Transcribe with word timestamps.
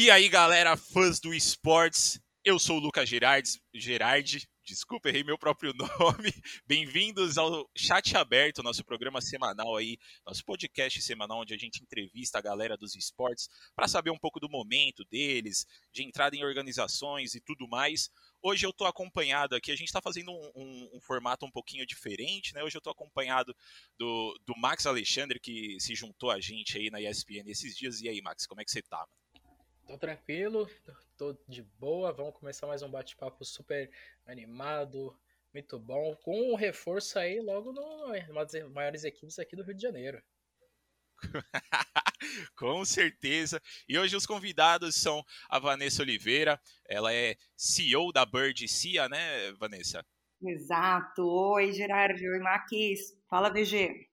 E 0.00 0.12
aí, 0.12 0.28
galera, 0.28 0.76
fãs 0.76 1.18
do 1.18 1.34
esportes, 1.34 2.20
eu 2.44 2.56
sou 2.56 2.76
o 2.76 2.80
Lucas 2.80 3.08
Gerardi, 3.08 3.60
Gerardi 3.74 4.48
desculpa, 4.68 5.08
errei 5.08 5.24
meu 5.24 5.38
próprio 5.38 5.72
nome. 5.98 6.30
Bem-vindos 6.66 7.38
ao 7.38 7.68
Chat 7.74 8.14
Aberto, 8.16 8.62
nosso 8.62 8.84
programa 8.84 9.18
semanal 9.20 9.74
aí, 9.74 9.98
nosso 10.26 10.44
podcast 10.44 11.00
semanal 11.00 11.40
onde 11.40 11.54
a 11.54 11.56
gente 11.56 11.82
entrevista 11.82 12.38
a 12.38 12.42
galera 12.42 12.76
dos 12.76 12.94
esportes 12.94 13.48
para 13.74 13.88
saber 13.88 14.10
um 14.10 14.18
pouco 14.18 14.38
do 14.38 14.48
momento 14.48 15.04
deles, 15.06 15.66
de 15.90 16.04
entrada 16.04 16.36
em 16.36 16.44
organizações 16.44 17.34
e 17.34 17.40
tudo 17.40 17.66
mais. 17.66 18.10
Hoje 18.42 18.66
eu 18.66 18.70
estou 18.70 18.86
acompanhado 18.86 19.56
aqui, 19.56 19.72
a 19.72 19.76
gente 19.76 19.88
está 19.88 20.02
fazendo 20.02 20.30
um, 20.30 20.50
um, 20.54 20.90
um, 20.96 21.00
formato 21.00 21.46
um 21.46 21.50
pouquinho 21.50 21.86
diferente, 21.86 22.52
né? 22.54 22.62
Hoje 22.62 22.76
eu 22.76 22.80
estou 22.80 22.92
acompanhado 22.92 23.56
do, 23.98 24.38
do 24.46 24.54
Max 24.58 24.86
Alexandre, 24.86 25.40
que 25.40 25.80
se 25.80 25.94
juntou 25.94 26.30
a 26.30 26.40
gente 26.40 26.76
aí 26.76 26.90
na 26.90 27.00
ESPN 27.00 27.48
esses 27.48 27.74
dias. 27.74 28.02
E 28.02 28.08
aí, 28.08 28.20
Max, 28.20 28.46
como 28.46 28.60
é 28.60 28.64
que 28.64 28.70
você 28.70 28.82
tá? 28.82 29.04
Tô 29.88 29.96
tranquilo, 29.96 30.68
tô 31.16 31.34
de 31.48 31.62
boa. 31.62 32.12
Vamos 32.12 32.34
começar 32.34 32.66
mais 32.66 32.82
um 32.82 32.90
bate-papo 32.90 33.42
super 33.42 33.90
animado, 34.26 35.18
muito 35.50 35.78
bom, 35.78 36.14
com 36.16 36.52
um 36.52 36.54
reforço 36.54 37.18
aí 37.18 37.40
logo 37.40 37.72
numa 37.72 38.44
das 38.44 38.68
maiores 38.68 39.02
equipes 39.04 39.38
aqui 39.38 39.56
do 39.56 39.62
Rio 39.62 39.74
de 39.74 39.80
Janeiro. 39.80 40.22
Com 42.54 42.84
certeza. 42.84 43.62
E 43.88 43.98
hoje 43.98 44.14
os 44.14 44.26
convidados 44.26 44.94
são 44.94 45.24
a 45.48 45.58
Vanessa 45.58 46.02
Oliveira, 46.02 46.60
ela 46.86 47.10
é 47.14 47.36
CEO 47.56 48.12
da 48.12 48.26
Bird 48.26 48.68
CIA, 48.68 49.08
né, 49.08 49.52
Vanessa? 49.52 50.04
Exato. 50.42 51.26
Oi, 51.26 51.72
Gerardo. 51.72 52.20
Oi, 52.20 52.38
Maquis. 52.40 53.16
Fala, 53.26 53.48
VG. 53.48 54.06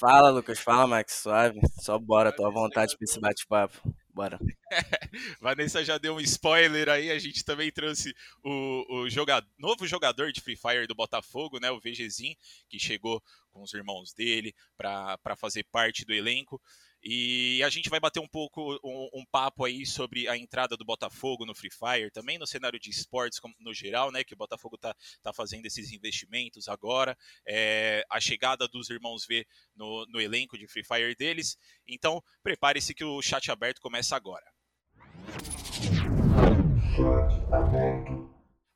Fala, 0.00 0.30
Lucas. 0.30 0.58
Fala, 0.58 0.84
Max. 0.88 1.14
Suave. 1.22 1.60
Só 1.80 1.96
bora, 1.96 2.32
tô 2.32 2.44
à 2.44 2.50
vontade 2.50 2.96
pra 2.96 3.04
esse 3.04 3.20
bate-papo. 3.20 3.80
Bora. 4.14 4.38
Vanessa 5.40 5.84
já 5.84 5.98
deu 5.98 6.14
um 6.14 6.20
spoiler 6.20 6.88
aí, 6.88 7.10
a 7.10 7.18
gente 7.18 7.44
também 7.44 7.72
trouxe 7.72 8.14
o, 8.44 9.00
o 9.00 9.10
jogador, 9.10 9.48
novo 9.58 9.86
jogador 9.88 10.32
de 10.32 10.40
Free 10.40 10.56
Fire 10.56 10.86
do 10.86 10.94
Botafogo, 10.94 11.58
né, 11.58 11.68
o 11.72 11.80
VGzinho, 11.80 12.36
que 12.68 12.78
chegou 12.78 13.20
com 13.50 13.62
os 13.62 13.74
irmãos 13.74 14.14
dele 14.14 14.54
para 14.76 15.36
fazer 15.36 15.64
parte 15.64 16.04
do 16.04 16.14
elenco. 16.14 16.62
E 17.06 17.62
a 17.62 17.68
gente 17.68 17.90
vai 17.90 18.00
bater 18.00 18.18
um 18.18 18.26
pouco 18.26 18.78
um, 18.82 19.10
um, 19.12 19.24
papo 19.26 19.66
aí 19.66 19.84
sobre 19.84 20.26
a 20.26 20.38
entrada 20.38 20.74
do 20.74 20.86
Botafogo 20.86 21.44
no 21.44 21.54
Free 21.54 21.70
Fire, 21.70 22.10
também 22.10 22.38
no 22.38 22.46
cenário 22.46 22.80
de 22.80 22.88
esportes 22.88 23.38
no 23.60 23.74
geral, 23.74 24.10
né? 24.10 24.24
Que 24.24 24.32
o 24.32 24.36
Botafogo 24.36 24.78
tá, 24.78 24.96
tá 25.22 25.30
fazendo 25.30 25.66
esses 25.66 25.92
investimentos 25.92 26.66
agora, 26.66 27.14
é, 27.46 28.06
a 28.10 28.18
chegada 28.18 28.66
dos 28.66 28.88
irmãos 28.88 29.26
V 29.26 29.46
no, 29.76 30.06
no 30.06 30.18
elenco 30.18 30.56
de 30.56 30.66
Free 30.66 30.82
Fire 30.82 31.14
deles. 31.14 31.58
Então, 31.86 32.22
prepare-se 32.42 32.94
que 32.94 33.04
o 33.04 33.20
chat 33.20 33.50
aberto 33.50 33.82
começa 33.82 34.16
agora. 34.16 34.46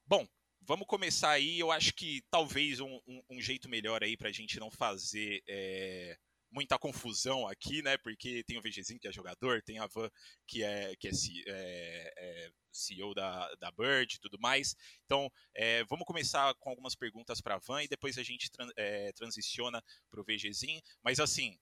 Bom, 0.06 0.28
vamos 0.60 0.86
começar 0.86 1.30
aí. 1.30 1.58
Eu 1.58 1.72
acho 1.72 1.94
que 1.94 2.20
talvez 2.30 2.78
um, 2.78 3.00
um, 3.06 3.22
um 3.30 3.40
jeito 3.40 3.70
melhor 3.70 4.04
aí 4.04 4.18
para 4.18 4.28
a 4.28 4.32
gente 4.32 4.60
não 4.60 4.70
fazer. 4.70 5.42
É 5.48 6.18
muita 6.50 6.78
confusão 6.78 7.46
aqui, 7.46 7.82
né? 7.82 7.96
Porque 7.98 8.42
tem 8.44 8.58
o 8.58 8.62
VGzinho 8.62 9.00
que 9.00 9.08
é 9.08 9.12
jogador, 9.12 9.62
tem 9.62 9.78
a 9.78 9.86
Van 9.86 10.10
que 10.46 10.62
é, 10.62 10.94
que 10.96 11.08
é, 11.08 11.12
é, 11.46 12.12
é 12.16 12.50
CEO 12.72 13.14
da, 13.14 13.54
da 13.56 13.70
Bird 13.70 14.14
e 14.14 14.20
tudo 14.20 14.38
mais. 14.40 14.74
Então, 15.04 15.30
é, 15.54 15.84
vamos 15.84 16.06
começar 16.06 16.54
com 16.54 16.70
algumas 16.70 16.94
perguntas 16.94 17.40
para 17.40 17.56
a 17.56 17.58
Van 17.58 17.82
e 17.82 17.88
depois 17.88 18.18
a 18.18 18.22
gente 18.22 18.50
é, 18.76 19.12
transiciona 19.12 19.82
para 20.10 20.20
o 20.20 20.24
VGzinho. 20.24 20.80
Mas 21.02 21.20
assim, 21.20 21.58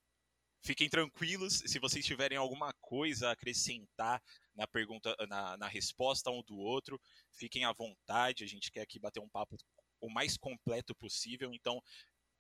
fiquem 0.62 0.88
tranquilos, 0.88 1.62
se 1.66 1.78
vocês 1.78 2.04
tiverem 2.04 2.38
alguma 2.38 2.72
coisa 2.80 3.28
a 3.28 3.32
acrescentar 3.32 4.22
na 4.54 4.66
pergunta, 4.66 5.14
na, 5.28 5.56
na 5.56 5.68
resposta 5.68 6.30
um 6.30 6.42
do 6.42 6.56
outro, 6.56 7.00
fiquem 7.32 7.64
à 7.64 7.72
vontade. 7.72 8.44
A 8.44 8.46
gente 8.46 8.70
quer 8.70 8.82
aqui 8.82 8.98
bater 8.98 9.20
um 9.20 9.28
papo 9.28 9.56
o 10.00 10.10
mais 10.10 10.36
completo 10.36 10.94
possível. 10.94 11.52
Então, 11.52 11.80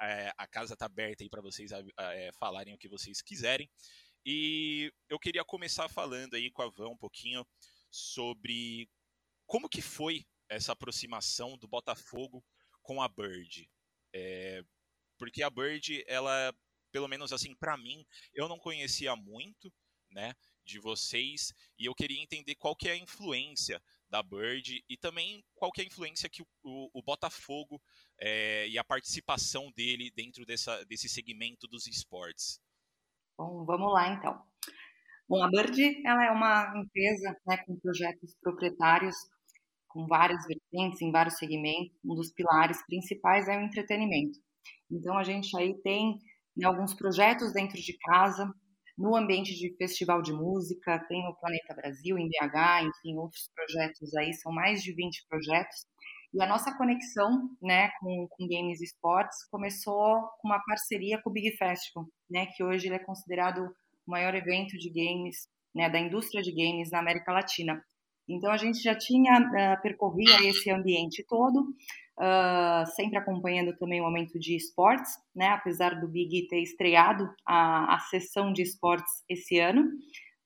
é, 0.00 0.32
a 0.36 0.46
casa 0.46 0.74
está 0.74 0.86
aberta 0.86 1.22
aí 1.22 1.30
para 1.30 1.42
vocês 1.42 1.70
é, 1.72 2.30
falarem 2.38 2.74
o 2.74 2.78
que 2.78 2.88
vocês 2.88 3.22
quiserem. 3.22 3.70
E 4.24 4.92
eu 5.08 5.18
queria 5.18 5.44
começar 5.44 5.88
falando 5.88 6.34
aí 6.34 6.50
com 6.50 6.62
a 6.62 6.68
Van 6.68 6.88
um 6.88 6.96
pouquinho 6.96 7.46
sobre 7.90 8.88
como 9.46 9.68
que 9.68 9.80
foi 9.80 10.26
essa 10.48 10.72
aproximação 10.72 11.56
do 11.56 11.68
Botafogo 11.68 12.44
com 12.82 13.00
a 13.00 13.08
Bird. 13.08 13.70
É, 14.12 14.62
porque 15.18 15.42
a 15.42 15.50
Bird, 15.50 16.04
ela, 16.06 16.54
pelo 16.90 17.08
menos 17.08 17.32
assim, 17.32 17.54
para 17.54 17.76
mim, 17.76 18.04
eu 18.34 18.48
não 18.48 18.58
conhecia 18.58 19.14
muito, 19.14 19.72
né, 20.10 20.34
de 20.64 20.80
vocês, 20.80 21.52
e 21.78 21.86
eu 21.86 21.94
queria 21.94 22.20
entender 22.20 22.54
qual 22.56 22.74
que 22.74 22.88
é 22.88 22.92
a 22.92 22.96
influência 22.96 23.80
da 24.08 24.22
Bird 24.22 24.84
e 24.88 24.96
também 24.96 25.44
qual 25.54 25.70
que 25.70 25.80
é 25.80 25.84
a 25.84 25.86
influência 25.86 26.28
que 26.28 26.42
o, 26.42 26.46
o, 26.62 26.90
o 26.94 27.02
Botafogo 27.02 27.80
é, 28.20 28.68
e 28.68 28.78
a 28.78 28.84
participação 28.84 29.70
dele 29.72 30.10
dentro 30.14 30.44
dessa, 30.44 30.84
desse 30.84 31.08
segmento 31.08 31.66
dos 31.66 31.86
esportes. 31.86 32.60
Bom, 33.38 33.64
vamos 33.64 33.92
lá 33.92 34.12
então. 34.12 34.42
Bom, 35.28 35.42
a 35.42 35.48
Bird 35.48 36.06
ela 36.06 36.24
é 36.24 36.30
uma 36.30 36.72
empresa 36.76 37.36
né, 37.46 37.56
com 37.66 37.78
projetos 37.78 38.34
proprietários 38.40 39.16
com 39.88 40.06
várias 40.06 40.44
vertentes 40.46 41.00
em 41.00 41.10
vários 41.10 41.36
segmentos. 41.36 41.98
Um 42.04 42.14
dos 42.14 42.30
pilares 42.32 42.84
principais 42.86 43.48
é 43.48 43.56
o 43.56 43.62
entretenimento. 43.62 44.38
Então 44.90 45.16
a 45.16 45.24
gente 45.24 45.56
aí 45.56 45.74
tem 45.82 46.18
né, 46.56 46.66
alguns 46.66 46.94
projetos 46.94 47.52
dentro 47.52 47.80
de 47.80 47.96
casa, 47.98 48.46
no 48.96 49.16
ambiente 49.16 49.54
de 49.54 49.76
festival 49.76 50.22
de 50.22 50.32
música, 50.32 51.04
tem 51.08 51.26
o 51.26 51.34
Planeta 51.34 51.74
Brasil 51.74 52.18
em 52.18 52.28
BH, 52.28 52.84
enfim, 52.84 53.16
outros 53.16 53.50
projetos 53.54 54.14
aí, 54.14 54.32
são 54.34 54.52
mais 54.52 54.82
de 54.82 54.94
20 54.94 55.26
projetos. 55.28 55.86
E 56.32 56.42
a 56.42 56.46
nossa 56.46 56.76
conexão 56.76 57.50
né, 57.62 57.90
com, 58.00 58.28
com 58.30 58.48
games 58.48 58.80
e 58.80 58.84
esportes 58.84 59.44
começou 59.50 60.20
com 60.40 60.48
uma 60.48 60.62
parceria 60.64 61.20
com 61.22 61.30
o 61.30 61.32
Big 61.32 61.56
Festival, 61.56 62.06
né, 62.30 62.46
que 62.46 62.62
hoje 62.62 62.88
ele 62.88 62.96
é 62.96 63.04
considerado 63.04 63.74
o 64.06 64.10
maior 64.10 64.34
evento 64.34 64.76
de 64.78 64.88
games, 64.90 65.48
né, 65.74 65.88
da 65.88 65.98
indústria 65.98 66.42
de 66.42 66.52
games 66.52 66.90
na 66.90 66.98
América 66.98 67.32
Latina. 67.32 67.82
Então 68.28 68.50
a 68.50 68.56
gente 68.56 68.82
já 68.82 68.94
tinha 68.94 69.38
uh, 69.38 69.82
percorrido 69.82 70.44
esse 70.44 70.70
ambiente 70.70 71.24
todo, 71.28 71.60
uh, 71.60 72.86
sempre 72.94 73.18
acompanhando 73.18 73.76
também 73.76 74.00
o 74.00 74.04
momento 74.04 74.38
de 74.38 74.56
esportes, 74.56 75.12
né? 75.34 75.48
Apesar 75.50 76.00
do 76.00 76.08
Big 76.08 76.48
ter 76.48 76.60
estreado 76.60 77.30
a, 77.46 77.94
a 77.94 77.98
sessão 78.00 78.52
de 78.52 78.62
esportes 78.62 79.22
esse 79.28 79.58
ano. 79.60 79.88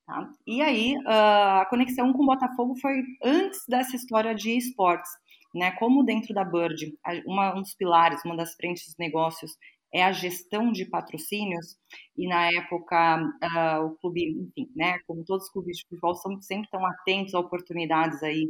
Tá? 0.07 0.29
E 0.47 0.61
aí 0.61 0.95
uh, 0.99 1.61
a 1.61 1.67
conexão 1.71 2.13
com 2.13 2.23
o 2.23 2.27
Botafogo 2.27 2.77
foi 2.77 3.03
antes 3.23 3.65
dessa 3.67 3.97
história 3.97 4.35
de 4.35 4.57
esportes. 4.57 5.11
Né, 5.55 5.73
como 5.73 6.05
dentro 6.05 6.33
da 6.33 6.45
Bird, 6.45 6.93
uma, 7.27 7.57
um 7.57 7.63
dos 7.63 7.75
pilares, 7.75 8.25
uma 8.25 8.37
das 8.37 8.55
frentes 8.55 8.85
de 8.85 8.95
negócios 8.99 9.53
é 9.93 10.05
a 10.05 10.13
gestão 10.13 10.71
de 10.71 10.85
patrocínios, 10.85 11.77
e 12.17 12.29
na 12.29 12.47
época 12.53 13.19
uh, 13.19 13.87
o 13.87 13.97
clube, 13.97 14.23
enfim, 14.23 14.71
né, 14.77 14.99
como 15.07 15.25
todos 15.25 15.47
os 15.47 15.53
clubes 15.53 15.79
de 15.79 15.85
futebol, 15.89 16.15
são, 16.15 16.41
sempre 16.41 16.67
estão 16.67 16.87
atentos 16.87 17.35
a 17.35 17.41
oportunidades 17.41 18.23
aí 18.23 18.45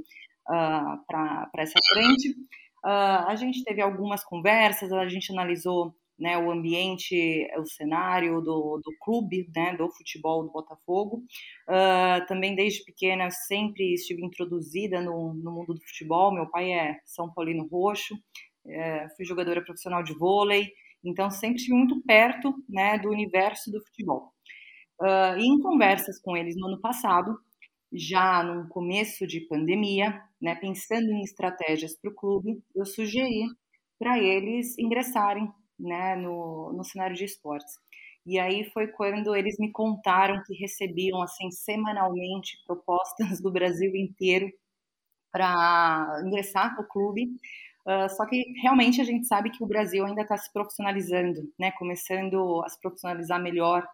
uh, 0.49 1.03
para 1.07 1.49
essa 1.57 1.79
frente. 1.93 2.31
Uh, 2.85 3.27
a 3.29 3.35
gente 3.37 3.65
teve 3.65 3.81
algumas 3.81 4.23
conversas, 4.25 4.93
a 4.93 5.09
gente 5.09 5.33
analisou 5.33 5.95
né, 6.21 6.37
o 6.37 6.51
ambiente, 6.51 7.49
o 7.59 7.65
cenário 7.65 8.41
do, 8.41 8.81
do 8.85 8.93
clube, 9.01 9.51
né, 9.57 9.75
do 9.77 9.91
futebol 9.91 10.45
do 10.45 10.53
Botafogo. 10.53 11.25
Uh, 11.69 12.27
também 12.27 12.55
desde 12.55 12.85
pequena 12.85 13.31
sempre 13.31 13.95
estive 13.95 14.25
introduzida 14.25 15.01
no, 15.01 15.33
no 15.35 15.51
mundo 15.51 15.75
do 15.75 15.81
futebol. 15.81 16.33
Meu 16.33 16.47
pai 16.49 16.73
é 16.73 17.01
São 17.05 17.33
Paulino 17.33 17.67
Roxo, 17.67 18.15
é, 18.67 19.09
fui 19.17 19.25
jogadora 19.25 19.65
profissional 19.65 20.03
de 20.03 20.13
vôlei, 20.13 20.71
então, 21.05 21.31
sempre 21.31 21.57
estive 21.57 21.77
muito 21.77 22.01
perto 22.03 22.55
né, 22.69 22.99
do 22.99 23.09
universo 23.09 23.71
do 23.71 23.83
futebol. 23.83 24.33
Uh, 25.01 25.39
em 25.39 25.59
conversas 25.61 26.21
com 26.21 26.37
eles 26.37 26.57
no 26.57 26.67
ano 26.67 26.81
passado, 26.81 27.39
já 27.93 28.43
no 28.43 28.69
começo 28.69 29.27
de 29.27 29.41
pandemia, 29.41 30.23
né, 30.41 30.55
pensando 30.55 31.11
em 31.11 31.23
estratégias 31.23 31.97
para 31.97 32.11
o 32.11 32.15
clube, 32.15 32.63
eu 32.75 32.85
sugeri 32.85 33.47
para 33.99 34.19
eles 34.19 34.79
ingressarem 34.79 35.51
né, 35.81 36.17
no, 36.17 36.73
no 36.73 36.85
cenário 36.85 37.17
de 37.17 37.25
esportes. 37.25 37.75
E 38.27 38.39
aí 38.39 38.65
foi 38.73 38.89
quando 38.89 39.35
eles 39.35 39.59
me 39.59 39.73
contaram 39.73 40.43
que 40.47 40.55
recebiam 40.55 41.23
assim 41.23 41.51
semanalmente 41.51 42.59
propostas 42.67 43.41
do 43.41 43.51
Brasil 43.51 43.95
inteiro 43.97 44.51
para 45.33 46.23
ingressar 46.25 46.77
no 46.77 46.87
clube, 46.87 47.31
Uh, 47.87 48.09
só 48.15 48.27
que 48.27 48.45
realmente 48.61 49.01
a 49.01 49.05
gente 49.05 49.27
sabe 49.27 49.51
que 49.51 49.65
o 49.65 49.67
Brasil 49.67 50.05
ainda 50.05 50.23
está 50.23 50.37
se 50.37 50.53
profissionalizando, 50.53 51.41
né? 51.59 51.71
Começando 51.73 52.63
a 52.65 52.69
se 52.69 52.79
profissionalizar 52.81 53.41
melhor 53.41 53.87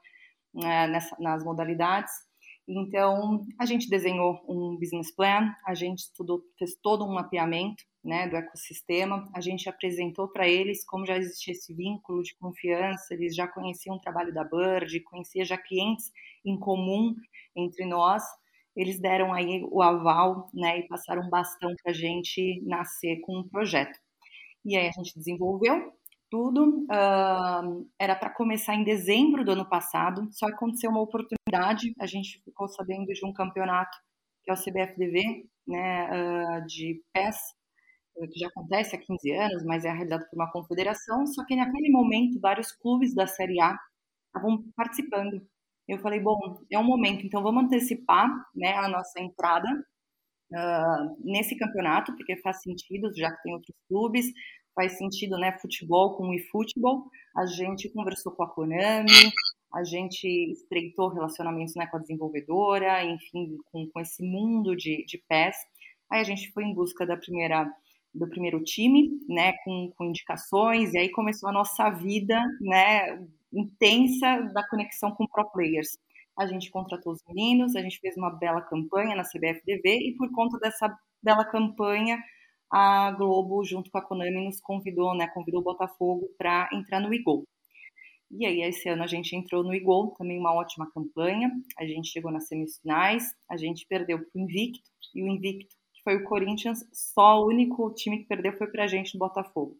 uh, 0.54 0.88
nessa, 0.88 1.16
nas 1.20 1.44
modalidades. 1.44 2.12
Então, 2.68 3.46
a 3.60 3.64
gente 3.64 3.88
desenhou 3.88 4.44
um 4.48 4.76
business 4.76 5.14
plan, 5.14 5.54
a 5.64 5.74
gente 5.74 6.00
estudou, 6.00 6.42
fez 6.58 6.74
todo 6.82 7.04
um 7.04 7.14
mapeamento 7.14 7.84
né, 8.06 8.28
do 8.28 8.36
ecossistema, 8.36 9.28
a 9.34 9.40
gente 9.40 9.68
apresentou 9.68 10.28
para 10.28 10.48
eles 10.48 10.84
como 10.84 11.04
já 11.04 11.16
existia 11.16 11.52
esse 11.52 11.74
vínculo 11.74 12.22
de 12.22 12.36
confiança, 12.36 13.12
eles 13.12 13.34
já 13.34 13.48
conheciam 13.48 13.96
o 13.96 14.00
trabalho 14.00 14.32
da 14.32 14.44
Bird, 14.44 15.00
conhecia 15.00 15.44
já 15.44 15.58
clientes 15.58 16.12
em 16.44 16.56
comum 16.56 17.16
entre 17.56 17.84
nós, 17.84 18.22
eles 18.76 19.00
deram 19.00 19.32
aí 19.32 19.66
o 19.72 19.82
aval, 19.82 20.48
né, 20.54 20.78
e 20.78 20.86
passaram 20.86 21.22
um 21.22 21.30
bastão 21.30 21.74
para 21.82 21.90
a 21.90 21.94
gente 21.94 22.62
nascer 22.64 23.20
com 23.22 23.40
um 23.40 23.48
projeto. 23.48 23.98
E 24.64 24.76
aí 24.76 24.86
a 24.86 24.92
gente 24.92 25.16
desenvolveu 25.16 25.92
tudo, 26.30 26.84
uh, 26.84 27.90
era 27.98 28.14
para 28.14 28.30
começar 28.30 28.74
em 28.74 28.84
dezembro 28.84 29.44
do 29.44 29.52
ano 29.52 29.68
passado, 29.68 30.28
só 30.32 30.46
aconteceu 30.46 30.90
uma 30.90 31.00
oportunidade, 31.00 31.92
a 31.98 32.06
gente 32.06 32.40
ficou 32.44 32.68
sabendo 32.68 33.06
de 33.06 33.26
um 33.26 33.32
campeonato 33.32 33.96
que 34.44 34.50
é 34.50 34.54
o 34.54 34.56
CBFDV, 34.56 35.48
né, 35.66 36.08
uh, 36.08 36.66
de 36.66 37.02
PES, 37.12 37.55
que 38.28 38.38
já 38.38 38.48
acontece 38.48 38.96
há 38.96 38.98
15 38.98 39.30
anos, 39.32 39.64
mas 39.64 39.84
é 39.84 39.92
realizado 39.92 40.26
por 40.30 40.36
uma 40.36 40.50
confederação, 40.50 41.26
só 41.26 41.44
que 41.44 41.56
naquele 41.56 41.90
momento 41.90 42.40
vários 42.40 42.72
clubes 42.72 43.14
da 43.14 43.26
Série 43.26 43.60
A 43.60 43.76
estavam 44.26 44.64
participando. 44.74 45.40
Eu 45.88 45.98
falei, 45.98 46.20
bom, 46.20 46.38
é 46.70 46.78
um 46.78 46.84
momento, 46.84 47.24
então 47.24 47.42
vamos 47.42 47.64
antecipar 47.64 48.28
né, 48.54 48.74
a 48.74 48.88
nossa 48.88 49.20
entrada 49.20 49.68
uh, 50.52 51.16
nesse 51.20 51.56
campeonato, 51.56 52.14
porque 52.16 52.36
faz 52.38 52.62
sentido, 52.62 53.12
já 53.14 53.30
que 53.30 53.42
tem 53.42 53.54
outros 53.54 53.76
clubes, 53.88 54.26
faz 54.74 54.98
sentido, 54.98 55.38
né, 55.38 55.56
futebol 55.58 56.16
com 56.16 56.34
eFootball. 56.34 57.08
A 57.36 57.46
gente 57.46 57.88
conversou 57.90 58.32
com 58.32 58.42
a 58.42 58.50
Konami, 58.50 59.10
a 59.72 59.84
gente 59.84 60.26
estreitou 60.52 61.08
relacionamentos 61.08 61.74
né, 61.76 61.86
com 61.86 61.96
a 61.96 62.00
desenvolvedora, 62.00 63.04
enfim, 63.04 63.56
com, 63.70 63.88
com 63.88 64.00
esse 64.00 64.22
mundo 64.22 64.74
de, 64.76 65.04
de 65.06 65.22
PES. 65.28 65.56
Aí 66.10 66.20
a 66.20 66.24
gente 66.24 66.52
foi 66.52 66.64
em 66.64 66.74
busca 66.74 67.06
da 67.06 67.16
primeira 67.16 67.68
do 68.16 68.28
primeiro 68.28 68.62
time, 68.62 69.10
né, 69.28 69.52
com, 69.64 69.92
com 69.96 70.04
indicações, 70.04 70.92
e 70.94 70.98
aí 70.98 71.10
começou 71.10 71.48
a 71.48 71.52
nossa 71.52 71.90
vida, 71.90 72.42
né, 72.60 73.18
intensa 73.52 74.42
da 74.52 74.66
conexão 74.68 75.10
com 75.12 75.26
pro 75.26 75.50
players. 75.50 75.98
A 76.38 76.46
gente 76.46 76.70
contratou 76.70 77.12
os 77.12 77.22
meninos, 77.28 77.76
a 77.76 77.80
gente 77.80 77.98
fez 78.00 78.16
uma 78.16 78.30
bela 78.30 78.60
campanha 78.60 79.16
na 79.16 79.22
CBFDV 79.22 80.08
e 80.08 80.14
por 80.16 80.30
conta 80.32 80.58
dessa 80.58 80.94
bela 81.22 81.44
campanha, 81.44 82.18
a 82.70 83.12
Globo, 83.12 83.64
junto 83.64 83.90
com 83.90 83.98
a 83.98 84.02
Konami, 84.02 84.44
nos 84.44 84.60
convidou, 84.60 85.14
né, 85.14 85.28
convidou 85.28 85.60
o 85.60 85.64
Botafogo 85.64 86.28
para 86.36 86.68
entrar 86.72 87.00
no 87.00 87.14
Igol. 87.14 87.44
E 88.30 88.44
aí, 88.44 88.60
esse 88.62 88.88
ano 88.88 89.04
a 89.04 89.06
gente 89.06 89.36
entrou 89.36 89.62
no 89.62 89.72
Igol, 89.72 90.12
também 90.18 90.38
uma 90.38 90.52
ótima 90.52 90.90
campanha. 90.90 91.50
A 91.78 91.86
gente 91.86 92.08
chegou 92.08 92.32
nas 92.32 92.48
semifinais, 92.48 93.24
a 93.48 93.56
gente 93.56 93.86
perdeu 93.86 94.18
para 94.18 94.28
o 94.34 94.40
Invicto, 94.40 94.90
e 95.14 95.22
o 95.22 95.28
Invicto, 95.28 95.75
foi 96.06 96.14
o 96.14 96.22
Corinthians, 96.22 96.88
só 96.92 97.42
o 97.42 97.48
único 97.48 97.92
time 97.92 98.18
que 98.18 98.28
perdeu 98.28 98.52
foi 98.52 98.68
para 98.68 98.84
a 98.84 98.86
gente 98.86 99.14
no 99.14 99.18
Botafogo. 99.18 99.76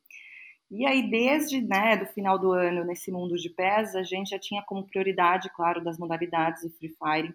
E 0.69 0.85
aí, 0.85 1.09
desde 1.09 1.61
né, 1.61 1.97
do 1.97 2.07
final 2.07 2.37
do 2.37 2.51
ano, 2.51 2.85
nesse 2.85 3.13
mundo 3.13 3.37
de 3.37 3.49
pés, 3.49 3.95
a 3.95 4.03
gente 4.03 4.31
já 4.31 4.39
tinha 4.41 4.61
como 4.67 4.85
prioridade, 4.85 5.49
claro, 5.55 5.85
das 5.85 5.97
modalidades 5.97 6.65
o 6.65 6.71
Free 6.71 6.89
Fire, 6.89 7.33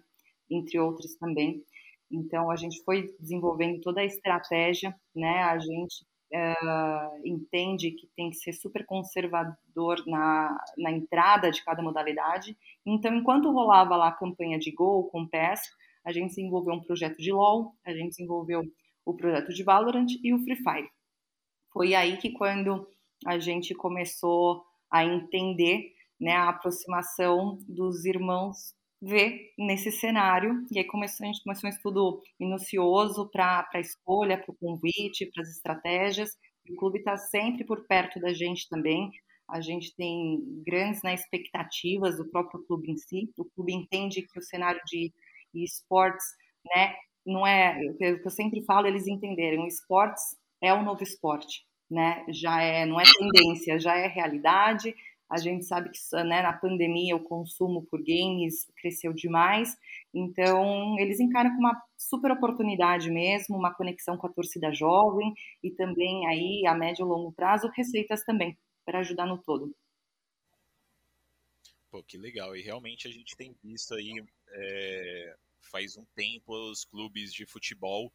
entre 0.50 0.78
outras 0.78 1.14
também. 1.14 1.64
Então, 2.10 2.50
a 2.50 2.56
gente 2.56 2.84
foi 2.84 3.08
desenvolvendo 3.18 3.80
toda 3.80 4.02
a 4.02 4.04
estratégia, 4.04 4.94
né? 5.16 5.42
A 5.44 5.58
gente 5.58 6.04
uh, 6.34 7.26
entende 7.26 7.92
que 7.92 8.06
tem 8.14 8.28
que 8.28 8.36
ser 8.36 8.52
super 8.52 8.84
conservador 8.84 10.04
na, 10.06 10.54
na 10.76 10.92
entrada 10.92 11.50
de 11.50 11.64
cada 11.64 11.82
modalidade. 11.82 12.54
Então, 12.84 13.14
enquanto 13.14 13.50
rolava 13.50 13.96
lá 13.96 14.08
a 14.08 14.18
campanha 14.18 14.58
de 14.58 14.70
Go 14.70 15.04
com 15.04 15.26
PES, 15.26 15.62
a 16.04 16.12
gente 16.12 16.28
desenvolveu 16.28 16.74
um 16.74 16.82
projeto 16.82 17.16
de 17.16 17.32
LoL, 17.32 17.74
a 17.86 17.94
gente 17.94 18.10
desenvolveu 18.10 18.62
o 19.04 19.14
projeto 19.14 19.52
de 19.52 19.62
Valorant 19.62 20.06
e 20.22 20.32
o 20.34 20.38
Free 20.42 20.56
Fire. 20.56 20.88
Foi 21.72 21.94
aí 21.94 22.16
que 22.18 22.30
quando 22.30 22.86
a 23.26 23.38
gente 23.38 23.74
começou 23.74 24.64
a 24.90 25.04
entender 25.04 25.92
né, 26.20 26.32
a 26.32 26.50
aproximação 26.50 27.58
dos 27.66 28.04
irmãos 28.04 28.74
V 29.00 29.52
nesse 29.58 29.90
cenário. 29.90 30.64
E 30.70 30.78
aí 30.78 30.84
começou, 30.84 31.24
a 31.24 31.26
gente 31.26 31.42
começou 31.42 31.68
um 31.68 31.72
estudo 31.72 32.22
minucioso 32.38 33.28
para 33.30 33.68
a 33.74 33.80
escolha, 33.80 34.38
para 34.38 34.52
o 34.52 34.56
convite, 34.56 35.30
para 35.32 35.42
as 35.42 35.48
estratégias. 35.48 36.30
O 36.70 36.76
clube 36.76 36.98
está 36.98 37.16
sempre 37.16 37.64
por 37.64 37.86
perto 37.86 38.20
da 38.20 38.32
gente 38.32 38.68
também. 38.68 39.10
A 39.48 39.60
gente 39.60 39.94
tem 39.96 40.40
grandes 40.64 41.02
né, 41.02 41.14
expectativas 41.14 42.16
do 42.16 42.30
próprio 42.30 42.64
clube 42.64 42.92
em 42.92 42.96
si. 42.96 43.30
O 43.36 43.44
clube 43.44 43.74
entende 43.74 44.22
que 44.22 44.38
o 44.38 44.42
cenário 44.42 44.80
de 44.86 45.12
esportes, 45.54 46.24
né, 46.74 46.94
não 47.24 47.46
é 47.46 47.78
o 47.90 47.96
que 47.96 48.26
eu 48.26 48.30
sempre 48.30 48.62
falo, 48.64 48.86
eles 48.86 49.06
entenderem. 49.06 49.60
O 49.60 49.66
esportes 49.66 50.36
é 50.60 50.72
o 50.72 50.82
novo 50.82 51.02
esporte 51.02 51.64
né? 51.92 52.24
Já 52.30 52.62
é, 52.62 52.86
não 52.86 52.98
é 52.98 53.04
tendência, 53.04 53.78
já 53.78 53.94
é 53.94 54.06
realidade. 54.06 54.94
A 55.28 55.36
gente 55.36 55.64
sabe 55.64 55.90
que 55.90 55.98
né, 56.24 56.42
na 56.42 56.52
pandemia 56.52 57.14
o 57.14 57.22
consumo 57.22 57.86
por 57.86 58.02
games 58.02 58.66
cresceu 58.76 59.12
demais, 59.12 59.76
então 60.12 60.98
eles 60.98 61.20
encaram 61.20 61.50
como 61.50 61.68
uma 61.68 61.82
super 61.96 62.30
oportunidade 62.32 63.10
mesmo, 63.10 63.56
uma 63.56 63.74
conexão 63.74 64.16
com 64.16 64.26
a 64.26 64.32
torcida 64.32 64.72
jovem 64.72 65.32
e 65.62 65.70
também 65.70 66.26
aí 66.26 66.66
a 66.66 66.74
médio 66.74 67.04
e 67.04 67.08
longo 67.08 67.32
prazo 67.32 67.70
receitas 67.74 68.24
também 68.24 68.58
para 68.84 68.98
ajudar 68.98 69.26
no 69.26 69.38
todo. 69.38 69.74
Pô, 71.90 72.02
que 72.02 72.16
legal! 72.16 72.56
E 72.56 72.62
realmente 72.62 73.06
a 73.06 73.10
gente 73.10 73.36
tem 73.36 73.54
visto 73.62 73.94
aí 73.94 74.12
é, 74.50 75.36
faz 75.70 75.96
um 75.96 76.04
tempo 76.14 76.52
os 76.70 76.84
clubes 76.84 77.32
de 77.32 77.46
futebol 77.46 78.12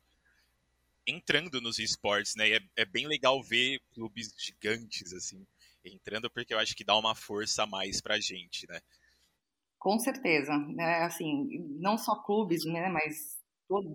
entrando 1.05 1.61
nos 1.61 1.79
esportes, 1.79 2.35
né? 2.35 2.49
E 2.49 2.53
é, 2.53 2.59
é 2.77 2.85
bem 2.85 3.07
legal 3.07 3.41
ver 3.41 3.81
clubes 3.93 4.33
gigantes, 4.37 5.13
assim, 5.13 5.45
entrando, 5.83 6.29
porque 6.29 6.53
eu 6.53 6.59
acho 6.59 6.75
que 6.75 6.83
dá 6.83 6.97
uma 6.97 7.15
força 7.15 7.63
a 7.63 7.67
mais 7.67 8.01
pra 8.01 8.19
gente, 8.19 8.67
né? 8.67 8.79
Com 9.79 9.97
certeza, 9.99 10.57
né? 10.57 11.03
Assim, 11.03 11.47
não 11.79 11.97
só 11.97 12.15
clubes, 12.23 12.65
né? 12.65 12.89
Mas 12.89 13.37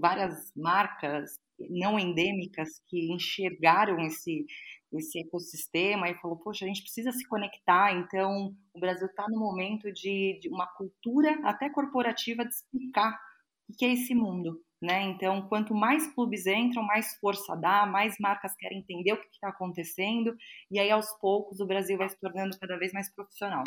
várias 0.01 0.53
marcas 0.57 1.39
não 1.71 1.99
endêmicas 1.99 2.81
que 2.89 3.13
enxergaram 3.13 3.99
esse 4.01 4.47
esse 4.93 5.21
ecossistema 5.21 6.09
e 6.11 6.15
falou, 6.17 6.37
poxa, 6.37 6.65
a 6.65 6.69
gente 6.69 6.83
precisa 6.83 7.13
se 7.13 7.27
conectar, 7.27 7.95
então 7.95 8.55
o 8.75 8.79
Brasil 8.79 9.07
está 9.07 9.27
no 9.29 9.41
momento 9.41 9.91
de, 9.91 10.39
de, 10.41 10.49
uma 10.51 10.67
cultura 10.67 11.41
até 11.45 11.71
corporativa 11.71 12.45
de 12.45 12.53
explicar 12.53 13.19
o 13.69 13.77
que 13.77 13.85
é 13.85 13.93
esse 13.93 14.15
mundo. 14.15 14.63
Né? 14.81 15.03
Então, 15.03 15.49
quanto 15.49 15.75
mais 15.75 16.13
clubes 16.13 16.45
entram, 16.45 16.83
mais 16.83 17.15
força 17.21 17.55
dá, 17.55 17.87
mais 17.87 18.19
marcas 18.19 18.53
querem 18.57 18.79
entender 18.79 19.13
o 19.13 19.21
que 19.21 19.29
está 19.29 19.49
acontecendo, 19.49 20.37
e 20.69 20.81
aí 20.81 20.91
aos 20.91 21.09
poucos 21.21 21.61
o 21.61 21.67
Brasil 21.67 21.97
vai 21.97 22.09
se 22.09 22.19
tornando 22.19 22.59
cada 22.59 22.77
vez 22.77 22.93
mais 22.93 23.09
profissional. 23.15 23.63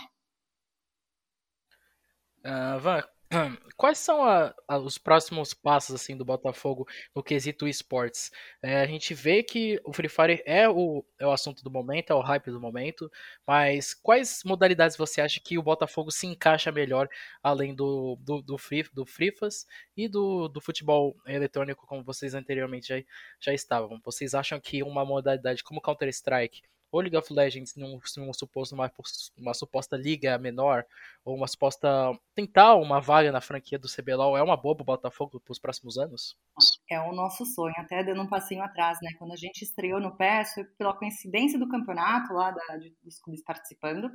Uh, 2.43 2.79
Van, 2.81 3.01
Quais 3.77 3.97
são 3.97 4.23
a, 4.23 4.53
a, 4.67 4.77
os 4.77 4.97
próximos 4.97 5.53
passos 5.53 5.95
assim 5.95 6.15
do 6.15 6.23
Botafogo 6.23 6.87
no 7.13 7.21
quesito 7.21 7.67
esportes? 7.67 8.31
É, 8.61 8.81
a 8.81 8.85
gente 8.85 9.13
vê 9.13 9.43
que 9.43 9.79
o 9.83 9.91
Free 9.91 10.09
Fire 10.09 10.41
é 10.45 10.69
o, 10.69 11.03
é 11.19 11.27
o 11.27 11.31
assunto 11.31 11.63
do 11.63 11.69
momento, 11.69 12.11
é 12.11 12.15
o 12.15 12.21
hype 12.21 12.51
do 12.51 12.61
momento, 12.61 13.11
mas 13.45 13.93
quais 13.93 14.41
modalidades 14.45 14.95
você 14.95 15.21
acha 15.21 15.39
que 15.43 15.57
o 15.57 15.63
Botafogo 15.63 16.11
se 16.11 16.25
encaixa 16.25 16.71
melhor 16.71 17.09
além 17.43 17.75
do, 17.75 18.17
do, 18.21 18.41
do, 18.41 18.57
free, 18.57 18.83
do 18.93 19.05
Frifas 19.05 19.65
e 19.95 20.07
do, 20.07 20.47
do 20.47 20.61
futebol 20.61 21.15
eletrônico, 21.25 21.85
como 21.85 22.03
vocês 22.03 22.33
anteriormente 22.33 22.87
já, 22.87 22.95
já 23.39 23.53
estavam? 23.53 23.99
Vocês 24.03 24.33
acham 24.33 24.59
que 24.59 24.83
uma 24.83 25.03
modalidade 25.05 25.63
como 25.63 25.81
Counter-Strike 25.81 26.61
ou 26.95 27.01
League 27.01 27.17
of 27.17 27.31
Legends 27.33 27.75
num, 27.75 27.99
num 28.17 28.33
suposto, 28.33 28.73
uma, 28.73 28.89
uma 29.37 29.53
suposta 29.53 29.97
liga 29.97 30.37
menor, 30.37 30.85
ou 31.25 31.35
uma 31.35 31.45
suposta. 31.45 31.87
tentar 32.33 32.75
uma 32.75 33.01
vaga 33.01 33.33
na 33.33 33.41
franquia 33.41 33.77
do 33.77 33.89
CBLOL 33.89 34.37
é 34.37 34.41
uma 34.41 34.55
boa 34.55 34.75
pro 34.75 34.85
Botafogo 34.85 35.41
para 35.41 35.51
os 35.51 35.59
próximos 35.59 35.97
anos? 35.97 36.37
É 36.89 36.99
o 37.01 37.11
nosso 37.11 37.45
sonho, 37.45 37.73
até 37.77 38.01
dando 38.01 38.21
um 38.21 38.29
passinho 38.29 38.63
atrás, 38.63 38.97
né? 39.01 39.11
Quando 39.19 39.33
a 39.33 39.35
gente 39.35 39.61
estreou 39.61 39.99
no 39.99 40.15
PES, 40.15 40.53
foi 40.53 40.63
pela 40.77 40.95
coincidência 40.95 41.59
do 41.59 41.67
campeonato 41.67 42.33
lá 42.33 42.51
da, 42.51 42.77
de, 42.77 42.95
dos 43.03 43.19
clubes 43.19 43.43
participando. 43.43 44.05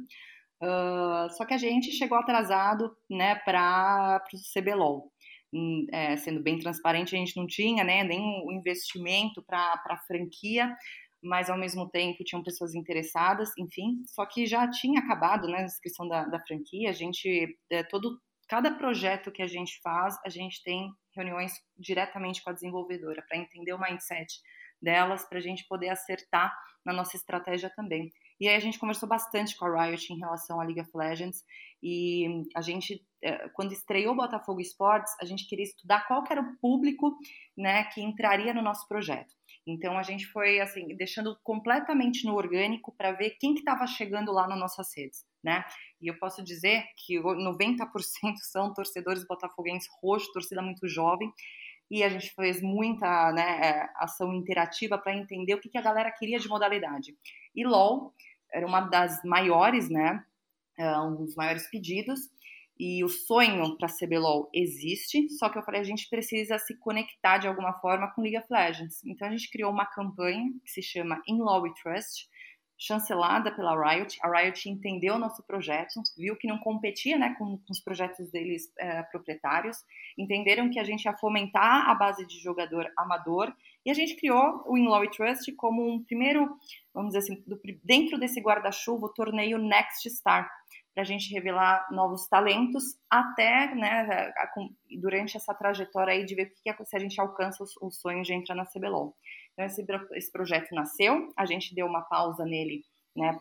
Uh, 0.63 1.29
só 1.37 1.45
que 1.45 1.55
a 1.55 1.59
gente 1.59 1.93
chegou 1.93 2.17
atrasado, 2.17 2.95
né, 3.11 3.35
para 3.35 4.23
o 4.33 4.59
CBLOL. 4.59 5.11
Hum, 5.53 5.87
é, 5.93 6.17
sendo 6.17 6.43
bem 6.43 6.59
transparente, 6.59 7.15
a 7.15 7.19
gente 7.19 7.37
não 7.37 7.47
tinha 7.47 7.83
né, 7.83 8.05
o 8.45 8.53
investimento 8.53 9.43
para 9.43 9.83
a 9.85 9.97
franquia, 10.07 10.75
mas 11.23 11.51
ao 11.51 11.59
mesmo 11.59 11.89
tempo 11.91 12.25
tinham 12.25 12.43
pessoas 12.43 12.75
interessadas, 12.75 13.51
enfim. 13.59 14.03
Só 14.07 14.25
que 14.27 14.47
já 14.47 14.69
tinha 14.71 15.01
acabado 15.01 15.47
né, 15.49 15.59
a 15.59 15.65
inscrição 15.65 16.09
da, 16.09 16.25
da 16.25 16.41
franquia, 16.41 16.91
a 16.91 16.93
gente, 16.93 17.59
é, 17.71 17.83
todo, 17.83 18.19
cada 18.49 18.71
projeto 18.71 19.31
que 19.31 19.43
a 19.43 19.47
gente 19.47 19.79
faz, 19.83 20.17
a 20.25 20.29
gente 20.29 20.63
tem 20.63 20.91
reuniões 21.15 21.53
diretamente 21.79 22.43
com 22.43 22.51
a 22.51 22.55
desenvolvedora 22.55 23.25
para 23.29 23.39
entender 23.39 23.73
o 23.73 23.81
mindset 23.81 24.33
delas, 24.81 25.29
para 25.29 25.39
a 25.39 25.43
gente 25.43 25.67
poder 25.69 25.91
acertar 25.91 26.53
na 26.85 26.93
nossa 26.93 27.17
estratégia 27.17 27.71
também. 27.77 28.11
E 28.41 28.49
aí 28.49 28.57
a 28.57 28.61
gente 28.61 28.79
conversou 28.79 29.07
bastante 29.07 29.55
com 29.55 29.67
a 29.67 29.85
Riot 29.85 30.11
em 30.11 30.19
relação 30.19 30.59
à 30.59 30.65
League 30.65 30.81
of 30.81 30.91
Legends 30.95 31.45
e 31.83 32.45
a 32.57 32.63
gente, 32.63 33.05
é, 33.23 33.49
quando 33.51 33.73
estreou 33.73 34.15
o 34.15 34.17
Botafogo 34.17 34.61
Esportes, 34.61 35.15
a 35.21 35.27
gente 35.27 35.47
queria 35.47 35.65
estudar 35.65 36.07
qual 36.07 36.25
era 36.31 36.41
o 36.41 36.57
público 36.59 37.17
né, 37.57 37.85
que 37.85 38.01
entraria 38.01 38.55
no 38.55 38.63
nosso 38.63 38.89
projeto. 38.89 39.35
Então 39.67 39.99
a 39.99 40.03
gente 40.03 40.27
foi 40.27 40.59
assim 40.59 40.97
deixando 40.97 41.39
completamente 41.45 42.25
no 42.25 42.35
orgânico 42.35 42.95
para 42.97 43.13
ver 43.13 43.37
quem 43.39 43.53
que 43.53 43.61
estava 43.61 43.87
chegando 43.87 44.33
lá 44.33 44.49
nas 44.49 44.59
nossas 44.59 44.89
redes. 44.97 45.25
né? 45.45 45.63
E 46.01 46.09
eu 46.09 46.19
posso 46.19 46.43
dizer 46.43 46.85
que 46.97 47.21
90% 47.21 47.87
são 48.51 48.73
torcedores 48.73 49.27
botafoguenses 49.27 49.89
roxos, 50.03 50.33
torcida 50.33 50.63
muito 50.63 50.89
jovem, 50.89 51.31
e 51.91 52.05
a 52.05 52.09
gente 52.09 52.33
fez 52.35 52.63
muita 52.63 53.33
né, 53.33 53.61
é, 53.63 53.89
ação 53.97 54.33
interativa 54.33 54.97
para 54.97 55.15
entender 55.15 55.55
o 55.55 55.61
que, 55.61 55.69
que 55.69 55.79
a 55.79 55.83
galera 55.83 56.11
queria 56.13 56.39
de 56.39 56.49
modalidade. 56.49 57.17
E 57.55 57.67
LOL 57.67 58.15
era 58.53 58.67
uma 58.67 58.81
das 58.81 59.23
maiores, 59.25 59.89
né, 59.89 60.25
é, 60.79 60.99
um 60.99 61.17
dos 61.17 61.35
maiores 61.35 61.69
pedidos, 61.69 62.21
e 62.79 63.05
o 63.05 63.09
sonho 63.11 63.77
para 63.77 63.89
CBLOL 63.89 64.49
existe, 64.55 65.29
só 65.31 65.51
que 65.51 65.59
eu 65.59 65.63
falei, 65.63 65.83
a 65.83 65.85
gente 65.85 66.09
precisa 66.09 66.59
se 66.59 66.75
conectar 66.79 67.37
de 67.37 67.47
alguma 67.47 67.75
forma 67.75 68.11
com 68.15 68.23
League 68.23 68.39
of 68.39 68.47
Legends. 68.51 69.05
Então 69.05 69.29
a 69.29 69.31
gente 69.31 69.51
criou 69.51 69.71
uma 69.71 69.85
campanha 69.85 70.51
que 70.65 70.71
se 70.71 70.83
chama 70.83 71.21
In 71.29 71.41
Law 71.41 71.61
We 71.61 71.75
Trust, 71.83 72.27
chancelada 72.79 73.55
pela 73.55 73.77
Riot. 73.77 74.19
A 74.23 74.31
Riot 74.31 74.67
entendeu 74.67 75.17
o 75.17 75.19
nosso 75.19 75.43
projeto, 75.43 76.01
viu 76.17 76.35
que 76.35 76.49
não 76.49 76.57
competia 76.57 77.19
né, 77.19 77.35
com, 77.39 77.59
com 77.59 77.71
os 77.71 77.81
projetos 77.81 78.31
deles 78.31 78.73
é, 78.79 79.03
proprietários, 79.03 79.77
entenderam 80.17 80.71
que 80.71 80.79
a 80.79 80.85
gente 80.85 81.05
ia 81.05 81.15
fomentar 81.19 81.91
a 81.91 81.95
base 81.95 82.27
de 82.27 82.41
jogador 82.41 82.91
amador 82.97 83.55
e 83.85 83.91
a 83.91 83.95
gente 83.95 84.17
criou 84.17 84.63
o 84.67 84.77
In 84.77 84.87
Law 84.87 85.01
We 85.01 85.11
Trust 85.11 85.53
como 85.57 85.89
um 85.89 86.03
primeiro, 86.05 86.49
vamos 86.93 87.13
dizer 87.13 87.19
assim, 87.19 87.43
do, 87.47 87.59
dentro 87.83 88.19
desse 88.19 88.41
guarda-chuva, 88.41 89.07
o 89.07 89.13
torneio 89.13 89.59
Next 89.59 90.09
Star 90.11 90.51
para 90.93 91.03
a 91.03 91.07
gente 91.07 91.33
revelar 91.33 91.87
novos 91.93 92.27
talentos, 92.27 92.83
até 93.09 93.75
né, 93.75 94.33
durante 95.01 95.37
essa 95.37 95.55
trajetória 95.55 96.13
aí 96.13 96.25
de 96.25 96.35
ver 96.35 96.53
que, 96.63 96.73
que 96.73 96.85
se 96.85 96.97
a 96.97 96.99
gente 96.99 97.21
alcança 97.21 97.63
os, 97.63 97.77
os 97.81 98.01
sonhos 98.01 98.27
de 98.27 98.35
entrar 98.35 98.55
na 98.55 98.67
CBLOL. 98.67 99.15
Então, 99.53 99.65
esse, 99.65 99.85
esse 100.15 100.33
projeto 100.33 100.75
nasceu, 100.75 101.33
a 101.37 101.47
gente 101.47 101.75
deu 101.75 101.87
uma 101.87 102.03
pausa 102.03 102.45
nele, 102.45 102.83
né, 103.17 103.39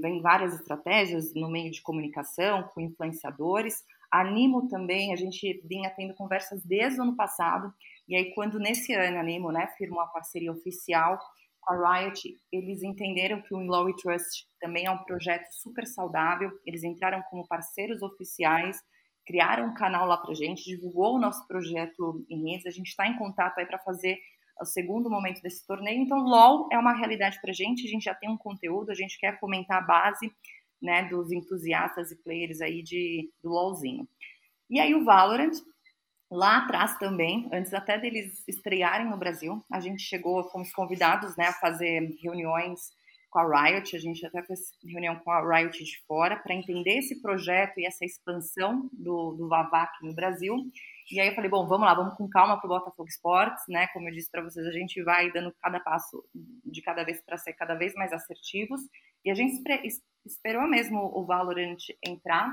vem 0.00 0.20
várias 0.20 0.54
estratégias 0.54 1.34
no 1.34 1.50
meio 1.50 1.70
de 1.70 1.82
comunicação, 1.82 2.62
com 2.74 2.80
influenciadores. 2.80 3.82
Animo 4.10 4.68
também, 4.68 5.12
a 5.12 5.16
gente 5.16 5.60
vinha 5.64 5.90
tendo 5.90 6.14
conversas 6.14 6.62
desde 6.64 7.00
o 7.00 7.02
ano 7.02 7.16
passado, 7.16 7.72
e 8.12 8.16
aí 8.16 8.34
quando 8.34 8.58
nesse 8.58 8.92
ano 8.92 9.16
a 9.16 9.20
Animo 9.20 9.50
né, 9.50 9.66
firmou 9.78 10.02
a 10.02 10.06
parceria 10.06 10.52
oficial 10.52 11.18
com 11.62 11.72
a 11.72 12.00
Riot, 12.00 12.20
eles 12.52 12.82
entenderam 12.82 13.40
que 13.40 13.54
o 13.54 13.58
In 13.62 13.68
Law 13.68 13.86
We 13.86 13.94
Trust 14.02 14.46
também 14.60 14.84
é 14.84 14.90
um 14.90 15.02
projeto 15.04 15.50
super 15.50 15.86
saudável, 15.86 16.50
eles 16.66 16.84
entraram 16.84 17.22
como 17.30 17.48
parceiros 17.48 18.02
oficiais, 18.02 18.76
criaram 19.24 19.68
um 19.68 19.74
canal 19.74 20.06
lá 20.06 20.18
pra 20.18 20.34
gente, 20.34 20.62
divulgou 20.62 21.14
o 21.14 21.18
nosso 21.18 21.48
projeto 21.48 22.22
em 22.28 22.50
redes, 22.50 22.66
a 22.66 22.70
gente 22.70 22.88
está 22.88 23.06
em 23.08 23.16
contato 23.16 23.58
aí 23.58 23.64
para 23.64 23.78
fazer 23.78 24.18
o 24.60 24.66
segundo 24.66 25.08
momento 25.08 25.40
desse 25.40 25.66
torneio, 25.66 26.02
então 26.02 26.18
LoL 26.18 26.68
é 26.70 26.76
uma 26.76 26.92
realidade 26.92 27.40
pra 27.40 27.54
gente, 27.54 27.86
a 27.86 27.90
gente 27.90 28.04
já 28.04 28.14
tem 28.14 28.28
um 28.28 28.36
conteúdo, 28.36 28.90
a 28.90 28.94
gente 28.94 29.18
quer 29.18 29.40
fomentar 29.40 29.78
a 29.78 29.86
base, 29.86 30.30
né, 30.82 31.08
dos 31.08 31.32
entusiastas 31.32 32.10
e 32.10 32.22
players 32.22 32.60
aí 32.60 32.82
de, 32.82 33.32
do 33.42 33.48
LoLzinho. 33.48 34.06
E 34.68 34.80
aí 34.80 34.94
o 34.94 35.02
Valorant, 35.02 35.52
Lá 36.34 36.64
atrás 36.64 36.96
também, 36.96 37.46
antes 37.52 37.74
até 37.74 37.98
deles 37.98 38.42
estrearem 38.48 39.06
no 39.06 39.18
Brasil, 39.18 39.62
a 39.70 39.78
gente 39.80 40.00
chegou, 40.00 40.42
fomos 40.48 40.72
convidados 40.72 41.36
né, 41.36 41.48
a 41.48 41.52
fazer 41.52 42.08
reuniões 42.22 42.90
com 43.28 43.38
a 43.38 43.64
Riot, 43.64 43.94
a 43.94 43.98
gente 43.98 44.24
até 44.24 44.42
fez 44.42 44.60
reunião 44.82 45.16
com 45.16 45.30
a 45.30 45.46
Riot 45.46 45.84
de 45.84 46.02
fora 46.06 46.34
para 46.36 46.54
entender 46.54 46.96
esse 46.96 47.20
projeto 47.20 47.78
e 47.78 47.84
essa 47.84 48.06
expansão 48.06 48.88
do, 48.94 49.32
do 49.32 49.46
Vavá 49.46 49.82
aqui 49.82 50.06
no 50.06 50.14
Brasil. 50.14 50.56
E 51.10 51.20
aí 51.20 51.28
eu 51.28 51.34
falei, 51.34 51.50
bom, 51.50 51.66
vamos 51.66 51.86
lá, 51.86 51.92
vamos 51.92 52.14
com 52.14 52.26
calma 52.26 52.58
para 52.58 52.66
o 52.66 52.78
Botafogo 52.78 53.10
Esportes, 53.10 53.64
né? 53.68 53.88
Como 53.88 54.08
eu 54.08 54.12
disse 54.14 54.30
para 54.30 54.42
vocês, 54.42 54.66
a 54.66 54.72
gente 54.72 55.02
vai 55.02 55.30
dando 55.32 55.52
cada 55.60 55.80
passo 55.80 56.24
de 56.64 56.80
cada 56.80 57.04
vez 57.04 57.20
para 57.20 57.36
ser 57.36 57.52
cada 57.52 57.74
vez 57.74 57.92
mais 57.92 58.10
assertivos. 58.10 58.80
E 59.22 59.30
a 59.30 59.34
gente 59.34 59.62
esperou 60.24 60.66
mesmo 60.66 60.98
o 61.14 61.26
Valorant 61.26 61.76
entrar. 62.02 62.50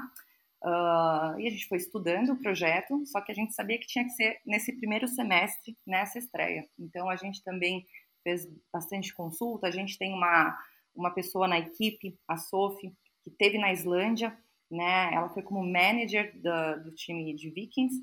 Uh, 0.63 1.39
e 1.39 1.47
a 1.47 1.49
gente 1.49 1.67
foi 1.67 1.77
estudando 1.77 2.33
o 2.33 2.39
projeto, 2.39 3.05
só 3.05 3.21
que 3.21 3.31
a 3.31 3.35
gente 3.35 3.53
sabia 3.53 3.79
que 3.79 3.87
tinha 3.87 4.03
que 4.03 4.11
ser 4.11 4.39
nesse 4.45 4.73
primeiro 4.75 5.07
semestre, 5.07 5.77
nessa 5.87 6.19
estreia. 6.19 6.67
Então 6.77 7.09
a 7.09 7.15
gente 7.15 7.41
também 7.43 7.85
fez 8.23 8.45
bastante 8.71 9.13
consulta. 9.13 9.67
A 9.67 9.71
gente 9.71 9.97
tem 9.97 10.13
uma, 10.13 10.57
uma 10.93 11.11
pessoa 11.11 11.47
na 11.47 11.59
equipe, 11.59 12.17
a 12.27 12.37
Sophie, 12.37 12.93
que 13.23 13.31
teve 13.31 13.57
na 13.57 13.71
Islândia, 13.71 14.37
né? 14.69 15.13
Ela 15.13 15.29
foi 15.29 15.43
como 15.43 15.65
manager 15.65 16.33
do, 16.41 16.83
do 16.83 16.95
time 16.95 17.33
de 17.33 17.49
Vikings 17.49 17.95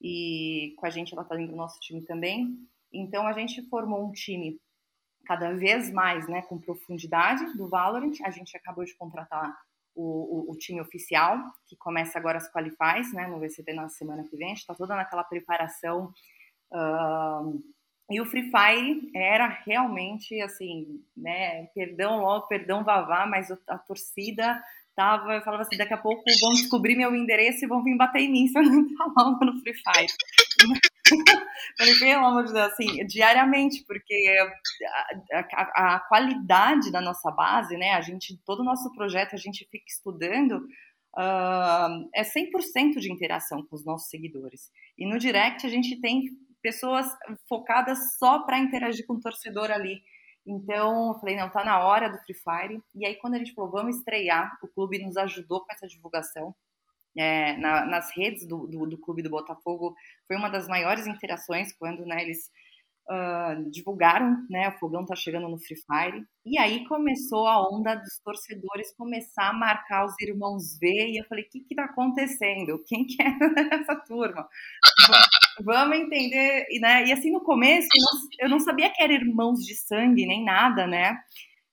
e 0.00 0.74
com 0.76 0.86
a 0.86 0.90
gente 0.90 1.12
ela 1.12 1.22
está 1.22 1.34
dentro 1.34 1.52
do 1.52 1.58
nosso 1.58 1.80
time 1.80 2.02
também. 2.02 2.58
Então 2.92 3.26
a 3.26 3.32
gente 3.32 3.62
formou 3.68 4.06
um 4.06 4.12
time 4.12 4.60
cada 5.24 5.52
vez 5.52 5.90
mais, 5.92 6.28
né, 6.28 6.42
com 6.42 6.58
profundidade 6.58 7.56
do 7.56 7.68
Valorant. 7.68 8.20
A 8.24 8.30
gente 8.30 8.56
acabou 8.56 8.84
de 8.84 8.94
contratar 8.96 9.56
o, 9.94 10.50
o, 10.50 10.52
o, 10.52 10.56
time 10.56 10.80
oficial, 10.80 11.38
que 11.66 11.76
começa 11.76 12.18
agora 12.18 12.38
as 12.38 12.50
qualifies, 12.50 13.12
né, 13.12 13.26
no 13.26 13.38
VCT 13.38 13.72
na 13.72 13.88
semana 13.88 14.24
que 14.24 14.36
vem, 14.36 14.46
a 14.46 14.50
gente 14.50 14.60
está 14.60 14.74
toda 14.74 14.96
naquela 14.96 15.24
preparação. 15.24 16.12
Uh, 16.72 17.62
e 18.10 18.20
o 18.20 18.26
Free 18.26 18.50
Fire 18.50 19.10
era 19.14 19.46
realmente, 19.64 20.40
assim, 20.40 21.00
né, 21.16 21.66
perdão 21.74 22.20
logo, 22.20 22.46
perdão 22.46 22.84
Vavá, 22.84 23.26
mas 23.26 23.50
a 23.68 23.78
torcida 23.78 24.62
tava, 24.94 25.34
eu 25.34 25.42
falava 25.42 25.62
assim, 25.62 25.76
daqui 25.76 25.94
a 25.94 25.98
pouco 25.98 26.22
vão 26.40 26.50
descobrir 26.52 26.94
meu 26.94 27.14
endereço 27.14 27.64
e 27.64 27.68
vão 27.68 27.82
vir 27.82 27.96
bater 27.96 28.20
em 28.20 28.30
mim 28.30 28.46
se 28.48 28.58
eu 28.58 28.62
não 28.62 28.74
entrar 28.80 29.06
logo 29.16 29.44
no 29.44 29.60
Free 29.60 29.74
Fire. 29.74 30.12
Falei, 31.78 31.94
pelo 31.98 32.26
amor 32.26 32.44
de 32.44 32.52
Deus, 32.52 32.72
assim, 32.72 33.06
diariamente, 33.06 33.84
porque 33.86 34.14
a, 35.32 35.38
a, 35.38 35.94
a, 35.94 36.00
qualidade 36.00 36.90
da 36.90 37.00
nossa 37.00 37.30
base, 37.30 37.76
né, 37.76 37.92
a 37.92 38.00
gente, 38.00 38.38
todo 38.44 38.60
o 38.60 38.64
nosso 38.64 38.92
projeto, 38.92 39.34
a 39.34 39.38
gente 39.38 39.66
fica 39.70 39.84
estudando, 39.88 40.58
uh, 41.16 42.08
é 42.14 42.22
100% 42.22 42.98
de 42.98 43.12
interação 43.12 43.64
com 43.64 43.76
os 43.76 43.84
nossos 43.84 44.08
seguidores. 44.08 44.70
E 44.98 45.06
no 45.06 45.18
direct 45.18 45.66
a 45.66 45.70
gente 45.70 46.00
tem 46.00 46.24
pessoas 46.60 47.06
focadas 47.48 48.16
só 48.18 48.40
para 48.44 48.58
interagir 48.58 49.06
com 49.06 49.14
o 49.14 49.20
torcedor 49.20 49.70
ali. 49.70 50.00
Então, 50.46 51.08
eu 51.08 51.20
falei, 51.20 51.36
não, 51.36 51.48
tá 51.48 51.64
na 51.64 51.84
hora 51.84 52.08
do 52.08 52.18
Free 52.18 52.34
Fire. 52.34 52.82
E 52.94 53.06
aí, 53.06 53.14
quando 53.16 53.34
a 53.34 53.38
gente 53.38 53.54
falou, 53.54 53.70
vamos 53.70 53.96
estrear, 53.96 54.58
o 54.62 54.68
clube 54.68 55.04
nos 55.04 55.16
ajudou 55.16 55.60
com 55.60 55.72
essa 55.72 55.86
divulgação 55.86 56.54
é, 57.16 57.56
na, 57.56 57.84
nas 57.84 58.10
redes 58.16 58.46
do, 58.46 58.66
do, 58.66 58.86
do, 58.86 58.98
clube 58.98 59.22
do 59.22 59.30
Botafogo 59.30 59.94
foi 60.26 60.36
uma 60.36 60.48
das 60.48 60.66
maiores 60.66 61.06
interações 61.06 61.72
quando 61.72 62.06
né, 62.06 62.22
eles 62.22 62.50
uh, 63.10 63.70
divulgaram, 63.70 64.36
né, 64.48 64.68
o 64.68 64.78
fogão 64.78 65.04
tá 65.04 65.14
chegando 65.14 65.48
no 65.48 65.58
Free 65.58 65.76
Fire, 65.76 66.24
e 66.44 66.58
aí 66.58 66.86
começou 66.86 67.46
a 67.46 67.68
onda 67.68 67.94
dos 67.94 68.18
torcedores 68.24 68.94
começar 68.96 69.50
a 69.50 69.52
marcar 69.52 70.06
os 70.06 70.14
irmãos 70.20 70.78
V, 70.78 70.88
e 70.88 71.18
eu 71.18 71.24
falei, 71.26 71.44
o 71.44 71.48
que 71.48 71.60
que 71.60 71.74
tá 71.74 71.84
acontecendo? 71.84 72.82
Quem 72.86 73.04
que 73.04 73.22
é 73.22 73.26
essa 73.74 73.96
turma? 73.96 74.48
Vamos 75.62 75.96
entender, 75.96 76.66
né, 76.80 77.06
e 77.06 77.12
assim 77.12 77.30
no 77.30 77.40
começo 77.40 77.88
eu 78.40 78.48
não 78.48 78.60
sabia 78.60 78.90
que 78.90 79.02
eram 79.02 79.14
irmãos 79.14 79.60
de 79.64 79.74
sangue, 79.74 80.26
nem 80.26 80.44
nada, 80.44 80.86
né, 80.86 81.18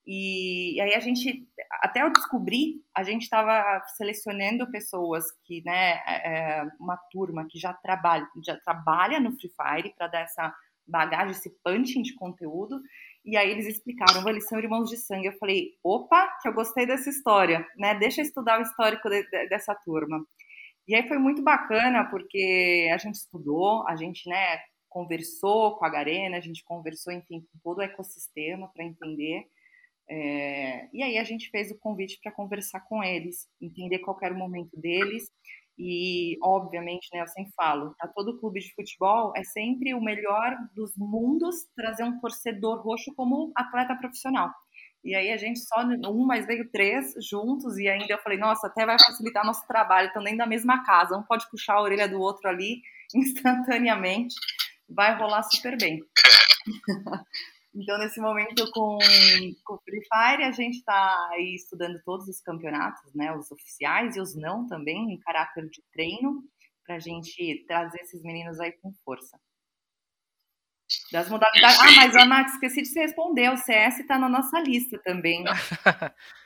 e, 0.06 0.76
e 0.76 0.80
aí 0.80 0.94
a 0.94 1.00
gente, 1.00 1.46
até 1.82 2.02
eu 2.02 2.12
descobrir, 2.12 2.82
a 2.96 3.02
gente 3.02 3.22
estava 3.22 3.82
selecionando 3.96 4.70
pessoas 4.70 5.24
que, 5.44 5.62
né, 5.64 6.00
é, 6.06 6.60
é, 6.60 6.68
uma 6.80 6.96
turma 7.10 7.46
que 7.48 7.58
já 7.58 7.72
trabalha, 7.74 8.26
já 8.44 8.56
trabalha 8.56 9.20
no 9.20 9.32
Free 9.32 9.50
Fire 9.50 9.94
para 9.96 10.08
dar 10.08 10.20
essa 10.20 10.54
bagagem, 10.86 11.30
esse 11.30 11.50
punching 11.62 12.02
de 12.02 12.14
conteúdo. 12.14 12.80
E 13.24 13.36
aí 13.36 13.50
eles 13.50 13.66
explicaram, 13.66 14.26
eles 14.28 14.48
são 14.48 14.58
irmãos 14.58 14.88
de 14.88 14.96
sangue. 14.96 15.26
Eu 15.26 15.38
falei, 15.38 15.72
opa, 15.84 16.28
que 16.40 16.48
eu 16.48 16.54
gostei 16.54 16.86
dessa 16.86 17.10
história, 17.10 17.66
né? 17.76 17.94
Deixa 17.94 18.20
eu 18.20 18.24
estudar 18.24 18.58
o 18.58 18.62
histórico 18.62 19.08
de, 19.08 19.22
de, 19.30 19.48
dessa 19.48 19.74
turma. 19.74 20.24
E 20.88 20.94
aí 20.94 21.06
foi 21.06 21.18
muito 21.18 21.42
bacana 21.42 22.08
porque 22.10 22.90
a 22.92 22.96
gente 22.98 23.14
estudou, 23.14 23.86
a 23.86 23.94
gente, 23.94 24.28
né, 24.28 24.58
conversou 24.88 25.76
com 25.76 25.84
a 25.84 25.88
Garena, 25.88 26.38
a 26.38 26.40
gente 26.40 26.64
conversou, 26.64 27.12
enfim, 27.12 27.40
com 27.40 27.58
todo 27.62 27.78
o 27.78 27.82
ecossistema 27.82 28.68
para 28.74 28.84
entender. 28.84 29.44
É, 30.12 30.88
e 30.92 31.04
aí 31.04 31.18
a 31.18 31.22
gente 31.22 31.48
fez 31.50 31.70
o 31.70 31.78
convite 31.78 32.18
para 32.20 32.32
conversar 32.32 32.80
com 32.80 33.02
eles, 33.02 33.46
entender 33.62 34.00
qual 34.00 34.18
era 34.20 34.34
o 34.34 34.38
momento 34.38 34.76
deles. 34.76 35.30
E, 35.78 36.36
obviamente, 36.42 37.08
né, 37.14 37.22
eu 37.22 37.26
sempre 37.28 37.52
falo, 37.56 37.94
a 38.00 38.08
todo 38.08 38.38
clube 38.38 38.60
de 38.60 38.74
futebol 38.74 39.32
é 39.36 39.44
sempre 39.44 39.94
o 39.94 40.02
melhor 40.02 40.54
dos 40.74 40.92
mundos 40.96 41.64
trazer 41.76 42.02
um 42.02 42.20
torcedor 42.20 42.82
roxo 42.82 43.14
como 43.14 43.52
atleta 43.56 43.94
profissional. 43.96 44.50
E 45.02 45.14
aí 45.14 45.30
a 45.32 45.36
gente 45.38 45.60
só 45.60 45.80
um, 45.80 46.26
mas 46.26 46.46
veio 46.46 46.70
três 46.70 47.14
juntos, 47.30 47.78
e 47.78 47.88
ainda 47.88 48.12
eu 48.12 48.18
falei, 48.18 48.36
nossa, 48.36 48.66
até 48.66 48.84
vai 48.84 48.98
facilitar 48.98 49.46
nosso 49.46 49.66
trabalho, 49.66 50.08
estão 50.08 50.22
dentro 50.22 50.38
da 50.38 50.46
mesma 50.46 50.84
casa, 50.84 51.16
um 51.16 51.22
pode 51.22 51.48
puxar 51.50 51.76
a 51.76 51.82
orelha 51.82 52.06
do 52.06 52.20
outro 52.20 52.46
ali 52.48 52.82
instantaneamente, 53.14 54.34
vai 54.88 55.16
rolar 55.16 55.44
super 55.44 55.78
bem. 55.78 56.00
Então, 57.74 57.98
nesse 57.98 58.20
momento 58.20 58.68
com, 58.72 58.98
com 59.64 59.74
o 59.74 59.80
Free 59.82 60.00
Fire, 60.00 60.44
a 60.44 60.50
gente 60.50 60.78
está 60.78 61.28
aí 61.32 61.54
estudando 61.54 62.00
todos 62.04 62.26
os 62.26 62.40
campeonatos, 62.40 63.14
né, 63.14 63.32
os 63.32 63.50
oficiais 63.50 64.16
e 64.16 64.20
os 64.20 64.34
não 64.34 64.66
também, 64.66 65.12
em 65.12 65.20
caráter 65.20 65.68
de 65.68 65.82
treino, 65.92 66.42
para 66.84 66.96
a 66.96 66.98
gente 66.98 67.64
trazer 67.68 68.00
esses 68.00 68.22
meninos 68.22 68.58
aí 68.58 68.72
com 68.72 68.92
força. 69.04 69.38
Das 71.12 71.28
modalidades. 71.28 71.78
Ah, 71.78 71.92
mas, 71.96 72.16
Ana, 72.16 72.42
esqueci 72.42 72.82
de 72.82 72.88
se 72.88 72.98
responder. 72.98 73.48
O 73.50 73.56
CS 73.56 74.00
está 74.00 74.18
na 74.18 74.28
nossa 74.28 74.58
lista 74.58 74.98
também. 75.04 75.44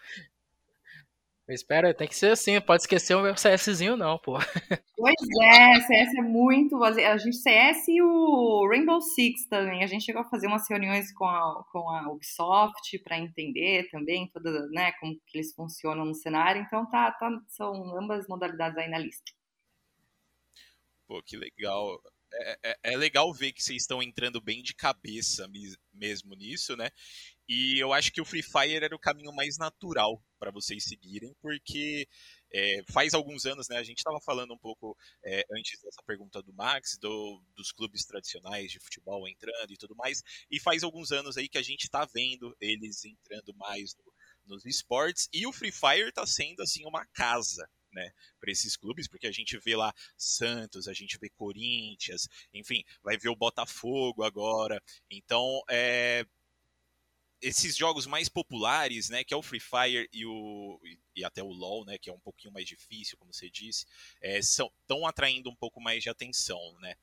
Eu 1.47 1.55
espero, 1.55 1.93
tem 1.93 2.09
que 2.09 2.17
ser 2.17 2.31
assim, 2.31 2.59
pode 2.59 2.83
esquecer 2.83 3.15
o 3.15 3.23
meu 3.23 3.35
CSzinho 3.35 3.97
não, 3.97 4.19
pô. 4.19 4.39
Pois 4.97 5.15
é, 5.43 5.81
CS 5.81 6.15
é 6.17 6.23
muito, 6.23 6.83
a 6.83 7.19
gente 7.19 7.37
CS 7.37 7.89
e 7.89 8.01
o 8.01 8.67
Rainbow 8.67 9.03
Six 9.03 9.47
também, 9.49 9.85
a 9.85 9.87
gente 9.87 10.05
chegou 10.05 10.23
a 10.23 10.31
fazer 10.31 10.47
umas 10.47 10.67
reuniões 10.71 11.13
com 11.13 11.27
a, 11.27 11.65
com 11.71 11.91
a 11.91 12.11
Ubisoft 12.11 12.99
para 13.01 13.19
entender 13.19 13.91
também 13.91 14.31
toda, 14.33 14.67
né, 14.71 14.93
como 14.93 15.15
que 15.27 15.37
eles 15.37 15.53
funcionam 15.53 16.07
no 16.07 16.15
cenário, 16.15 16.63
então 16.63 16.89
tá, 16.89 17.13
tá, 17.13 17.29
são 17.49 17.75
ambas 17.99 18.27
modalidades 18.27 18.79
aí 18.79 18.89
na 18.89 18.97
lista. 18.97 19.31
Pô, 21.07 21.23
que 21.23 21.37
legal. 21.37 22.01
É, 22.33 22.59
é, 22.63 22.77
é 22.95 22.97
legal 22.97 23.33
ver 23.33 23.53
que 23.53 23.63
vocês 23.63 23.83
estão 23.83 24.03
entrando 24.03 24.41
bem 24.41 24.63
de 24.63 24.75
cabeça 24.75 25.47
mesmo 25.93 26.35
nisso, 26.35 26.77
né? 26.77 26.89
E 27.49 27.79
eu 27.79 27.93
acho 27.93 28.11
que 28.11 28.21
o 28.21 28.25
Free 28.25 28.43
Fire 28.43 28.85
era 28.85 28.95
o 28.95 28.99
caminho 28.99 29.33
mais 29.33 29.59
natural 29.59 30.23
para 30.39 30.51
vocês 30.51 30.85
seguirem, 30.85 31.35
porque 31.43 32.09
é, 32.53 32.83
faz 32.91 33.13
alguns 33.15 33.45
anos, 33.45 33.69
né? 33.69 33.77
A 33.77 33.83
gente 33.83 33.99
estava 33.99 34.21
falando 34.21 34.55
um 34.55 34.59
pouco 34.59 34.97
é, 35.25 35.45
antes 35.53 35.81
dessa 35.83 36.03
pergunta 36.07 36.43
do 36.43 36.53
Max, 36.55 36.97
do, 36.99 37.43
dos 37.55 37.73
clubes 37.73 38.05
tradicionais 38.05 38.71
de 38.71 38.81
futebol 38.81 39.29
entrando 39.29 39.73
e 39.73 39.77
tudo 39.77 39.95
mais, 39.95 40.23
e 40.51 40.59
faz 40.59 40.83
alguns 40.83 41.13
anos 41.13 41.37
aí 41.37 41.49
que 41.49 41.59
a 41.59 41.63
gente 41.63 41.85
está 41.85 42.05
vendo 42.05 42.57
eles 42.61 43.05
entrando 43.05 43.55
mais 43.57 43.95
no, 43.97 44.55
nos 44.55 44.65
esportes, 44.65 45.29
e 45.33 45.47
o 45.47 45.53
Free 45.53 45.73
Fire 45.73 46.09
está 46.09 46.27
sendo 46.27 46.63
assim 46.63 46.85
uma 46.87 47.05
casa 47.07 47.69
né, 47.95 48.11
para 48.41 48.51
esses 48.51 48.77
clubes, 48.77 49.09
porque 49.09 49.27
a 49.27 49.33
gente 49.33 49.57
vê 49.59 49.77
lá 49.77 49.95
Santos, 50.17 50.89
a 50.89 50.93
gente 50.93 51.17
vê 51.19 51.29
Corinthians, 51.31 52.29
enfim, 52.53 52.83
vai 53.03 53.17
ver 53.17 53.29
o 53.29 53.37
Botafogo 53.37 54.25
agora. 54.25 54.83
Então, 55.11 55.63
é, 55.71 56.27
esses 57.45 57.77
jogos 57.77 58.07
mais 58.07 58.29
populares, 58.29 59.11
né, 59.11 59.23
que 59.23 59.35
é 59.35 59.37
o 59.37 59.43
Free 59.43 59.61
Fire 59.61 60.09
e 60.13 60.25
o 60.25 60.81
e 61.15 61.25
até 61.25 61.43
o 61.43 61.53
LoL, 61.53 61.85
né, 61.85 61.99
que 61.99 62.11
é 62.11 62.13
um 62.13 62.19
pouquinho 62.19 62.53
mais 62.53 62.67
difícil, 62.67 63.17
como 63.19 63.33
você 63.33 63.49
disse, 63.51 63.87
é, 64.21 64.41
são 64.43 64.73
estão 64.81 65.07
atraindo 65.07 65.51
um 65.51 65.55
pouco 65.55 65.81
mais 65.81 66.03
de 66.03 66.09
atenção, 66.09 66.61
né. 66.81 66.95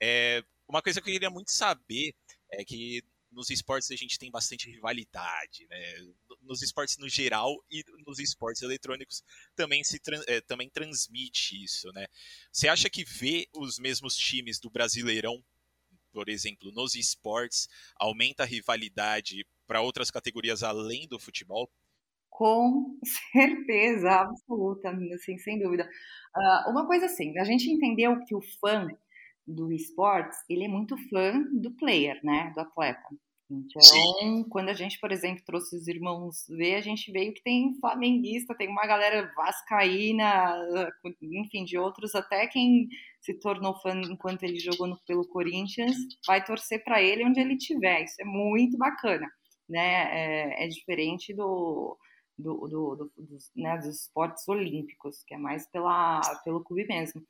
É, 0.00 0.44
uma 0.68 0.82
coisa 0.82 1.00
que 1.00 1.08
eu 1.08 1.14
queria 1.14 1.30
muito 1.30 1.50
saber 1.50 2.14
é 2.52 2.64
que 2.64 3.02
nos 3.32 3.50
esportes 3.50 3.90
a 3.90 3.96
gente 3.96 4.18
tem 4.18 4.30
bastante 4.30 4.70
rivalidade, 4.70 5.66
né? 5.68 5.94
Nos 6.42 6.62
esportes 6.62 6.96
no 6.96 7.08
geral 7.08 7.54
e 7.70 7.84
nos 8.06 8.18
esportes 8.18 8.62
eletrônicos 8.62 9.22
também 9.54 9.82
se 9.82 10.00
é, 10.26 10.40
também 10.40 10.70
transmite 10.70 11.62
isso, 11.62 11.90
né? 11.92 12.06
Você 12.52 12.68
acha 12.68 12.88
que 12.88 13.04
ver 13.04 13.46
os 13.52 13.78
mesmos 13.78 14.16
times 14.16 14.58
do 14.58 14.70
Brasileirão, 14.70 15.44
por 16.12 16.28
exemplo, 16.28 16.72
nos 16.72 16.94
esportes, 16.94 17.68
aumenta 17.96 18.42
a 18.42 18.46
rivalidade 18.46 19.46
para 19.66 19.80
outras 19.80 20.10
categorias 20.10 20.62
além 20.62 21.06
do 21.08 21.18
futebol? 21.18 21.68
Com 22.30 22.98
certeza 23.32 24.10
absoluta, 24.10 24.90
assim, 25.14 25.38
sem 25.38 25.58
dúvida. 25.58 25.88
Uh, 26.36 26.70
uma 26.70 26.86
coisa 26.86 27.06
assim, 27.06 27.38
a 27.38 27.44
gente 27.44 27.70
entendeu 27.70 28.18
que 28.26 28.34
o 28.34 28.42
fã 28.60 28.86
do 29.46 29.72
esportes, 29.72 30.38
ele 30.48 30.64
é 30.64 30.68
muito 30.68 30.96
fã 31.08 31.42
do 31.52 31.70
player, 31.76 32.18
né, 32.22 32.52
do 32.54 32.60
atleta. 32.60 33.08
Então, 33.48 33.80
Sim. 33.80 34.44
quando 34.50 34.70
a 34.70 34.74
gente, 34.74 34.98
por 34.98 35.12
exemplo, 35.12 35.44
trouxe 35.46 35.76
os 35.76 35.86
irmãos 35.86 36.46
V, 36.48 36.74
a 36.74 36.80
gente 36.80 37.12
veio 37.12 37.32
que 37.32 37.42
tem 37.44 37.76
flamenguista, 37.80 38.56
tem 38.56 38.68
uma 38.68 38.84
galera 38.86 39.32
vascaína, 39.36 40.56
enfim, 41.22 41.64
de 41.64 41.78
outros, 41.78 42.16
até 42.16 42.48
quem 42.48 42.88
se 43.20 43.34
tornou 43.34 43.80
fã 43.80 43.92
enquanto 44.00 44.42
ele 44.42 44.58
jogou 44.58 44.88
no, 44.88 44.98
pelo 45.06 45.28
Corinthians, 45.28 45.96
vai 46.26 46.44
torcer 46.44 46.82
para 46.82 47.00
ele 47.00 47.24
onde 47.24 47.40
ele 47.40 47.54
estiver. 47.54 48.02
Isso 48.02 48.20
é 48.20 48.24
muito 48.24 48.76
bacana 48.76 49.28
né, 49.68 50.54
é, 50.58 50.64
é 50.64 50.68
diferente 50.68 51.34
do, 51.34 51.98
do, 52.38 52.68
do, 52.68 52.96
do 52.96 53.12
dos, 53.16 53.50
né, 53.54 53.76
dos 53.78 54.02
esportes 54.02 54.46
olímpicos, 54.48 55.22
que 55.24 55.34
é 55.34 55.38
mais 55.38 55.66
pela, 55.68 56.20
pelo 56.44 56.62
clube 56.62 56.86
mesmo. 56.86 57.22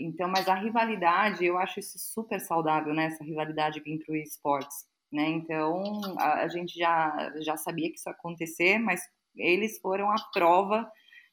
Então, 0.00 0.28
mas 0.28 0.48
a 0.48 0.54
rivalidade, 0.54 1.44
eu 1.44 1.58
acho 1.58 1.80
isso 1.80 1.98
super 1.98 2.40
saudável, 2.40 2.94
né, 2.94 3.06
essa 3.06 3.24
rivalidade 3.24 3.82
entre 3.86 4.20
os 4.20 4.28
esportes. 4.28 4.86
Né? 5.12 5.28
Então, 5.28 6.00
a, 6.18 6.42
a 6.42 6.48
gente 6.48 6.78
já, 6.78 7.32
já 7.40 7.56
sabia 7.56 7.90
que 7.90 7.98
isso 7.98 8.08
ia 8.08 8.12
acontecer, 8.12 8.78
mas 8.78 9.02
eles 9.36 9.78
foram 9.80 10.10
a 10.10 10.16
prova 10.32 10.90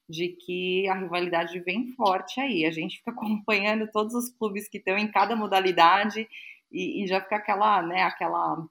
de 0.07 0.29
que 0.29 0.87
a 0.89 0.95
rivalidade 0.95 1.59
vem 1.59 1.91
forte 1.93 2.41
aí. 2.41 2.65
A 2.65 2.71
gente 2.71 2.97
fica 2.97 3.11
acompanhando 3.11 3.89
todos 3.91 4.13
os 4.13 4.29
clubes 4.29 4.67
que 4.67 4.79
estão 4.79 4.97
em 4.97 5.09
cada 5.09 5.35
modalidade 5.35 6.27
e, 6.71 7.03
e 7.03 7.07
já 7.07 7.21
fica 7.21 7.37
aquela, 7.37 7.81
né, 7.83 8.03
aquela 8.03 8.67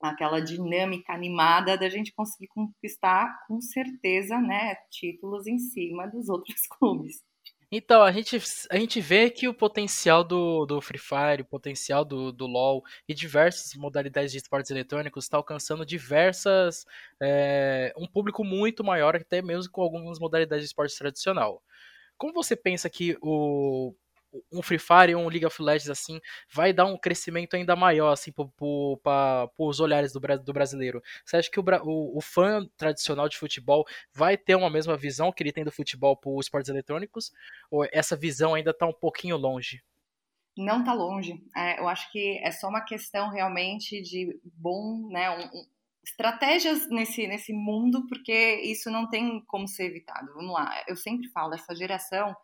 aquela 0.00 0.40
dinâmica 0.40 1.12
animada 1.12 1.76
da 1.76 1.88
gente 1.88 2.12
conseguir 2.12 2.48
conquistar 2.48 3.44
com 3.46 3.60
certeza, 3.60 4.38
né, 4.38 4.76
títulos 4.90 5.46
em 5.46 5.58
cima 5.58 6.06
dos 6.06 6.28
outros 6.28 6.60
clubes. 6.78 7.22
Então, 7.70 8.02
a 8.02 8.10
gente, 8.10 8.40
a 8.70 8.78
gente 8.78 8.98
vê 8.98 9.28
que 9.28 9.46
o 9.46 9.52
potencial 9.52 10.24
do, 10.24 10.64
do 10.64 10.80
Free 10.80 10.98
Fire, 10.98 11.42
o 11.42 11.44
potencial 11.44 12.02
do, 12.02 12.32
do 12.32 12.46
LoL 12.46 12.82
e 13.06 13.12
diversas 13.12 13.74
modalidades 13.74 14.32
de 14.32 14.38
esportes 14.38 14.70
eletrônicos 14.70 15.24
está 15.24 15.36
alcançando 15.36 15.84
diversas. 15.84 16.86
É, 17.20 17.92
um 17.94 18.06
público 18.06 18.42
muito 18.42 18.82
maior, 18.82 19.14
até 19.16 19.42
mesmo 19.42 19.70
com 19.70 19.82
algumas 19.82 20.18
modalidades 20.18 20.64
de 20.64 20.68
esporte 20.68 20.96
tradicional. 20.96 21.62
Como 22.16 22.32
você 22.32 22.56
pensa 22.56 22.88
que 22.88 23.18
o, 23.20 23.94
um 24.52 24.62
Free 24.62 24.78
Fire 24.78 25.14
um 25.14 25.28
League 25.28 25.46
of 25.46 25.60
Legends 25.62 25.90
assim 25.90 26.20
vai 26.52 26.72
dar 26.72 26.84
um 26.86 26.98
crescimento 26.98 27.54
ainda 27.54 27.74
maior 27.74 28.12
assim 28.12 28.32
para 28.32 29.50
os 29.58 29.80
olhares 29.80 30.12
do, 30.12 30.20
do, 30.20 30.52
brasileiro. 30.52 31.02
Você 31.24 31.36
acha 31.36 31.50
que 31.50 31.60
o, 31.60 31.64
o, 31.82 32.18
o, 32.18 32.20
fã 32.20 32.66
tradicional 32.76 33.28
de 33.28 33.38
futebol 33.38 33.84
vai 34.12 34.36
ter 34.36 34.54
uma 34.54 34.70
mesma 34.70 34.96
visão 34.96 35.32
que 35.32 35.42
ele 35.42 35.52
tem 35.52 35.64
do 35.64 35.72
futebol 35.72 36.16
para 36.16 36.30
os 36.30 36.46
esportes 36.46 36.68
eletrônicos? 36.68 37.32
Ou 37.70 37.86
essa 37.92 38.16
visão 38.16 38.54
ainda 38.54 38.70
está 38.70 38.86
um 38.86 38.92
pouquinho 38.92 39.36
longe? 39.36 39.82
Não 40.56 40.80
está 40.80 40.92
longe. 40.92 41.40
É, 41.56 41.78
eu 41.78 41.88
acho 41.88 42.10
que 42.10 42.40
é 42.42 42.50
só 42.50 42.68
uma 42.68 42.80
questão 42.80 43.30
realmente 43.30 44.02
de 44.02 44.40
bom, 44.44 45.08
né, 45.08 45.30
um, 45.30 45.44
um, 45.44 45.66
estratégias 46.04 46.88
nesse, 46.88 47.26
nesse 47.28 47.52
mundo, 47.52 48.06
porque 48.08 48.60
isso 48.62 48.90
não 48.90 49.08
tem 49.08 49.40
como 49.46 49.68
ser 49.68 49.84
evitado. 49.84 50.32
Vamos 50.34 50.52
lá, 50.52 50.82
eu 50.88 50.96
sempre 50.96 51.28
falo, 51.28 51.54
essa 51.54 51.76
geração 51.76 52.34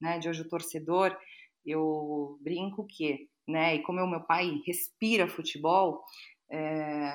né, 0.00 0.18
de 0.18 0.28
hoje 0.28 0.42
o 0.42 0.48
torcedor, 0.48 1.16
eu 1.64 2.38
brinco 2.40 2.86
que, 2.86 3.28
né, 3.46 3.76
e 3.76 3.82
como 3.82 4.00
o 4.00 4.10
meu 4.10 4.20
pai 4.20 4.60
respira 4.66 5.28
futebol, 5.28 6.02
é, 6.50 7.14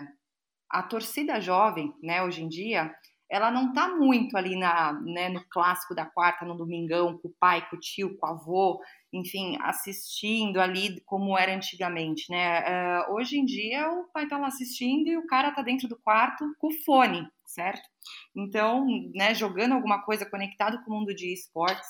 a 0.69 0.83
torcida 0.83 1.39
jovem, 1.39 1.93
né, 2.01 2.23
hoje 2.23 2.43
em 2.43 2.49
dia, 2.49 2.93
ela 3.31 3.49
não 3.49 3.71
tá 3.71 3.87
muito 3.87 4.35
ali 4.35 4.57
na, 4.57 4.91
né, 5.03 5.29
no 5.29 5.41
clássico 5.49 5.95
da 5.95 6.05
quarta, 6.05 6.45
no 6.45 6.57
domingão, 6.57 7.17
com 7.17 7.29
o 7.29 7.33
pai, 7.39 7.65
com 7.69 7.77
o 7.77 7.79
tio, 7.79 8.17
com 8.17 8.27
o 8.27 8.29
avô, 8.29 8.81
enfim, 9.13 9.57
assistindo 9.61 10.59
ali 10.59 11.01
como 11.05 11.37
era 11.37 11.55
antigamente, 11.55 12.29
né? 12.29 12.59
Uh, 12.59 13.13
hoje 13.13 13.37
em 13.37 13.45
dia 13.45 13.89
o 13.89 14.09
pai 14.11 14.27
tá 14.27 14.37
lá 14.37 14.47
assistindo 14.47 15.07
e 15.07 15.17
o 15.17 15.25
cara 15.27 15.51
tá 15.51 15.61
dentro 15.61 15.87
do 15.87 15.97
quarto 15.97 16.45
com 16.59 16.67
o 16.67 16.83
fone, 16.83 17.25
certo? 17.45 17.87
Então, 18.35 18.85
né, 19.15 19.33
jogando 19.33 19.75
alguma 19.75 20.03
coisa 20.03 20.29
conectado 20.29 20.83
com 20.83 20.91
o 20.91 20.99
mundo 20.99 21.15
de 21.15 21.33
esportes. 21.33 21.87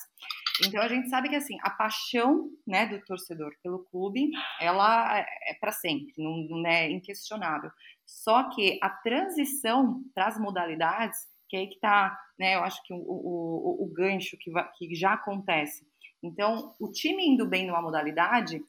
Então 0.64 0.82
a 0.82 0.88
gente 0.88 1.08
sabe 1.08 1.28
que 1.28 1.36
assim, 1.36 1.56
a 1.62 1.70
paixão, 1.70 2.50
né, 2.66 2.86
do 2.86 3.02
torcedor 3.04 3.52
pelo 3.62 3.84
clube, 3.84 4.30
ela 4.60 5.18
é 5.18 5.54
para 5.60 5.72
sempre, 5.72 6.12
não, 6.18 6.36
não 6.48 6.66
é 6.66 6.90
inquestionável. 6.90 7.70
Só 8.04 8.50
que 8.50 8.78
a 8.82 8.90
transição 8.90 10.02
para 10.14 10.26
as 10.26 10.38
modalidades, 10.38 11.18
que 11.48 11.56
é 11.56 11.60
aí 11.60 11.66
que 11.68 11.80
tá, 11.80 12.18
né, 12.38 12.56
eu 12.56 12.64
acho 12.64 12.82
que 12.82 12.92
o, 12.92 12.98
o, 12.98 13.84
o 13.84 13.92
gancho 13.92 14.36
que, 14.38 14.50
que 14.76 14.94
já 14.94 15.14
acontece. 15.14 15.86
Então, 16.22 16.74
o 16.78 16.90
time 16.90 17.26
indo 17.26 17.46
bem 17.46 17.66
numa 17.66 17.82
modalidade, 17.82 18.62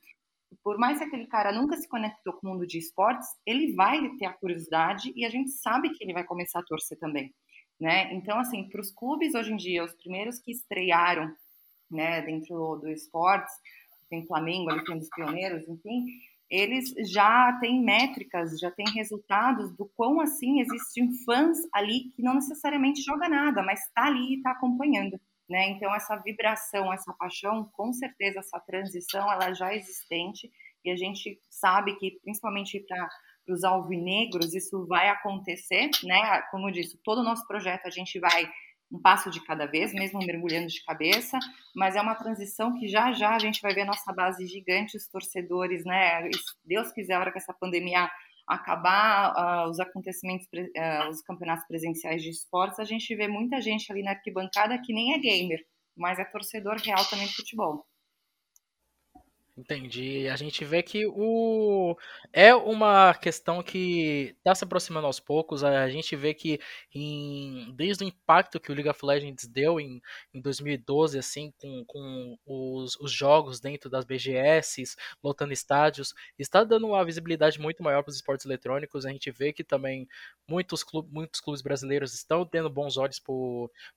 por 0.63 0.77
mais 0.77 0.97
que 0.97 1.03
aquele 1.03 1.27
cara 1.27 1.51
nunca 1.51 1.77
se 1.77 1.87
conectou 1.87 2.33
com 2.33 2.47
o 2.47 2.51
mundo 2.51 2.65
de 2.65 2.77
esportes, 2.77 3.27
ele 3.45 3.73
vai 3.73 4.09
ter 4.17 4.25
a 4.25 4.33
curiosidade 4.33 5.11
e 5.15 5.25
a 5.25 5.29
gente 5.29 5.51
sabe 5.51 5.89
que 5.91 6.03
ele 6.03 6.13
vai 6.13 6.23
começar 6.23 6.59
a 6.59 6.63
torcer 6.63 6.97
também. 6.97 7.33
Né? 7.79 8.13
Então, 8.13 8.39
assim, 8.39 8.69
para 8.69 8.81
os 8.81 8.91
clubes 8.91 9.35
hoje 9.35 9.51
em 9.51 9.57
dia, 9.57 9.83
os 9.83 9.93
primeiros 9.95 10.39
que 10.39 10.51
estrearam 10.51 11.33
né, 11.93 12.21
dentro 12.21 12.79
do, 12.81 12.89
esportes, 12.89 13.53
tem 14.09 14.25
Flamengo 14.25 14.69
ali, 14.71 14.83
tem 14.83 14.97
os 14.97 15.09
pioneiros, 15.09 15.67
enfim, 15.67 16.05
eles 16.49 16.93
já 17.11 17.57
têm 17.59 17.83
métricas, 17.83 18.59
já 18.59 18.69
têm 18.69 18.85
resultados 18.93 19.75
do 19.75 19.89
quão 19.95 20.21
assim 20.21 20.59
existem 20.61 21.11
fãs 21.25 21.57
ali 21.73 22.11
que 22.15 22.21
não 22.21 22.35
necessariamente 22.35 23.01
joga 23.01 23.27
nada, 23.27 23.63
mas 23.63 23.79
está 23.79 24.05
ali 24.05 24.33
e 24.33 24.37
está 24.37 24.51
acompanhando. 24.51 25.19
Né? 25.49 25.69
Então 25.71 25.93
essa 25.95 26.15
vibração, 26.17 26.93
essa 26.93 27.11
paixão, 27.13 27.69
com 27.73 27.91
certeza 27.91 28.39
essa 28.39 28.59
transição 28.59 29.31
ela 29.31 29.53
já 29.53 29.73
é 29.73 29.77
existente 29.77 30.49
e 30.85 30.91
a 30.91 30.95
gente 30.95 31.39
sabe 31.49 31.95
que 31.97 32.19
principalmente 32.23 32.79
para 32.81 33.09
os 33.49 33.63
alvinegros 33.63 34.53
isso 34.53 34.85
vai 34.85 35.09
acontecer, 35.09 35.89
né? 36.03 36.41
Como 36.51 36.69
eu 36.69 36.71
disse, 36.71 36.97
todo 37.03 37.19
o 37.19 37.23
nosso 37.23 37.45
projeto 37.47 37.85
a 37.85 37.89
gente 37.89 38.19
vai 38.19 38.49
um 38.93 39.01
passo 39.01 39.31
de 39.31 39.43
cada 39.43 39.65
vez, 39.65 39.91
mesmo 39.91 40.19
mergulhando 40.19 40.67
de 40.67 40.83
cabeça, 40.83 41.39
mas 41.75 41.95
é 41.95 42.01
uma 42.01 42.13
transição 42.13 42.77
que 42.77 42.87
já 42.87 43.11
já 43.11 43.35
a 43.35 43.39
gente 43.39 43.59
vai 43.59 43.73
ver 43.73 43.85
nossa 43.85 44.13
base 44.13 44.45
gigante, 44.45 44.95
os 44.95 45.07
torcedores, 45.07 45.83
né? 45.83 46.29
Deus 46.63 46.91
quiser, 46.91 47.15
a 47.15 47.19
hora 47.19 47.31
que 47.31 47.39
essa 47.39 47.53
pandemia 47.53 48.07
acabar 48.47 49.65
uh, 49.65 49.69
os 49.69 49.79
acontecimentos, 49.79 50.45
uh, 50.45 51.09
os 51.09 51.21
campeonatos 51.21 51.65
presenciais 51.65 52.21
de 52.21 52.29
esportes, 52.29 52.79
a 52.79 52.83
gente 52.83 53.15
vê 53.15 53.27
muita 53.27 53.59
gente 53.61 53.91
ali 53.91 54.03
na 54.03 54.11
arquibancada 54.11 54.79
que 54.79 54.93
nem 54.93 55.13
é 55.13 55.17
gamer, 55.17 55.65
mas 55.95 56.19
é 56.19 56.25
torcedor 56.25 56.75
real 56.77 57.03
também 57.09 57.25
de 57.25 57.35
futebol. 57.35 57.85
Entendi. 59.55 60.27
A 60.29 60.35
gente 60.35 60.65
vê 60.65 60.81
que 60.81 61.05
o 61.05 61.95
é 62.31 62.55
uma 62.55 63.13
questão 63.13 63.61
que 63.61 64.33
está 64.39 64.55
se 64.55 64.63
aproximando 64.63 65.05
aos 65.05 65.19
poucos. 65.19 65.63
A 65.63 65.87
gente 65.89 66.15
vê 66.15 66.33
que 66.33 66.59
em... 66.93 67.71
desde 67.75 68.03
o 68.03 68.07
impacto 68.07 68.59
que 68.59 68.71
o 68.71 68.73
League 68.73 68.89
of 68.89 69.05
Legends 69.05 69.45
deu 69.47 69.79
em, 69.79 70.01
em 70.33 70.41
2012, 70.41 71.19
assim, 71.19 71.53
com, 71.59 71.85
com 71.85 72.35
os, 72.47 72.95
os 72.99 73.11
jogos 73.11 73.59
dentro 73.59 73.91
das 73.91 74.05
BGS, 74.05 74.95
lotando 75.23 75.53
estádios, 75.53 76.15
está 76.39 76.63
dando 76.63 76.87
uma 76.87 77.05
visibilidade 77.05 77.59
muito 77.59 77.83
maior 77.83 78.01
para 78.01 78.09
os 78.09 78.15
esportes 78.15 78.47
eletrônicos. 78.47 79.05
A 79.05 79.11
gente 79.11 79.29
vê 79.29 79.53
que 79.53 79.63
também 79.63 80.07
muitos, 80.47 80.83
clubes, 80.83 81.11
muitos 81.11 81.39
clubes 81.39 81.61
brasileiros 81.61 82.15
estão 82.15 82.43
tendo 82.43 82.71
bons 82.71 82.97
olhos 82.97 83.19
para 83.19 83.33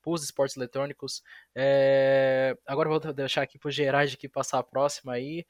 os 0.04 0.22
esportes 0.22 0.54
eletrônicos. 0.54 1.22
É... 1.54 2.54
Agora 2.66 2.90
vou 2.90 3.00
deixar 3.14 3.40
aqui 3.40 3.58
para 3.58 3.68
o 3.68 3.72
Gerard 3.72 4.18
que 4.18 4.28
passar 4.28 4.58
a 4.58 4.62
próxima 4.62 5.14
aí. 5.14 5.46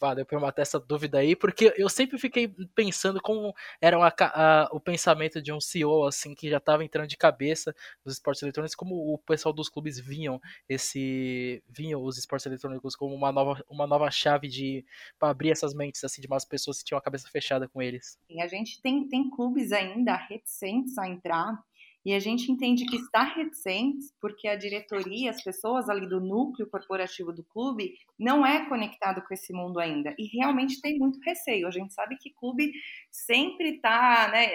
Valeu 0.00 0.24
por 0.24 0.40
matar 0.40 0.62
essa 0.62 0.80
dúvida 0.80 1.18
aí, 1.18 1.36
porque 1.36 1.74
eu 1.76 1.90
sempre 1.90 2.18
fiquei 2.18 2.48
pensando 2.74 3.20
como 3.20 3.54
era 3.80 3.98
uma, 3.98 4.12
a, 4.18 4.68
o 4.72 4.80
pensamento 4.80 5.42
de 5.42 5.52
um 5.52 5.60
CEO 5.60 6.06
assim 6.06 6.34
que 6.34 6.48
já 6.48 6.56
estava 6.56 6.82
entrando 6.82 7.06
de 7.06 7.18
cabeça 7.18 7.74
nos 8.04 8.14
esportes 8.14 8.42
eletrônicos, 8.42 8.74
como 8.74 8.94
o 8.94 9.18
pessoal 9.18 9.52
dos 9.52 9.68
clubes 9.68 10.00
vinham 10.00 10.40
esse 10.66 11.62
vinham 11.68 12.02
os 12.02 12.16
esportes 12.16 12.46
eletrônicos 12.46 12.96
como 12.96 13.14
uma 13.14 13.30
nova, 13.30 13.62
uma 13.68 13.86
nova 13.86 14.10
chave 14.10 14.48
de 14.48 14.84
para 15.18 15.28
abrir 15.28 15.50
essas 15.50 15.74
mentes 15.74 16.02
assim 16.02 16.22
de 16.22 16.26
umas 16.26 16.46
pessoas 16.46 16.78
que 16.78 16.84
tinham 16.84 16.98
a 16.98 17.02
cabeça 17.02 17.28
fechada 17.28 17.68
com 17.68 17.82
eles. 17.82 18.18
A 18.40 18.48
gente 18.48 18.80
tem 18.80 19.06
tem 19.06 19.28
clubes 19.28 19.70
ainda 19.70 20.16
reticentes 20.16 20.96
a 20.96 21.06
entrar 21.06 21.62
e 22.04 22.12
a 22.12 22.18
gente 22.18 22.52
entende 22.52 22.84
que 22.84 22.96
está 22.96 23.22
reticente 23.22 24.06
porque 24.20 24.46
a 24.46 24.56
diretoria, 24.56 25.30
as 25.30 25.42
pessoas 25.42 25.88
ali 25.88 26.06
do 26.06 26.20
núcleo 26.20 26.68
corporativo 26.68 27.32
do 27.32 27.42
clube, 27.44 27.94
não 28.18 28.44
é 28.44 28.68
conectado 28.68 29.22
com 29.22 29.32
esse 29.32 29.52
mundo 29.54 29.80
ainda. 29.80 30.14
E 30.18 30.26
realmente 30.36 30.80
tem 30.82 30.98
muito 30.98 31.18
receio. 31.24 31.66
A 31.66 31.70
gente 31.70 31.94
sabe 31.94 32.16
que 32.16 32.34
clube 32.34 32.72
sempre 33.10 33.76
está 33.76 34.28
né, 34.30 34.50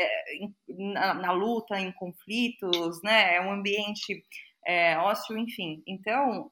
na, 0.68 1.14
na, 1.16 1.32
luta, 1.32 1.80
em 1.80 1.92
conflitos, 1.94 3.02
né, 3.04 3.36
é 3.36 3.42
um 3.42 3.52
ambiente 3.52 4.24
é, 4.66 4.98
ósseo, 4.98 5.36
enfim. 5.36 5.82
Então, 5.88 6.52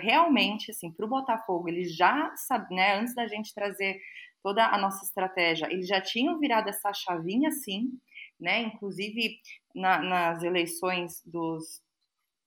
realmente, 0.00 0.70
assim, 0.70 0.92
para 0.92 1.06
o 1.06 1.08
Botafogo, 1.08 1.68
eles 1.68 1.96
já 1.96 2.32
sabe, 2.36 2.72
né, 2.72 2.94
antes 2.98 3.14
da 3.16 3.26
gente 3.26 3.52
trazer 3.52 4.00
toda 4.42 4.64
a 4.64 4.78
nossa 4.78 5.04
estratégia, 5.04 5.66
eles 5.72 5.88
já 5.88 6.00
tinham 6.00 6.38
virado 6.38 6.68
essa 6.68 6.92
chavinha, 6.92 7.48
assim, 7.48 7.90
né? 8.38 8.62
Inclusive 8.62 9.40
na, 9.76 10.02
nas 10.02 10.42
eleições 10.42 11.22
dos, 11.24 11.82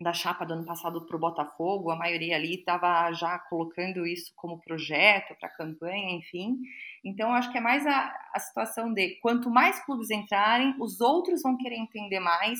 da 0.01 0.11
chapa 0.13 0.45
do 0.45 0.53
ano 0.53 0.65
passado 0.65 1.05
para 1.05 1.15
o 1.15 1.19
Botafogo, 1.19 1.91
a 1.91 1.95
maioria 1.95 2.35
ali 2.35 2.55
estava 2.55 3.11
já 3.13 3.37
colocando 3.37 4.05
isso 4.05 4.33
como 4.35 4.59
projeto 4.61 5.35
para 5.39 5.49
campanha, 5.49 6.15
enfim. 6.15 6.57
Então, 7.05 7.31
acho 7.31 7.51
que 7.51 7.57
é 7.57 7.61
mais 7.61 7.85
a, 7.85 8.13
a 8.33 8.39
situação 8.39 8.91
de 8.93 9.19
quanto 9.21 9.49
mais 9.49 9.83
clubes 9.85 10.09
entrarem, 10.09 10.75
os 10.79 10.99
outros 10.99 11.43
vão 11.43 11.55
querer 11.55 11.77
entender 11.77 12.19
mais, 12.19 12.59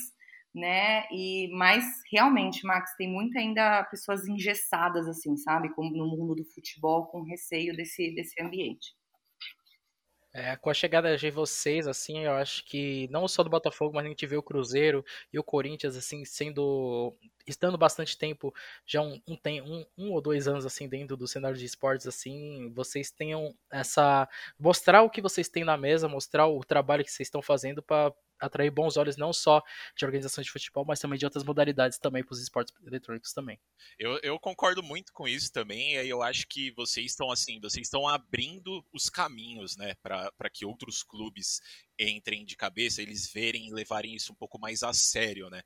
né? 0.54 1.04
E 1.10 1.48
mais 1.52 1.84
realmente, 2.12 2.64
Max, 2.64 2.94
tem 2.96 3.08
muito 3.08 3.36
ainda 3.38 3.84
pessoas 3.84 4.26
engessadas, 4.28 5.08
assim, 5.08 5.36
sabe? 5.36 5.70
Como 5.74 5.90
no 5.90 6.06
mundo 6.06 6.34
do 6.36 6.44
futebol, 6.44 7.06
com 7.06 7.22
receio 7.22 7.74
desse, 7.76 8.14
desse 8.14 8.40
ambiente. 8.42 8.99
É, 10.32 10.54
com 10.56 10.70
a 10.70 10.74
chegada 10.74 11.16
de 11.16 11.28
vocês, 11.28 11.88
assim, 11.88 12.20
eu 12.20 12.32
acho 12.34 12.64
que 12.64 13.08
não 13.10 13.26
só 13.26 13.42
do 13.42 13.50
Botafogo, 13.50 13.92
mas 13.96 14.04
a 14.06 14.08
gente 14.08 14.24
vê 14.26 14.36
o 14.36 14.42
Cruzeiro 14.42 15.04
e 15.32 15.38
o 15.38 15.42
Corinthians, 15.42 15.96
assim, 15.96 16.24
sendo. 16.24 17.16
estando 17.48 17.76
bastante 17.76 18.16
tempo, 18.16 18.54
já 18.86 19.00
um, 19.02 19.20
um, 19.26 19.36
um, 19.64 19.86
um 19.98 20.12
ou 20.12 20.20
dois 20.20 20.46
anos, 20.46 20.64
assim, 20.64 20.88
dentro 20.88 21.16
do 21.16 21.26
cenário 21.26 21.56
de 21.58 21.64
esportes, 21.64 22.06
assim, 22.06 22.72
vocês 22.72 23.10
tenham 23.10 23.52
essa. 23.72 24.28
mostrar 24.58 25.02
o 25.02 25.10
que 25.10 25.20
vocês 25.20 25.48
têm 25.48 25.64
na 25.64 25.76
mesa, 25.76 26.08
mostrar 26.08 26.46
o 26.46 26.60
trabalho 26.62 27.04
que 27.04 27.10
vocês 27.10 27.26
estão 27.26 27.42
fazendo 27.42 27.82
para 27.82 28.12
atrair 28.40 28.70
bons 28.70 28.96
olhos 28.96 29.16
não 29.16 29.32
só 29.32 29.62
de 29.96 30.04
organizações 30.04 30.46
de 30.46 30.52
futebol, 30.52 30.84
mas 30.84 30.98
também 30.98 31.18
de 31.18 31.24
outras 31.24 31.44
modalidades 31.44 31.98
também 31.98 32.24
para 32.24 32.32
os 32.32 32.40
esportes 32.40 32.74
eletrônicos 32.86 33.32
também. 33.32 33.58
Eu, 33.98 34.18
eu, 34.22 34.38
concordo 34.38 34.82
muito 34.82 35.12
com 35.12 35.28
isso 35.28 35.52
também, 35.52 35.94
e 35.94 36.08
eu 36.08 36.22
acho 36.22 36.46
que 36.48 36.70
vocês 36.72 37.06
estão 37.06 37.30
assim, 37.30 37.60
vocês 37.60 37.86
estão 37.86 38.08
abrindo 38.08 38.84
os 38.92 39.08
caminhos, 39.08 39.76
né, 39.76 39.94
para 40.02 40.50
que 40.52 40.64
outros 40.64 41.02
clubes 41.02 41.60
entrem 41.98 42.44
de 42.44 42.56
cabeça, 42.56 43.02
eles 43.02 43.30
verem 43.30 43.68
e 43.68 43.72
levarem 43.72 44.14
isso 44.14 44.32
um 44.32 44.36
pouco 44.36 44.58
mais 44.58 44.82
a 44.82 44.92
sério, 44.92 45.50
né? 45.50 45.62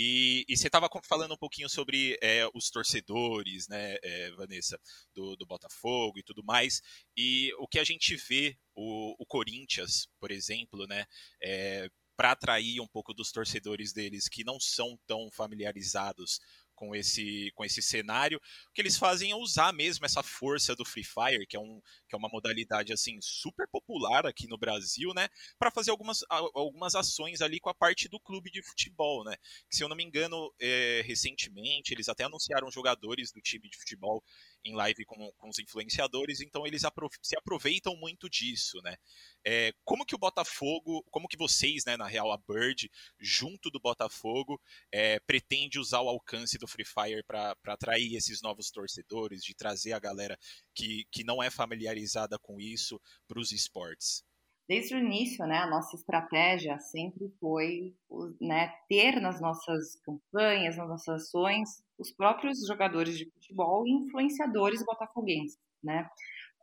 E, 0.00 0.44
e, 0.48 0.56
você 0.56 0.68
estava 0.68 0.88
falando 1.02 1.34
um 1.34 1.36
pouquinho 1.36 1.68
sobre 1.68 2.16
é, 2.22 2.48
os 2.54 2.70
torcedores, 2.70 3.66
né, 3.66 3.96
é, 4.00 4.30
Vanessa, 4.30 4.80
do, 5.12 5.34
do, 5.34 5.44
Botafogo 5.44 6.20
e 6.20 6.22
tudo 6.22 6.44
mais. 6.44 6.80
E 7.16 7.52
o 7.58 7.66
que 7.66 7.80
a 7.80 7.84
gente 7.84 8.14
vê, 8.14 8.56
o, 8.76 9.20
o 9.20 9.26
Corinthians, 9.26 10.08
por 10.20 10.30
exemplo, 10.30 10.86
né, 10.86 11.04
é, 11.42 11.90
para 12.18 12.32
atrair 12.32 12.80
um 12.80 12.86
pouco 12.88 13.14
dos 13.14 13.30
torcedores 13.30 13.92
deles 13.92 14.28
que 14.28 14.42
não 14.42 14.58
são 14.58 14.98
tão 15.06 15.30
familiarizados 15.30 16.40
com 16.74 16.92
esse, 16.94 17.52
com 17.54 17.64
esse 17.64 17.80
cenário. 17.80 18.40
O 18.68 18.72
que 18.72 18.80
eles 18.80 18.96
fazem 18.96 19.30
é 19.30 19.36
usar 19.36 19.72
mesmo 19.72 20.04
essa 20.04 20.20
força 20.20 20.74
do 20.74 20.84
Free 20.84 21.04
Fire, 21.04 21.46
que 21.46 21.56
é, 21.56 21.60
um, 21.60 21.80
que 22.08 22.14
é 22.14 22.18
uma 22.18 22.28
modalidade 22.28 22.92
assim 22.92 23.20
super 23.20 23.68
popular 23.68 24.26
aqui 24.26 24.48
no 24.48 24.58
Brasil, 24.58 25.12
né, 25.14 25.28
para 25.58 25.70
fazer 25.70 25.92
algumas, 25.92 26.24
algumas 26.28 26.96
ações 26.96 27.40
ali 27.40 27.60
com 27.60 27.70
a 27.70 27.74
parte 27.74 28.08
do 28.08 28.18
clube 28.18 28.50
de 28.50 28.62
futebol, 28.62 29.22
né. 29.24 29.36
Que, 29.68 29.76
se 29.76 29.84
eu 29.84 29.88
não 29.88 29.96
me 29.96 30.04
engano, 30.04 30.52
é, 30.60 31.02
recentemente 31.04 31.94
eles 31.94 32.08
até 32.08 32.24
anunciaram 32.24 32.68
jogadores 32.70 33.30
do 33.30 33.40
time 33.40 33.68
de 33.68 33.78
futebol 33.78 34.24
em 34.64 34.74
live 34.74 35.04
com, 35.04 35.30
com 35.38 35.48
os 35.48 35.58
influenciadores, 35.58 36.40
então 36.40 36.66
eles 36.66 36.84
apro 36.84 37.08
se 37.22 37.36
aproveitam 37.36 37.96
muito 37.96 38.28
disso, 38.28 38.80
né? 38.82 38.96
É, 39.44 39.72
como 39.84 40.04
que 40.04 40.14
o 40.14 40.18
Botafogo, 40.18 41.04
como 41.10 41.28
que 41.28 41.36
vocês, 41.36 41.84
né, 41.84 41.96
na 41.96 42.06
real, 42.06 42.32
a 42.32 42.36
Bird, 42.36 42.90
junto 43.18 43.70
do 43.70 43.80
Botafogo, 43.80 44.60
é, 44.92 45.18
pretende 45.20 45.78
usar 45.78 46.00
o 46.00 46.08
alcance 46.08 46.58
do 46.58 46.66
Free 46.66 46.84
Fire 46.84 47.22
para 47.24 47.56
atrair 47.66 48.14
esses 48.14 48.42
novos 48.42 48.70
torcedores, 48.70 49.42
de 49.42 49.54
trazer 49.54 49.92
a 49.92 49.98
galera 49.98 50.38
que, 50.74 51.04
que 51.10 51.24
não 51.24 51.42
é 51.42 51.50
familiarizada 51.50 52.38
com 52.38 52.60
isso 52.60 53.00
para 53.26 53.40
os 53.40 53.52
esportes? 53.52 54.27
Desde 54.68 54.94
o 54.94 54.98
início, 54.98 55.46
né, 55.46 55.58
a 55.58 55.66
nossa 55.66 55.96
estratégia 55.96 56.78
sempre 56.78 57.32
foi 57.40 57.94
né, 58.38 58.70
ter 58.86 59.18
nas 59.18 59.40
nossas 59.40 59.96
campanhas, 60.02 60.76
nas 60.76 60.88
nossas 60.88 61.22
ações, 61.22 61.82
os 61.98 62.12
próprios 62.12 62.66
jogadores 62.66 63.16
de 63.16 63.30
futebol 63.30 63.86
e 63.86 63.92
influenciadores 63.92 64.84
botafoguenses, 64.84 65.58
né? 65.82 66.08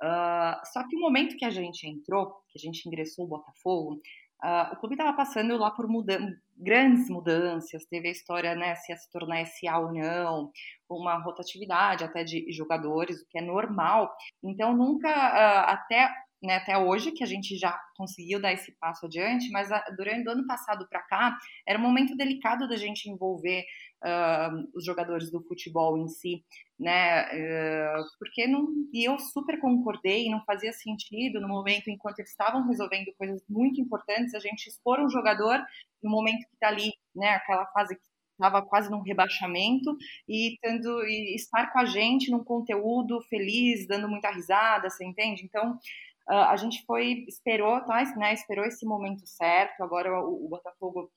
Uh, 0.01 0.65
só 0.71 0.85
que 0.87 0.95
o 0.95 0.99
momento 0.99 1.37
que 1.37 1.45
a 1.45 1.49
gente 1.49 1.87
entrou, 1.87 2.27
que 2.49 2.59
a 2.59 2.61
gente 2.61 2.85
ingressou 2.85 3.25
o 3.25 3.29
Botafogo, 3.29 4.01
uh, 4.43 4.73
o 4.73 4.75
clube 4.77 4.95
estava 4.95 5.15
passando 5.15 5.57
lá 5.57 5.71
por 5.71 5.87
mudan 5.87 6.33
grandes 6.57 7.09
mudanças, 7.09 7.85
teve 7.85 8.09
a 8.09 8.11
história, 8.11 8.55
né, 8.55 8.75
se 8.75 8.95
se 8.95 9.09
tornar 9.11 9.45
SA 9.45 9.79
ou 9.79 9.93
não, 9.93 10.51
uma 10.89 11.17
rotatividade 11.21 12.03
até 12.03 12.23
de 12.23 12.51
jogadores, 12.51 13.21
o 13.21 13.27
que 13.29 13.39
é 13.39 13.41
normal. 13.41 14.13
Então, 14.43 14.75
nunca, 14.75 15.09
uh, 15.09 15.69
até 15.71 16.09
né, 16.41 16.55
até 16.57 16.77
hoje, 16.77 17.11
que 17.11 17.23
a 17.23 17.27
gente 17.27 17.57
já 17.57 17.77
conseguiu 17.95 18.39
dar 18.39 18.53
esse 18.53 18.71
passo 18.73 19.05
adiante, 19.05 19.49
mas 19.51 19.71
a, 19.71 19.79
durante 19.97 20.27
o 20.27 20.31
ano 20.31 20.45
passado 20.45 20.87
para 20.89 21.01
cá, 21.01 21.37
era 21.67 21.79
um 21.79 21.81
momento 21.81 22.15
delicado 22.15 22.67
da 22.67 22.75
gente 22.75 23.09
envolver 23.09 23.65
uh, 24.03 24.69
os 24.75 24.85
jogadores 24.85 25.31
do 25.31 25.41
futebol 25.41 25.97
em 25.97 26.07
si, 26.07 26.43
né, 26.79 27.23
uh, 27.23 28.03
porque 28.19 28.47
não, 28.47 28.67
e 28.93 29.05
eu 29.05 29.17
super 29.17 29.59
concordei, 29.59 30.29
não 30.29 30.43
fazia 30.45 30.73
sentido 30.73 31.39
no 31.39 31.47
momento 31.47 31.89
enquanto 31.89 32.19
eles 32.19 32.31
estavam 32.31 32.67
resolvendo 32.67 33.13
coisas 33.17 33.43
muito 33.49 33.81
importantes, 33.81 34.33
a 34.33 34.39
gente 34.39 34.67
expor 34.67 34.99
um 34.99 35.09
jogador 35.09 35.59
no 36.03 36.11
momento 36.11 36.47
que 36.47 36.53
está 36.53 36.67
ali, 36.67 36.93
né, 37.15 37.29
aquela 37.29 37.65
fase 37.67 37.95
que 37.95 38.15
estava 38.35 38.61
quase 38.61 38.91
num 38.91 39.01
rebaixamento 39.01 39.97
e 40.27 40.57
tendo 40.61 41.05
e 41.05 41.35
estar 41.35 41.71
com 41.71 41.79
a 41.79 41.85
gente 41.85 42.29
num 42.29 42.43
conteúdo 42.43 43.21
feliz, 43.29 43.87
dando 43.87 44.09
muita 44.09 44.29
risada, 44.29 44.89
você 44.89 45.05
entende? 45.05 45.45
Então 45.45 45.79
Uh, 46.29 46.49
a 46.49 46.55
gente 46.55 46.83
foi, 46.85 47.25
esperou, 47.27 47.79
tá, 47.81 48.03
né, 48.17 48.33
esperou 48.33 48.65
esse 48.65 48.85
momento 48.85 49.25
certo, 49.27 49.81
agora 49.81 50.19
o, 50.21 50.45
o 50.45 50.49
Botafogo 50.49 51.11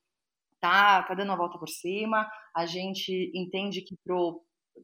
tá, 0.60 1.02
tá 1.02 1.14
dando 1.14 1.32
a 1.32 1.36
volta 1.36 1.58
por 1.58 1.68
cima, 1.68 2.30
a 2.54 2.66
gente 2.66 3.32
entende 3.34 3.80
que 3.82 3.96
pro, 4.04 4.42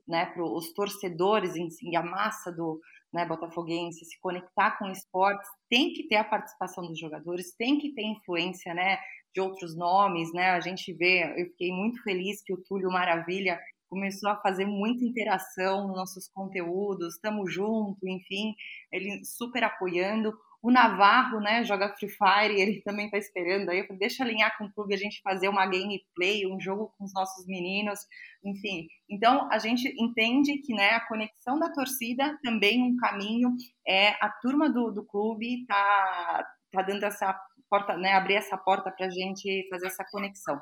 né, 0.08 0.26
pro 0.26 0.52
os 0.54 0.72
torcedores 0.72 1.56
em 1.56 1.68
si, 1.68 1.94
a 1.94 2.02
massa 2.02 2.50
do 2.50 2.80
né, 3.12 3.26
botafoguense 3.26 4.04
se 4.04 4.18
conectar 4.20 4.78
com 4.78 4.90
esportes, 4.90 5.48
tem 5.68 5.92
que 5.92 6.08
ter 6.08 6.16
a 6.16 6.24
participação 6.24 6.86
dos 6.86 6.98
jogadores, 6.98 7.54
tem 7.56 7.78
que 7.78 7.92
ter 7.94 8.02
influência, 8.02 8.74
né, 8.74 8.98
de 9.34 9.40
outros 9.40 9.76
nomes, 9.76 10.32
né, 10.32 10.50
a 10.50 10.60
gente 10.60 10.92
vê, 10.94 11.24
eu 11.40 11.46
fiquei 11.50 11.70
muito 11.70 12.02
feliz 12.02 12.42
que 12.42 12.52
o 12.52 12.62
Túlio 12.62 12.90
Maravilha 12.90 13.60
começou 13.88 14.30
a 14.30 14.40
fazer 14.40 14.66
muita 14.66 15.04
interação 15.04 15.86
nos 15.88 15.96
nossos 15.96 16.28
conteúdos, 16.28 17.14
estamos 17.14 17.52
junto, 17.52 17.98
enfim, 18.06 18.54
ele 18.92 19.24
super 19.24 19.64
apoiando. 19.64 20.32
O 20.62 20.70
Navarro, 20.70 21.40
né, 21.40 21.62
joga 21.62 21.94
Free 21.94 22.08
Fire, 22.08 22.58
ele 22.58 22.80
também 22.80 23.10
tá 23.10 23.18
esperando 23.18 23.68
aí. 23.68 23.80
Eu 23.80 23.86
falei, 23.86 23.98
deixa 23.98 24.24
alinhar 24.24 24.56
com 24.56 24.64
o 24.64 24.72
clube, 24.72 24.94
a 24.94 24.98
gente 24.98 25.20
fazer 25.20 25.48
uma 25.48 25.66
gameplay, 25.66 26.46
um 26.46 26.58
jogo 26.58 26.94
com 26.96 27.04
os 27.04 27.12
nossos 27.12 27.46
meninos, 27.46 28.00
enfim. 28.42 28.86
Então, 29.10 29.46
a 29.52 29.58
gente 29.58 29.86
entende 30.02 30.56
que, 30.58 30.72
né, 30.72 30.90
a 30.92 31.06
conexão 31.06 31.58
da 31.58 31.70
torcida 31.70 32.38
também 32.42 32.82
um 32.82 32.96
caminho 32.96 33.54
é 33.86 34.10
a 34.24 34.30
turma 34.40 34.70
do, 34.70 34.90
do 34.90 35.04
clube 35.04 35.66
tá, 35.66 36.46
tá 36.72 36.80
dando 36.80 37.04
essa 37.04 37.38
porta, 37.68 37.96
né, 37.96 38.14
abrir 38.14 38.36
essa 38.36 38.56
porta 38.56 38.90
para 38.90 39.06
a 39.06 39.10
gente 39.10 39.66
fazer 39.68 39.88
essa 39.88 40.04
conexão. 40.10 40.58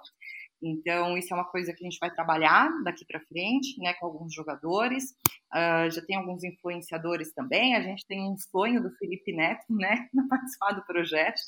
Então, 0.62 1.18
isso 1.18 1.34
é 1.34 1.36
uma 1.36 1.50
coisa 1.50 1.72
que 1.72 1.84
a 1.84 1.90
gente 1.90 1.98
vai 1.98 2.10
trabalhar 2.10 2.70
daqui 2.84 3.04
para 3.04 3.20
frente, 3.20 3.78
né, 3.80 3.94
com 3.94 4.06
alguns 4.06 4.32
jogadores. 4.32 5.10
Uh, 5.52 5.90
já 5.90 6.00
tem 6.06 6.16
alguns 6.16 6.44
influenciadores 6.44 7.32
também. 7.32 7.74
A 7.74 7.82
gente 7.82 8.06
tem 8.06 8.22
um 8.22 8.36
sonho 8.36 8.80
do 8.80 8.90
Felipe 8.96 9.32
Neto, 9.32 9.64
né, 9.70 10.08
participar 10.30 10.72
do 10.72 10.86
projeto. 10.86 11.40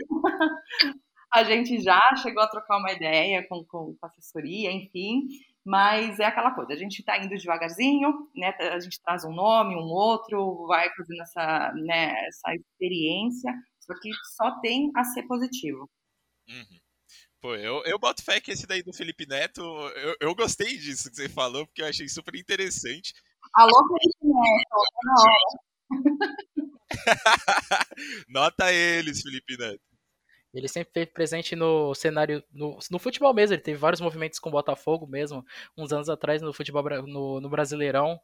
a 1.34 1.44
gente 1.44 1.80
já 1.80 2.00
chegou 2.22 2.42
a 2.42 2.48
trocar 2.48 2.78
uma 2.78 2.92
ideia 2.92 3.46
com, 3.48 3.64
com, 3.64 3.96
com 4.00 4.06
assessoria, 4.06 4.70
enfim. 4.70 5.26
Mas 5.64 6.18
é 6.18 6.24
aquela 6.24 6.52
coisa, 6.52 6.72
a 6.72 6.76
gente 6.76 7.00
está 7.00 7.18
indo 7.18 7.36
devagarzinho, 7.36 8.30
né? 8.34 8.48
A 8.72 8.80
gente 8.80 8.98
traz 9.02 9.24
um 9.24 9.32
nome, 9.32 9.74
um 9.76 9.90
outro, 9.90 10.66
vai 10.66 10.88
fazendo 10.94 11.20
essa, 11.20 11.72
né, 11.74 12.14
essa 12.26 12.54
experiência, 12.54 13.52
só 13.78 13.92
que 14.00 14.10
só 14.36 14.58
tem 14.60 14.90
a 14.96 15.04
ser 15.04 15.24
positivo. 15.24 15.88
Uhum. 16.48 16.80
Pô, 17.40 17.54
eu, 17.54 17.82
eu 17.86 17.98
boto 17.98 18.22
fé 18.22 18.38
que 18.38 18.50
esse 18.50 18.66
daí 18.66 18.82
do 18.82 18.92
Felipe 18.92 19.26
Neto, 19.26 19.62
eu, 19.62 20.16
eu 20.20 20.34
gostei 20.34 20.76
disso 20.76 21.08
que 21.08 21.16
você 21.16 21.28
falou, 21.28 21.66
porque 21.66 21.80
eu 21.80 21.86
achei 21.86 22.06
super 22.06 22.36
interessante. 22.36 23.14
Alô, 23.54 23.72
Felipe 23.88 24.18
Neto, 24.22 24.76
Nota 28.28 28.70
eles, 28.72 29.22
Felipe 29.22 29.56
Neto. 29.56 29.80
Ele 30.52 30.68
sempre 30.68 30.90
esteve 30.90 31.06
presente 31.06 31.56
no 31.56 31.94
cenário, 31.94 32.42
no, 32.52 32.78
no, 32.90 32.98
futebol 32.98 33.32
mesmo, 33.32 33.54
ele 33.54 33.62
teve 33.62 33.78
vários 33.78 34.00
movimentos 34.00 34.38
com 34.38 34.48
o 34.48 34.52
Botafogo 34.52 35.06
mesmo, 35.06 35.44
uns 35.78 35.92
anos 35.92 36.10
atrás 36.10 36.42
no 36.42 36.52
futebol 36.52 36.82
no, 37.06 37.40
no 37.40 37.48
Brasileirão. 37.48 38.20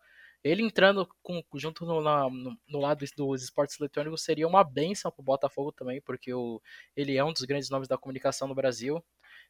Ele 0.47 0.63
entrando 0.63 1.09
com, 1.23 1.43
junto 1.55 1.85
no, 1.85 2.01
na, 2.01 2.31
no, 2.31 2.57
no, 2.69 2.79
lado 2.79 3.05
dos 3.17 3.43
esportes 3.43 3.79
eletrônicos 3.81 4.23
seria 4.23 4.47
uma 4.47 4.63
benção 4.63 5.11
para 5.11 5.21
o 5.21 5.25
Botafogo 5.25 5.73
também, 5.73 6.01
porque 6.01 6.33
o, 6.33 6.61
ele 6.97 7.17
é 7.17 7.25
um 7.25 7.33
dos 7.33 7.43
grandes 7.43 7.69
nomes 7.69 7.89
da 7.89 7.99
comunicação 7.99 8.47
no 8.47 8.55
Brasil. 8.55 9.05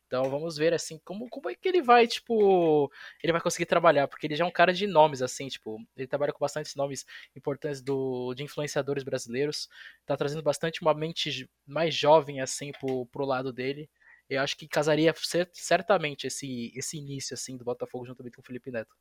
Então 0.06 0.30
vamos 0.30 0.56
ver 0.56 0.72
assim 0.72 0.98
como, 1.04 1.28
como 1.28 1.50
é 1.50 1.54
que 1.54 1.68
ele 1.68 1.82
vai, 1.82 2.06
tipo, 2.06 2.90
ele 3.22 3.32
vai 3.32 3.40
conseguir 3.40 3.66
trabalhar, 3.66 4.08
porque 4.08 4.26
ele 4.26 4.36
já 4.36 4.44
é 4.44 4.48
um 4.48 4.52
cara 4.52 4.72
de 4.72 4.86
nomes 4.86 5.20
assim, 5.20 5.48
tipo, 5.48 5.78
ele 5.96 6.06
trabalha 6.06 6.32
com 6.32 6.38
bastantes 6.38 6.74
nomes 6.76 7.04
importantes 7.34 7.82
do 7.82 8.32
de 8.34 8.44
influenciadores 8.44 9.02
brasileiros, 9.04 9.68
tá 10.06 10.16
trazendo 10.16 10.42
bastante 10.42 10.80
uma 10.80 10.94
mente 10.94 11.48
mais 11.66 11.94
jovem 11.94 12.40
assim 12.40 12.72
pro 13.12 13.24
lado 13.26 13.52
dele. 13.52 13.90
Eu 14.30 14.40
acho 14.42 14.56
que 14.56 14.68
casaria 14.68 15.14
certamente 15.52 16.26
esse 16.26 16.72
esse 16.74 16.96
início 16.98 17.34
assim 17.34 17.56
do 17.56 17.64
Botafogo 17.64 18.06
juntamente 18.06 18.36
com 18.36 18.42
o 18.42 18.44
Felipe 18.44 18.70
Neto. 18.70 18.96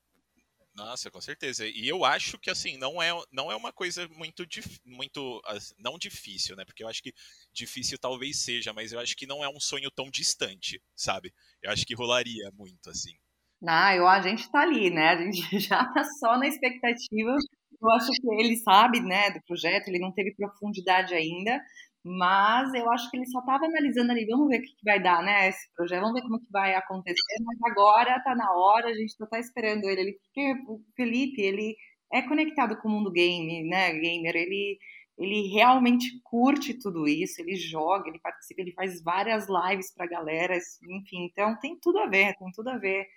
Nossa, 0.75 1.09
com 1.09 1.21
certeza. 1.21 1.65
E 1.65 1.87
eu 1.87 2.03
acho 2.03 2.37
que 2.37 2.49
assim, 2.49 2.77
não 2.77 3.01
é, 3.01 3.09
não 3.31 3.49
é 3.49 3.55
uma 3.55 3.71
coisa 3.71 4.07
muito, 4.09 4.43
muito 4.83 5.41
não 5.79 5.97
difícil, 5.97 6.55
né? 6.55 6.65
Porque 6.65 6.83
eu 6.83 6.87
acho 6.89 7.01
que 7.01 7.13
difícil 7.53 7.97
talvez 7.97 8.43
seja, 8.43 8.73
mas 8.73 8.91
eu 8.91 8.99
acho 8.99 9.15
que 9.15 9.25
não 9.25 9.41
é 9.41 9.47
um 9.47 9.59
sonho 9.59 9.89
tão 9.89 10.09
distante, 10.11 10.81
sabe? 10.93 11.33
Eu 11.61 11.71
acho 11.71 11.85
que 11.85 11.95
rolaria 11.95 12.51
muito, 12.53 12.89
assim. 12.89 13.13
Não, 13.61 13.91
eu, 13.93 14.05
a 14.05 14.21
gente 14.21 14.51
tá 14.51 14.61
ali, 14.61 14.89
né? 14.89 15.09
A 15.11 15.17
gente 15.17 15.39
já 15.59 15.85
tá 15.93 16.03
só 16.19 16.37
na 16.37 16.47
expectativa. 16.47 17.37
Eu 17.81 17.91
acho 17.91 18.11
que 18.11 18.27
ele 18.39 18.57
sabe, 18.57 18.99
né, 18.99 19.31
do 19.31 19.41
projeto, 19.43 19.87
ele 19.87 19.99
não 19.99 20.11
teve 20.11 20.33
profundidade 20.35 21.13
ainda, 21.13 21.61
mas 22.07 22.71
eu 22.75 22.87
acho 22.91 23.09
que 23.09 23.17
ele 23.17 23.25
só 23.25 23.39
estava 23.39 23.65
analisando 23.65 24.11
ali, 24.11 24.27
vamos 24.27 24.47
ver 24.47 24.59
o 24.59 24.61
que, 24.61 24.75
que, 24.75 24.83
vai 24.85 25.01
dar, 25.01 25.23
né, 25.23 25.49
esse 25.49 25.73
projeto, 25.75 26.01
vamos 26.01 26.13
ver 26.13 26.21
como 26.21 26.39
que 26.39 26.51
vai 26.51 26.75
acontecer, 26.75 27.37
mas 27.43 27.57
agora 27.71 28.17
está 28.17 28.35
na 28.35 28.53
hora, 28.53 28.89
a 28.89 28.93
gente 28.93 29.13
só 29.13 29.25
tá 29.25 29.39
esperando 29.39 29.85
ele, 29.85 30.13
porque 30.13 30.53
o 30.67 30.79
Felipe, 30.95 31.41
ele 31.41 31.75
é 32.13 32.21
conectado 32.21 32.77
com 32.77 32.87
o 32.87 32.91
mundo 32.91 33.11
game, 33.11 33.67
né, 33.67 33.91
gamer, 33.93 34.35
ele, 34.35 34.77
ele 35.17 35.47
realmente 35.51 36.21
curte 36.23 36.75
tudo 36.75 37.07
isso, 37.07 37.41
ele 37.41 37.55
joga, 37.55 38.07
ele 38.07 38.19
participa, 38.19 38.61
ele 38.61 38.73
faz 38.73 39.01
várias 39.01 39.47
lives 39.49 39.91
pra 39.91 40.05
galera, 40.05 40.55
enfim, 40.87 41.25
então 41.25 41.57
tem 41.59 41.75
tudo 41.81 41.97
a 41.97 42.05
ver, 42.05 42.35
tem 42.35 42.51
tudo 42.51 42.69
a 42.69 42.77
ver. 42.77 43.07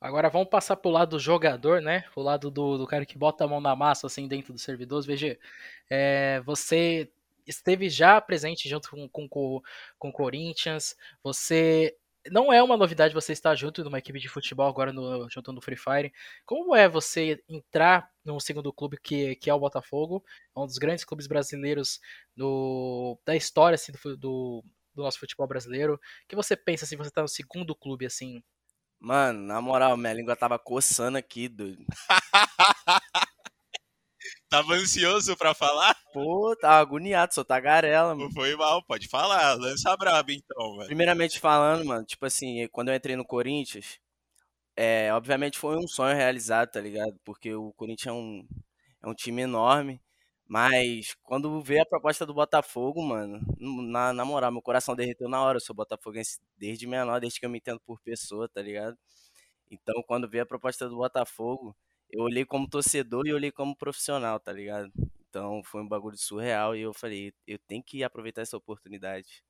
Agora 0.00 0.28
vamos 0.28 0.48
passar 0.48 0.76
pro 0.76 0.90
lado 0.90 1.10
do 1.10 1.18
jogador, 1.20 1.80
né? 1.80 2.04
O 2.16 2.22
lado 2.22 2.50
do, 2.50 2.76
do 2.76 2.86
cara 2.88 3.06
que 3.06 3.16
bota 3.16 3.44
a 3.44 3.48
mão 3.48 3.60
na 3.60 3.76
massa, 3.76 4.08
assim, 4.08 4.26
dentro 4.26 4.52
dos 4.52 4.62
servidores. 4.62 5.06
VG, 5.06 5.38
é, 5.88 6.40
você 6.44 7.08
esteve 7.46 7.88
já 7.88 8.20
presente 8.20 8.68
junto 8.68 8.90
com, 8.90 9.28
com, 9.28 9.62
com 9.98 10.08
o 10.08 10.12
Corinthians. 10.12 10.96
Você 11.22 11.96
não 12.30 12.52
é 12.52 12.62
uma 12.62 12.76
novidade 12.76 13.14
você 13.14 13.32
estar 13.32 13.54
junto 13.54 13.82
numa 13.82 13.98
equipe 13.98 14.20
de 14.20 14.28
futebol 14.28 14.68
agora 14.68 14.92
no, 14.92 15.28
junto 15.28 15.52
no 15.52 15.60
Free 15.60 15.76
Fire. 15.76 16.12
Como 16.44 16.74
é 16.74 16.88
você 16.88 17.42
entrar 17.48 18.10
num 18.24 18.38
segundo 18.38 18.72
clube 18.72 18.98
que, 19.02 19.34
que 19.36 19.50
é 19.50 19.54
o 19.54 19.58
Botafogo, 19.58 20.24
é 20.56 20.60
um 20.60 20.66
dos 20.66 20.78
grandes 20.78 21.04
clubes 21.04 21.26
brasileiros 21.26 22.00
do, 22.36 23.18
da 23.24 23.34
história 23.34 23.74
assim, 23.74 23.92
do, 23.92 24.16
do, 24.16 24.64
do 24.94 25.02
nosso 25.02 25.18
futebol 25.18 25.48
brasileiro? 25.48 25.94
O 25.94 25.98
que 26.28 26.36
você 26.36 26.56
pensa 26.56 26.84
assim, 26.84 26.96
você 26.96 27.10
tá 27.10 27.22
no 27.22 27.28
segundo 27.28 27.74
clube 27.74 28.06
assim? 28.06 28.42
Mano, 29.00 29.40
na 29.40 29.60
moral, 29.60 29.96
minha 29.96 30.12
língua 30.12 30.36
tava 30.36 30.58
coçando 30.60 31.18
aqui, 31.18 31.48
doido. 31.48 31.84
Tava 34.52 34.74
ansioso 34.74 35.34
pra 35.34 35.54
falar? 35.54 35.96
Pô, 36.12 36.54
tava 36.60 36.76
agoniado, 36.76 37.32
sou 37.32 37.42
tagarela, 37.42 38.14
mano. 38.14 38.30
Foi 38.34 38.54
mal, 38.54 38.82
pode 38.82 39.08
falar. 39.08 39.54
Lança 39.54 39.96
braba 39.96 40.30
então, 40.30 40.76
mano. 40.76 40.84
Primeiramente 40.84 41.40
falando, 41.40 41.86
mano, 41.86 42.04
tipo 42.04 42.26
assim, 42.26 42.68
quando 42.68 42.90
eu 42.90 42.94
entrei 42.94 43.16
no 43.16 43.24
Corinthians, 43.24 43.98
é, 44.76 45.10
obviamente 45.14 45.58
foi 45.58 45.78
um 45.78 45.88
sonho 45.88 46.14
realizado, 46.14 46.70
tá 46.70 46.82
ligado? 46.82 47.18
Porque 47.24 47.54
o 47.54 47.72
Corinthians 47.72 48.08
é 48.08 48.12
um, 48.12 48.46
é 49.02 49.08
um 49.08 49.14
time 49.14 49.40
enorme. 49.40 50.02
Mas 50.46 51.16
quando 51.22 51.62
veio 51.62 51.80
a 51.80 51.86
proposta 51.86 52.26
do 52.26 52.34
Botafogo, 52.34 53.02
mano, 53.02 53.40
na, 53.58 54.12
na 54.12 54.22
moral, 54.22 54.52
meu 54.52 54.60
coração 54.60 54.94
derreteu 54.94 55.30
na 55.30 55.40
hora. 55.42 55.56
Eu 55.56 55.62
sou 55.62 55.74
botafoguense 55.74 56.38
desde 56.58 56.86
menor, 56.86 57.20
desde 57.20 57.40
que 57.40 57.46
eu 57.46 57.50
me 57.50 57.56
entendo 57.56 57.80
por 57.86 57.98
pessoa, 58.02 58.46
tá 58.50 58.60
ligado? 58.60 58.98
Então, 59.70 60.02
quando 60.06 60.28
veio 60.28 60.42
a 60.42 60.46
proposta 60.46 60.86
do 60.90 60.96
Botafogo, 60.96 61.74
eu 62.12 62.22
olhei 62.22 62.44
como 62.44 62.68
torcedor 62.68 63.26
e 63.26 63.32
olhei 63.32 63.50
como 63.50 63.76
profissional, 63.76 64.38
tá 64.38 64.52
ligado? 64.52 64.92
Então 65.28 65.62
foi 65.64 65.82
um 65.82 65.88
bagulho 65.88 66.16
surreal 66.16 66.76
e 66.76 66.82
eu 66.82 66.92
falei, 66.92 67.32
eu 67.46 67.58
tenho 67.58 67.82
que 67.82 68.04
aproveitar 68.04 68.42
essa 68.42 68.56
oportunidade. 68.56 69.42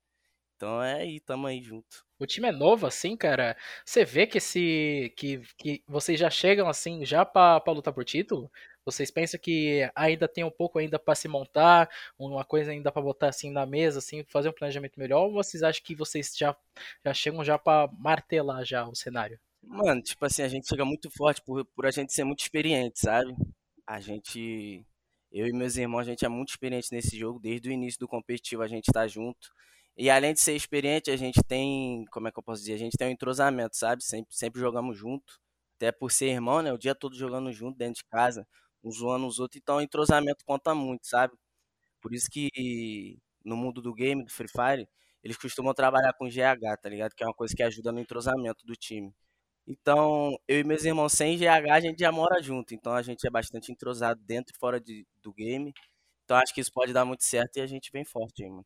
Então 0.55 0.81
é 0.81 1.01
aí, 1.01 1.19
tamo 1.19 1.45
aí 1.47 1.61
junto. 1.61 2.05
O 2.17 2.25
time 2.25 2.47
é 2.47 2.51
novo 2.51 2.87
assim, 2.87 3.17
cara. 3.17 3.57
Você 3.85 4.05
vê 4.05 4.25
que 4.25 4.37
esse 4.37 5.13
que, 5.17 5.41
que 5.57 5.83
vocês 5.87 6.17
já 6.19 6.29
chegam 6.29 6.69
assim 6.69 7.05
já 7.05 7.25
para 7.25 7.61
lutar 7.73 7.93
por 7.93 8.05
título? 8.05 8.49
Vocês 8.85 9.11
pensam 9.11 9.39
que 9.39 9.89
ainda 9.95 10.27
tem 10.27 10.43
um 10.43 10.51
pouco 10.51 10.79
ainda 10.79 10.99
para 10.99 11.15
se 11.15 11.27
montar, 11.27 11.89
uma 12.17 12.45
coisa 12.45 12.71
ainda 12.71 12.91
para 12.91 13.01
botar 13.01 13.29
assim 13.29 13.51
na 13.51 13.65
mesa, 13.65 13.99
assim, 13.99 14.23
fazer 14.25 14.49
um 14.49 14.53
planejamento 14.53 14.99
melhor? 14.99 15.25
Ou 15.25 15.33
vocês 15.33 15.63
acham 15.63 15.83
que 15.83 15.95
vocês 15.95 16.33
já 16.37 16.55
já 17.05 17.13
chegam 17.13 17.43
já 17.43 17.57
para 17.57 17.89
martelar 17.97 18.63
já 18.65 18.87
o 18.87 18.95
cenário? 18.95 19.39
Mano, 19.65 20.01
tipo 20.01 20.25
assim, 20.25 20.41
a 20.43 20.47
gente 20.47 20.67
chega 20.67 20.85
muito 20.85 21.09
forte 21.09 21.41
por, 21.43 21.65
por 21.65 21.85
a 21.85 21.91
gente 21.91 22.13
ser 22.13 22.23
muito 22.23 22.41
experiente, 22.41 22.99
sabe? 22.99 23.33
A 23.87 23.99
gente, 23.99 24.85
eu 25.31 25.47
e 25.47 25.53
meus 25.53 25.77
irmãos, 25.77 26.01
a 26.01 26.03
gente 26.03 26.25
é 26.25 26.29
muito 26.29 26.49
experiente 26.49 26.89
nesse 26.91 27.17
jogo, 27.17 27.39
desde 27.39 27.69
o 27.69 27.71
início 27.71 27.99
do 27.99 28.07
competitivo 28.07 28.61
a 28.61 28.67
gente 28.67 28.91
tá 28.91 29.07
junto. 29.07 29.49
E 29.97 30.09
além 30.09 30.33
de 30.33 30.41
ser 30.41 30.55
experiente, 30.55 31.09
a 31.11 31.15
gente 31.17 31.41
tem, 31.43 32.05
como 32.11 32.27
é 32.27 32.31
que 32.31 32.39
eu 32.39 32.43
posso 32.43 32.61
dizer, 32.61 32.73
a 32.73 32.77
gente 32.77 32.97
tem 32.97 33.07
um 33.07 33.11
entrosamento, 33.11 33.75
sabe? 33.77 34.03
Sempre, 34.03 34.35
sempre 34.35 34.59
jogamos 34.61 34.97
junto, 34.97 35.39
até 35.77 35.91
por 35.91 36.11
ser 36.11 36.27
irmão, 36.27 36.61
né? 36.61 36.71
O 36.73 36.77
dia 36.77 36.93
todo 36.95 37.15
jogando 37.15 37.51
junto 37.51 37.77
dentro 37.77 37.95
de 37.95 38.05
casa, 38.05 38.47
uns 38.83 38.97
zoando 38.97 39.27
os 39.27 39.39
outros, 39.39 39.59
então 39.61 39.77
o 39.77 39.81
entrosamento 39.81 40.43
conta 40.45 40.75
muito, 40.75 41.07
sabe? 41.07 41.33
Por 42.01 42.13
isso 42.13 42.29
que 42.31 43.19
no 43.45 43.57
mundo 43.57 43.81
do 43.81 43.93
game, 43.93 44.23
do 44.25 44.31
Free 44.31 44.47
Fire, 44.49 44.89
eles 45.23 45.37
costumam 45.37 45.73
trabalhar 45.73 46.13
com 46.13 46.29
GH, 46.29 46.77
tá 46.81 46.89
ligado? 46.89 47.13
Que 47.15 47.23
é 47.23 47.27
uma 47.27 47.33
coisa 47.33 47.55
que 47.55 47.63
ajuda 47.63 47.91
no 47.91 47.99
entrosamento 48.01 48.65
do 48.65 48.75
time. 48.75 49.13
Então, 49.67 50.37
eu 50.47 50.59
e 50.59 50.63
meus 50.63 50.83
irmãos 50.83 51.13
sem 51.13 51.37
GH, 51.37 51.71
a 51.71 51.79
gente 51.79 51.99
já 51.99 52.11
mora 52.11 52.41
junto. 52.41 52.73
Então, 52.73 52.93
a 52.93 53.01
gente 53.01 53.25
é 53.25 53.29
bastante 53.29 53.71
entrosado 53.71 54.21
dentro 54.23 54.53
e 54.53 54.59
fora 54.59 54.79
de, 54.79 55.05
do 55.21 55.33
game. 55.33 55.73
Então, 56.25 56.37
acho 56.37 56.53
que 56.53 56.61
isso 56.61 56.71
pode 56.71 56.93
dar 56.93 57.05
muito 57.05 57.23
certo 57.23 57.57
e 57.57 57.61
a 57.61 57.67
gente 57.67 57.89
vem 57.91 58.03
forte 58.05 58.43
aí, 58.43 58.49
mano. 58.49 58.65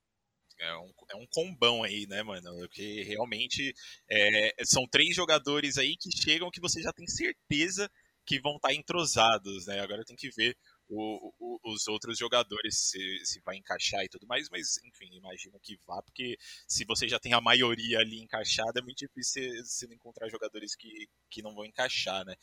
É 0.59 0.75
um, 0.75 0.91
é 1.11 1.15
um 1.15 1.27
combão 1.31 1.83
aí, 1.83 2.07
né, 2.07 2.23
mano? 2.23 2.49
Porque 2.57 3.03
realmente 3.03 3.73
é, 4.09 4.51
são 4.65 4.87
três 4.89 5.15
jogadores 5.15 5.77
aí 5.77 5.95
que 5.95 6.09
chegam 6.11 6.49
que 6.49 6.59
você 6.59 6.81
já 6.81 6.91
tem 6.91 7.05
certeza 7.05 7.89
que 8.25 8.41
vão 8.41 8.55
estar 8.55 8.69
tá 8.69 8.73
entrosados, 8.73 9.67
né? 9.67 9.79
Agora 9.79 10.03
tem 10.03 10.15
que 10.15 10.29
ver 10.31 10.57
o, 10.89 11.33
o, 11.39 11.73
os 11.73 11.87
outros 11.87 12.17
jogadores 12.17 12.77
se, 12.77 13.25
se 13.25 13.41
vai 13.41 13.57
encaixar 13.57 14.03
e 14.03 14.09
tudo 14.09 14.25
mais, 14.27 14.49
mas 14.49 14.77
enfim, 14.85 15.09
imagino 15.13 15.59
que 15.59 15.77
vá, 15.85 16.01
porque 16.01 16.37
se 16.67 16.85
você 16.85 17.07
já 17.07 17.19
tem 17.19 17.33
a 17.33 17.41
maioria 17.41 17.99
ali 17.99 18.21
encaixada, 18.21 18.79
é 18.79 18.81
muito 18.81 18.97
difícil 18.97 19.43
você 19.65 19.85
encontrar 19.93 20.29
jogadores 20.29 20.75
que, 20.75 21.07
que 21.29 21.41
não 21.41 21.53
vão 21.53 21.65
encaixar, 21.65 22.25
né? 22.25 22.35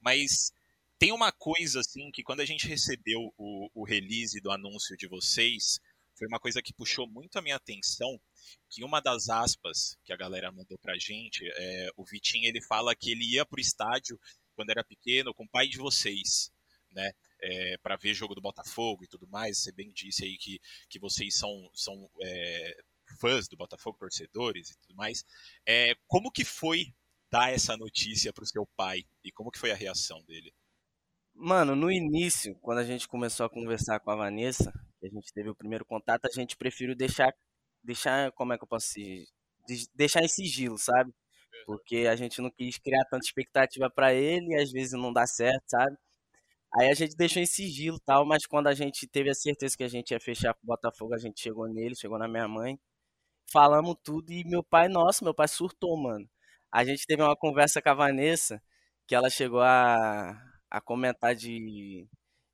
Mas 0.00 0.52
tem 0.98 1.12
uma 1.12 1.32
coisa 1.32 1.80
assim 1.80 2.10
que 2.10 2.22
quando 2.22 2.40
a 2.40 2.44
gente 2.44 2.66
recebeu 2.66 3.32
o, 3.36 3.70
o 3.74 3.84
release 3.84 4.40
do 4.40 4.50
anúncio 4.50 4.96
de 4.96 5.06
vocês, 5.06 5.78
foi 6.16 6.28
uma 6.28 6.38
coisa 6.38 6.62
que 6.62 6.72
puxou 6.72 7.08
muito 7.08 7.36
a 7.38 7.42
minha 7.42 7.56
atenção, 7.56 8.20
que 8.70 8.84
uma 8.84 9.00
das 9.00 9.28
aspas 9.28 9.96
que 10.04 10.12
a 10.12 10.16
galera 10.16 10.52
mandou 10.52 10.78
pra 10.78 10.96
gente, 10.96 11.44
é, 11.56 11.90
o 11.96 12.04
Vitinho 12.04 12.48
ele 12.48 12.62
fala 12.62 12.94
que 12.94 13.10
ele 13.10 13.34
ia 13.34 13.44
pro 13.44 13.60
estádio 13.60 14.18
quando 14.54 14.70
era 14.70 14.84
pequeno 14.84 15.34
com 15.34 15.44
o 15.44 15.48
pai 15.48 15.66
de 15.66 15.78
vocês, 15.78 16.52
né? 16.94 17.12
É, 17.40 17.76
para 17.78 17.96
ver 17.96 18.14
jogo 18.14 18.34
do 18.34 18.40
Botafogo 18.40 19.04
e 19.04 19.08
tudo 19.08 19.26
mais. 19.28 19.58
Você 19.58 19.72
bem 19.72 19.92
disse 19.92 20.24
aí 20.24 20.36
que, 20.36 20.60
que 20.88 20.98
vocês 20.98 21.36
são, 21.36 21.68
são 21.74 22.08
é, 22.22 22.76
fãs 23.20 23.48
do 23.48 23.56
Botafogo, 23.56 23.98
torcedores 23.98 24.70
e 24.70 24.78
tudo 24.78 24.94
mais. 24.94 25.24
É, 25.66 25.94
como 26.06 26.30
que 26.30 26.44
foi 26.44 26.94
dar 27.30 27.52
essa 27.52 27.76
notícia 27.76 28.32
para 28.32 28.44
o 28.44 28.46
seu 28.46 28.66
pai 28.76 29.04
e 29.22 29.32
como 29.32 29.50
que 29.50 29.58
foi 29.58 29.72
a 29.72 29.76
reação 29.76 30.22
dele? 30.24 30.54
Mano, 31.34 31.74
no 31.74 31.90
início, 31.90 32.54
quando 32.62 32.78
a 32.78 32.84
gente 32.84 33.08
começou 33.08 33.44
a 33.44 33.50
conversar 33.50 33.98
com 33.98 34.10
a 34.10 34.16
Vanessa, 34.16 34.72
que 35.00 35.06
a 35.06 35.10
gente 35.10 35.32
teve 35.32 35.50
o 35.50 35.54
primeiro 35.54 35.84
contato, 35.84 36.26
a 36.26 36.30
gente 36.32 36.56
preferiu 36.56 36.94
deixar, 36.94 37.34
deixar, 37.82 38.30
como 38.32 38.52
é 38.52 38.56
que 38.56 38.62
eu 38.62 38.68
posso 38.68 38.86
dizer, 39.66 39.88
deixar 39.94 40.22
em 40.22 40.28
sigilo, 40.28 40.78
sabe? 40.78 41.12
Porque 41.66 42.06
a 42.08 42.14
gente 42.14 42.40
não 42.40 42.50
quis 42.50 42.78
criar 42.78 43.04
tanta 43.06 43.26
expectativa 43.26 43.90
para 43.90 44.14
ele 44.14 44.54
e 44.54 44.62
às 44.62 44.70
vezes 44.70 44.92
não 44.92 45.12
dá 45.12 45.26
certo, 45.26 45.64
sabe? 45.66 45.96
Aí 46.76 46.88
a 46.90 46.94
gente 46.94 47.16
deixou 47.16 47.40
em 47.42 47.46
sigilo 47.46 47.98
tal, 48.00 48.26
mas 48.26 48.46
quando 48.46 48.66
a 48.66 48.74
gente 48.74 49.06
teve 49.06 49.30
a 49.30 49.34
certeza 49.34 49.76
que 49.76 49.84
a 49.84 49.88
gente 49.88 50.10
ia 50.10 50.20
fechar 50.20 50.54
pro 50.54 50.66
Botafogo, 50.66 51.14
a 51.14 51.18
gente 51.18 51.40
chegou 51.40 51.68
nele, 51.68 51.94
chegou 51.94 52.18
na 52.18 52.26
minha 52.28 52.48
mãe, 52.48 52.78
falamos 53.52 53.96
tudo 54.04 54.32
e 54.32 54.44
meu 54.44 54.62
pai, 54.64 54.88
nossa, 54.88 55.24
meu 55.24 55.34
pai 55.34 55.48
surtou, 55.48 55.96
mano. 55.96 56.28
A 56.72 56.84
gente 56.84 57.06
teve 57.06 57.22
uma 57.22 57.36
conversa 57.36 57.82
com 57.82 57.90
a 57.90 57.94
Vanessa, 57.94 58.62
que 59.06 59.14
ela 59.14 59.30
chegou 59.30 59.60
a, 59.62 60.32
a 60.70 60.80
comentar 60.80 61.34
de, 61.34 62.06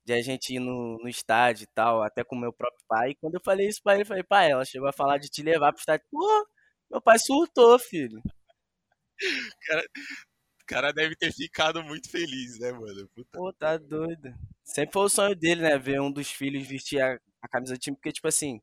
de 0.05 0.13
a 0.13 0.21
gente 0.21 0.55
ir 0.55 0.59
no, 0.59 0.99
no 1.01 1.09
estádio 1.09 1.63
e 1.65 1.67
tal, 1.73 2.03
até 2.03 2.23
com 2.23 2.35
meu 2.35 2.53
próprio 2.53 2.83
pai. 2.87 3.11
E 3.11 3.15
quando 3.15 3.35
eu 3.35 3.41
falei 3.43 3.67
isso 3.67 3.81
pra 3.83 3.93
ele, 3.93 4.03
eu 4.03 4.07
falei, 4.07 4.23
pai, 4.23 4.51
ela 4.51 4.65
chegou 4.65 4.87
a 4.87 4.93
falar 4.93 5.17
de 5.17 5.29
te 5.29 5.41
levar 5.43 5.71
pro 5.73 5.79
estádio. 5.79 6.05
Pô, 6.11 6.47
meu 6.91 7.01
pai 7.01 7.17
surtou, 7.19 7.79
filho. 7.79 8.21
Cara, 9.67 9.81
o 9.81 10.30
cara 10.71 10.93
deve 10.93 11.15
ter 11.15 11.33
ficado 11.33 11.83
muito 11.83 12.09
feliz, 12.09 12.57
né, 12.57 12.71
mano? 12.71 13.07
Puta 13.09 13.37
Pô, 13.37 13.51
tá 13.51 13.77
doido. 13.77 14.33
Sempre 14.63 14.93
foi 14.93 15.03
o 15.03 15.09
sonho 15.09 15.35
dele, 15.35 15.61
né? 15.61 15.77
Ver 15.77 15.99
um 15.99 16.11
dos 16.11 16.31
filhos 16.31 16.65
vestir 16.65 17.01
a, 17.01 17.19
a 17.41 17.47
camisa 17.49 17.73
do 17.73 17.79
time, 17.79 17.95
porque, 17.97 18.13
tipo 18.13 18.27
assim, 18.27 18.61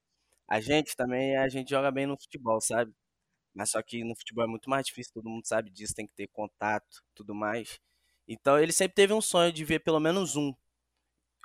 a 0.48 0.58
gente 0.58 0.96
também, 0.96 1.36
a 1.36 1.48
gente 1.48 1.68
joga 1.68 1.90
bem 1.90 2.06
no 2.06 2.18
futebol, 2.18 2.60
sabe? 2.60 2.92
Mas 3.54 3.70
só 3.70 3.82
que 3.82 4.02
no 4.04 4.16
futebol 4.16 4.44
é 4.44 4.48
muito 4.48 4.70
mais 4.70 4.86
difícil, 4.86 5.12
todo 5.12 5.28
mundo 5.28 5.46
sabe 5.46 5.70
disso, 5.70 5.94
tem 5.94 6.06
que 6.06 6.14
ter 6.14 6.28
contato, 6.28 7.02
tudo 7.14 7.34
mais. 7.34 7.78
Então 8.26 8.58
ele 8.58 8.72
sempre 8.72 8.94
teve 8.94 9.12
um 9.12 9.20
sonho 9.20 9.52
de 9.52 9.64
ver 9.64 9.80
pelo 9.80 10.00
menos 10.00 10.36
um 10.36 10.54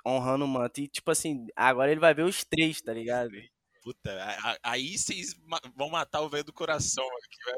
honrando 0.06 0.44
o 0.44 0.48
manto. 0.48 0.80
E 0.80 0.88
tipo 0.88 1.10
assim, 1.10 1.46
agora 1.56 1.90
ele 1.90 2.00
vai 2.00 2.14
ver 2.14 2.24
os 2.24 2.44
três, 2.44 2.80
tá 2.80 2.92
ligado? 2.92 3.32
Puta, 3.82 4.10
aí 4.62 4.96
vocês 4.96 5.34
vão 5.76 5.90
matar 5.90 6.22
o 6.22 6.28
velho 6.28 6.44
do 6.44 6.52
coração. 6.52 7.06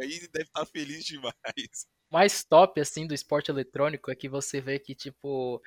Aí 0.00 0.20
deve 0.28 0.44
estar 0.44 0.60
tá 0.60 0.66
feliz 0.66 1.04
demais. 1.04 1.86
Mais 2.10 2.44
top, 2.44 2.80
assim, 2.80 3.06
do 3.06 3.14
esporte 3.14 3.50
eletrônico 3.50 4.10
é 4.10 4.14
que 4.14 4.28
você 4.28 4.60
vê 4.60 4.78
que, 4.78 4.94
tipo, 4.94 5.60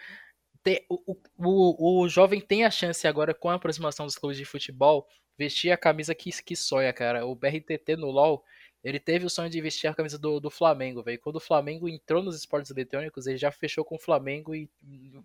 tem, 0.64 0.86
o, 0.90 1.16
o, 1.38 2.04
o 2.04 2.10
jovem 2.10 2.42
tem 2.42 2.66
a 2.66 2.72
chance 2.72 3.08
agora, 3.08 3.34
com 3.34 3.50
a 3.50 3.56
aproximação 3.56 4.06
dos 4.06 4.18
clubes 4.18 4.38
de 4.38 4.46
futebol, 4.46 5.08
vestir 5.38 5.72
a 5.72 5.78
camisa 5.78 6.16
que, 6.16 6.32
que 6.44 6.56
sonha, 6.56 6.92
cara. 6.94 7.26
O 7.26 7.36
BRTT 7.36 7.96
no 7.98 8.12
LoL 8.12 8.44
ele 8.84 9.00
teve 9.00 9.26
o 9.26 9.30
sonho 9.30 9.50
de 9.50 9.60
vestir 9.60 9.88
a 9.88 9.94
camisa 9.94 10.18
do, 10.18 10.40
do 10.40 10.50
Flamengo, 10.50 11.04
velho. 11.04 11.20
Quando 11.20 11.36
o 11.36 11.42
Flamengo 11.42 11.90
entrou 11.90 12.24
nos 12.24 12.36
esportes 12.36 12.72
eletrônicos, 12.72 13.28
ele 13.28 13.38
já 13.38 13.52
fechou 13.52 13.84
com 13.84 13.96
o 13.96 14.00
Flamengo 14.00 14.56
e, 14.56 14.70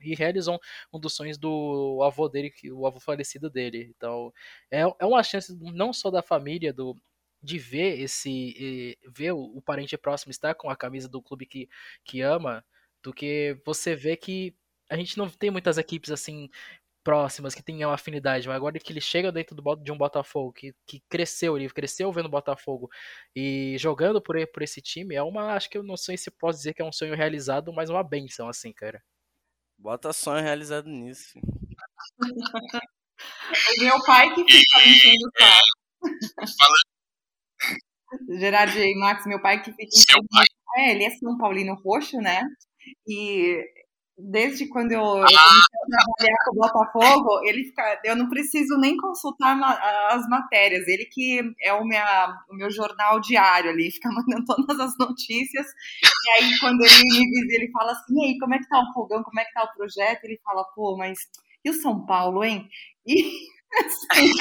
e 0.03 0.15
realizou 0.15 0.61
um, 0.93 0.99
dos 0.99 1.15
sonhos 1.15 1.39
do 1.39 2.01
avô 2.03 2.29
dele, 2.29 2.53
o 2.73 2.87
avô 2.87 2.99
falecido 2.99 3.49
dele. 3.49 3.93
Então, 3.97 4.33
é, 4.71 4.81
é 4.81 5.07
uma 5.07 5.23
chance 5.23 5.57
não 5.61 5.93
só 5.93 6.11
da 6.11 6.23
família, 6.23 6.73
do, 6.73 6.97
de 7.45 7.59
ver 7.59 8.01
esse 8.01 8.97
ver 9.07 9.33
o, 9.33 9.39
o, 9.57 9.63
parente 9.63 9.97
próximo 9.99 10.31
estar 10.31 10.55
com 10.55 10.71
a 10.71 10.77
camisa 10.77 11.09
do 11.09 11.23
clube 11.23 11.47
que, 11.47 11.69
que 12.05 12.23
ama, 12.23 12.65
do 13.03 13.13
que 13.13 13.61
você 13.65 13.95
vê 13.95 14.17
que 14.17 14.57
a 14.91 14.97
gente 14.97 15.19
não 15.19 15.29
tem 15.29 15.51
muitas 15.51 15.79
equipes 15.79 16.11
assim 16.11 16.49
próximas, 17.05 17.55
que 17.55 17.63
tenham 17.63 17.93
afinidade, 17.93 18.49
mas 18.49 18.57
agora 18.57 18.79
que 18.79 18.91
ele 18.91 19.01
chega 19.01 19.31
dentro 19.31 19.55
do, 19.55 19.77
de 19.77 19.93
um 19.93 19.99
Botafogo, 19.99 20.55
que, 20.55 20.75
que 20.87 21.03
cresceu, 21.07 21.55
ele 21.57 21.69
cresceu 21.69 22.11
vendo 22.11 22.31
Botafogo 22.31 22.89
e 23.37 23.77
jogando 23.79 24.23
por, 24.23 24.35
por 24.49 24.63
esse 24.63 24.81
time, 24.81 25.15
é 25.15 25.23
uma, 25.23 25.53
acho 25.53 25.69
que 25.69 25.77
eu 25.77 25.83
não 25.83 25.99
sei 25.99 26.17
se 26.17 26.31
posso 26.31 26.59
dizer 26.59 26.73
que 26.73 26.81
é 26.81 26.85
um 26.85 26.93
sonho 26.93 27.15
realizado, 27.15 27.73
mas 27.75 27.91
uma 27.91 28.03
benção, 28.03 28.49
assim, 28.49 28.73
cara. 28.73 29.05
Bota 29.77 30.15
sonho 30.15 30.43
realizado 30.43 30.89
nisso. 30.89 31.39
o 31.39 31.41
meu 33.79 34.03
pai 34.05 34.35
que 34.35 34.45
fica 34.45 34.79
me 34.79 34.95
enchendo 34.95 35.31
o. 35.37 35.61
Gerard 38.29 38.79
e 38.79 38.99
Max, 38.99 39.27
meu 39.27 39.41
pai 39.41 39.63
que 39.63 39.73
fica 39.73 40.19
É, 40.77 40.93
ele 40.93 41.05
é 41.05 41.11
São 41.11 41.37
Paulino 41.39 41.75
roxo, 41.75 42.19
né? 42.19 42.43
E 43.09 43.57
desde 44.17 44.69
quando 44.69 44.93
eu 44.93 45.03
ah. 45.03 45.27
comecei 45.27 45.29
a 45.29 45.87
trabalhar 45.89 46.37
com 46.45 46.51
o 46.51 46.61
Botafogo, 46.61 47.41
ele 47.45 47.65
fica, 47.65 48.01
eu 48.05 48.17
não 48.17 48.29
preciso 48.29 48.79
nem 48.79 48.97
consultar 48.97 49.59
as 50.11 50.29
matérias, 50.29 50.87
ele 50.87 51.05
que 51.07 51.41
é 51.61 51.73
o, 51.73 51.85
minha, 51.85 52.33
o 52.49 52.55
meu 52.55 52.71
jornal 52.71 53.21
diário 53.21 53.71
ali, 53.71 53.91
fica 53.93 54.09
mandando 54.11 54.45
todas 54.45 54.79
as 54.79 54.97
notícias, 54.99 55.67
e 55.67 56.43
aí 56.43 56.59
quando 56.61 56.81
ele 56.83 56.95
me 56.95 57.31
visita, 57.31 57.55
ele 57.55 57.71
fala 57.73 57.93
assim, 57.93 58.15
e 58.15 58.27
aí, 58.27 58.39
como 58.39 58.55
é 58.55 58.59
que 58.59 58.69
tá 58.69 58.81
o 58.81 58.93
fogão, 58.93 59.23
como 59.23 59.41
é 59.41 59.45
que 59.45 59.53
tá 59.53 59.65
o 59.65 59.77
projeto? 59.77 60.25
Ele 60.25 60.41
fala, 60.45 60.65
pô, 60.75 60.97
mas 60.97 61.19
e 61.65 61.71
o 61.71 61.75
São 61.75 62.05
Paulo, 62.07 62.45
hein? 62.45 62.69
E 63.07 63.33
assim... 63.81 64.33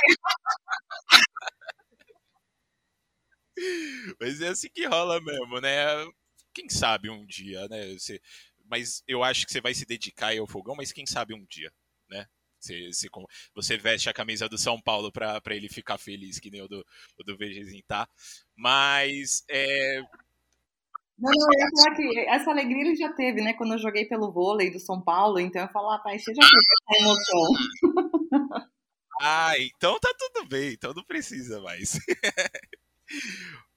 Mas 4.20 4.42
é 4.42 4.50
assim 4.50 4.70
que 4.70 4.86
rola 4.86 5.22
mesmo, 5.22 5.62
né? 5.62 5.86
Quem 6.54 6.70
sabe 6.70 7.10
um 7.10 7.26
dia, 7.26 7.68
né? 7.68 7.94
Você 7.94 8.20
mas 8.70 9.04
eu 9.08 9.24
acho 9.24 9.46
que 9.46 9.52
você 9.52 9.62
vai 9.62 9.74
se 9.74 9.86
dedicar 9.86 10.38
ao 10.38 10.48
fogão, 10.48 10.76
mas 10.76 10.92
quem 10.92 11.06
sabe 11.06 11.34
um 11.34 11.46
dia, 11.46 11.72
né? 12.10 12.26
Você, 12.60 12.88
você, 12.92 13.10
você 13.54 13.78
veste 13.78 14.10
a 14.10 14.14
camisa 14.14 14.48
do 14.48 14.58
São 14.58 14.82
Paulo 14.82 15.12
para 15.12 15.42
ele 15.48 15.68
ficar 15.68 15.98
feliz, 15.98 16.40
que 16.40 16.50
nem 16.50 16.62
o 16.62 16.68
do, 16.68 16.86
o 17.20 17.24
do 17.24 17.36
VGzinho, 17.38 17.84
tá? 17.88 18.08
Mas. 18.56 19.44
É... 19.50 20.02
Não, 21.20 21.32
não, 21.32 21.48
eu 21.54 21.60
ia 21.60 21.70
falar 21.76 21.96
que 21.96 22.20
essa 22.30 22.52
alegria 22.52 22.82
ele 22.82 22.96
já 22.96 23.14
teve, 23.14 23.42
né? 23.42 23.54
Quando 23.54 23.74
eu 23.74 23.80
joguei 23.80 24.06
pelo 24.06 24.32
vôlei 24.32 24.72
do 24.72 24.80
São 24.80 25.02
Paulo, 25.02 25.40
então 25.40 25.62
eu 25.62 25.70
falo, 25.70 25.92
ah, 25.92 26.00
pai, 26.00 26.18
você 26.18 26.34
já 26.34 26.42
teve 26.42 26.64
essa 26.74 27.04
emoção. 27.04 28.64
ah, 29.22 29.54
então 29.60 30.00
tá 30.00 30.14
tudo 30.18 30.48
bem, 30.48 30.72
então 30.74 30.94
não 30.94 31.04
precisa 31.04 31.62
mais. 31.62 32.00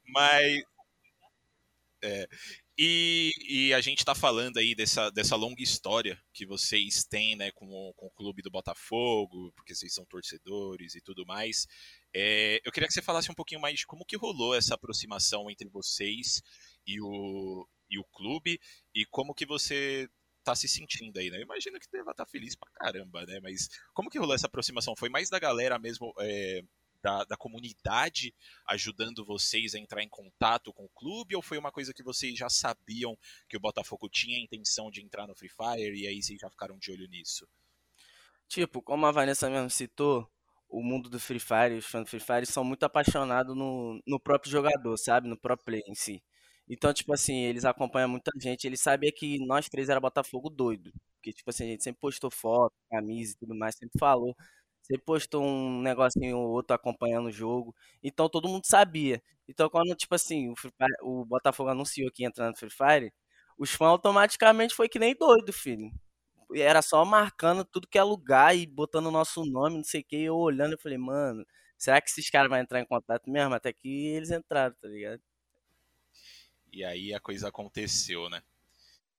Mas. 0.09 0.63
É, 2.03 2.29
e, 2.79 3.33
e, 3.49 3.75
a 3.75 3.81
gente 3.81 4.01
está 4.01 4.15
falando 4.15 4.59
aí 4.59 4.75
dessa, 4.75 5.11
dessa 5.11 5.35
longa 5.35 5.63
história 5.63 6.23
que 6.33 6.45
vocês 6.45 7.05
têm 7.05 7.35
né, 7.35 7.51
com, 7.53 7.67
o, 7.67 7.95
com 7.95 8.07
o 8.07 8.11
clube 8.11 8.43
do 8.43 8.51
Botafogo, 8.51 9.51
porque 9.57 9.75
vocês 9.75 9.95
são 9.95 10.05
torcedores 10.05 10.95
e 10.95 11.01
tudo 11.01 11.25
mais. 11.25 11.67
É, 12.15 12.61
eu 12.65 12.71
queria 12.71 12.87
que 12.87 12.93
você 12.93 13.01
falasse 13.01 13.31
um 13.31 13.35
pouquinho 13.35 13.63
mais 13.63 13.79
de 13.79 13.87
como 13.87 14.05
que 14.05 14.17
rolou 14.17 14.55
essa 14.55 14.75
aproximação 14.75 15.51
entre 15.51 15.69
vocês 15.71 16.43
e 16.87 17.01
o, 17.01 17.67
e 17.89 17.99
o 17.99 18.05
clube 18.05 18.61
e 18.95 19.07
como 19.07 19.35
que 19.35 19.47
você 19.47 20.07
está 20.41 20.55
se 20.55 20.69
sentindo 20.69 21.19
aí, 21.19 21.31
né? 21.31 21.39
Eu 21.39 21.43
imagino 21.43 21.81
que 21.81 21.91
deva 21.91 22.11
estar 22.13 22.25
tá 22.25 22.31
feliz 22.31 22.55
pra 22.55 22.71
caramba, 22.73 23.25
né? 23.25 23.41
Mas 23.43 23.69
como 23.95 24.11
que 24.11 24.19
rolou 24.19 24.35
essa 24.35 24.47
aproximação? 24.47 24.95
Foi 24.95 25.09
mais 25.09 25.31
da 25.31 25.39
galera 25.39 25.79
mesmo 25.79 26.13
é, 26.21 26.63
da, 27.03 27.25
da, 27.25 27.37
comunidade 27.37 28.35
ajudando 28.67 29.25
vocês 29.25 29.75
a 29.75 29.79
entrar 29.79 30.03
em 30.03 30.09
contato 30.09 30.73
com 30.73 30.85
o 30.85 30.91
clube? 30.91 31.37
Ou 31.37 31.43
foi 31.43 31.59
uma 31.59 31.73
coisa 31.73 31.93
que 31.93 32.03
vocês 32.03 32.37
já 32.37 32.49
sabiam 32.49 33.17
que 33.49 33.57
o 33.57 33.61
Botafogo 33.61 34.09
tinha 34.09 34.39
a 34.39 34.41
intenção 34.43 34.91
de 34.91 35.03
entrar 35.03 35.27
no 35.27 35.35
Free 35.35 35.49
Fire 35.49 35.97
e 35.97 36.07
aí 36.07 36.23
vocês 36.23 36.39
já 36.41 36.51
ficaram 36.51 36.79
de 36.79 36.91
olho 36.93 37.09
nisso? 37.09 37.47
Tipo, 38.49 38.81
como 38.83 39.07
a 39.07 39.13
Vanessa 39.13 39.51
mesmo 39.51 39.71
citou, 39.71 40.31
o 40.69 40.83
mundo 40.83 41.09
do 41.09 41.19
Free 41.19 41.41
Fire, 41.41 41.75
os 41.77 41.87
fãs 41.87 42.05
do 42.05 42.11
Free 42.11 42.21
Fire 42.21 42.47
são 42.47 42.65
muito 42.65 42.85
apaixonados 42.85 43.57
no, 43.57 44.01
no 44.07 44.21
próprio 44.21 44.51
jogador, 44.51 44.97
sabe? 44.97 45.29
No 45.29 45.37
próprio 45.37 45.65
play 45.65 45.83
em 45.87 45.95
si. 45.95 46.23
Então, 46.69 46.93
tipo 46.93 47.13
assim, 47.13 47.45
eles 47.45 47.65
acompanham 47.65 48.09
muita 48.09 48.33
gente. 48.41 48.67
Eles 48.67 48.81
sabiam 48.81 49.13
que 49.15 49.39
nós 49.47 49.69
três 49.69 49.89
era 49.89 50.01
Botafogo 50.01 50.51
doido. 50.51 50.93
Porque, 51.17 51.33
tipo 51.33 51.51
assim, 51.51 51.65
a 51.65 51.67
gente 51.69 51.85
sempre 51.85 52.01
postou 52.01 52.31
foto, 52.31 52.75
camisa 52.91 53.33
e 53.35 53.37
tudo 53.39 53.55
mais, 53.55 53.77
sempre 53.77 53.99
falou 53.99 54.35
você 54.87 54.97
postou 54.99 55.45
um 55.45 55.83
negocinho 55.83 56.39
ou 56.39 56.49
outro 56.51 56.75
acompanhando 56.75 57.27
o 57.27 57.33
jogo. 57.33 57.75
Então 58.03 58.29
todo 58.29 58.49
mundo 58.49 58.65
sabia. 58.67 59.21
Então 59.49 59.69
quando, 59.69 59.95
tipo 59.97 60.15
assim, 60.15 60.49
o, 60.51 60.57
Fire, 60.57 60.73
o 61.03 61.25
Botafogo 61.25 61.71
anunciou 61.71 62.11
que 62.13 62.23
ia 62.23 62.29
entrar 62.29 62.49
no 62.49 62.57
Free 62.57 62.71
Fire, 62.71 63.13
os 63.59 63.73
fãs 63.73 63.89
automaticamente 63.91 64.75
foi 64.75 64.89
que 64.89 64.99
nem 64.99 65.15
doido, 65.15 65.53
filho. 65.53 65.91
Era 66.55 66.83
só 66.83 67.05
marcando 67.05 67.65
tudo 67.65 67.89
que 67.89 67.99
é 67.99 68.03
lugar 68.03 68.57
e 68.57 68.67
botando 68.67 69.07
o 69.07 69.11
nosso 69.11 69.45
nome, 69.45 69.77
não 69.77 69.85
sei 69.85 70.03
o 70.03 70.05
que. 70.05 70.17
Eu 70.17 70.37
olhando, 70.37 70.75
eu 70.75 70.79
falei, 70.79 70.99
mano, 70.99 71.45
será 71.77 72.01
que 72.01 72.09
esses 72.09 72.31
caras 72.31 72.49
vão 72.49 72.59
entrar 72.59 72.81
em 72.81 72.87
contato 72.87 73.29
mesmo? 73.29 73.55
Até 73.55 73.73
que 73.73 73.89
eles 73.89 74.31
entraram, 74.31 74.77
tá 74.81 74.87
ligado? 74.87 75.21
E 76.73 76.85
aí 76.85 77.13
a 77.13 77.19
coisa 77.19 77.49
aconteceu, 77.49 78.29
né? 78.31 78.41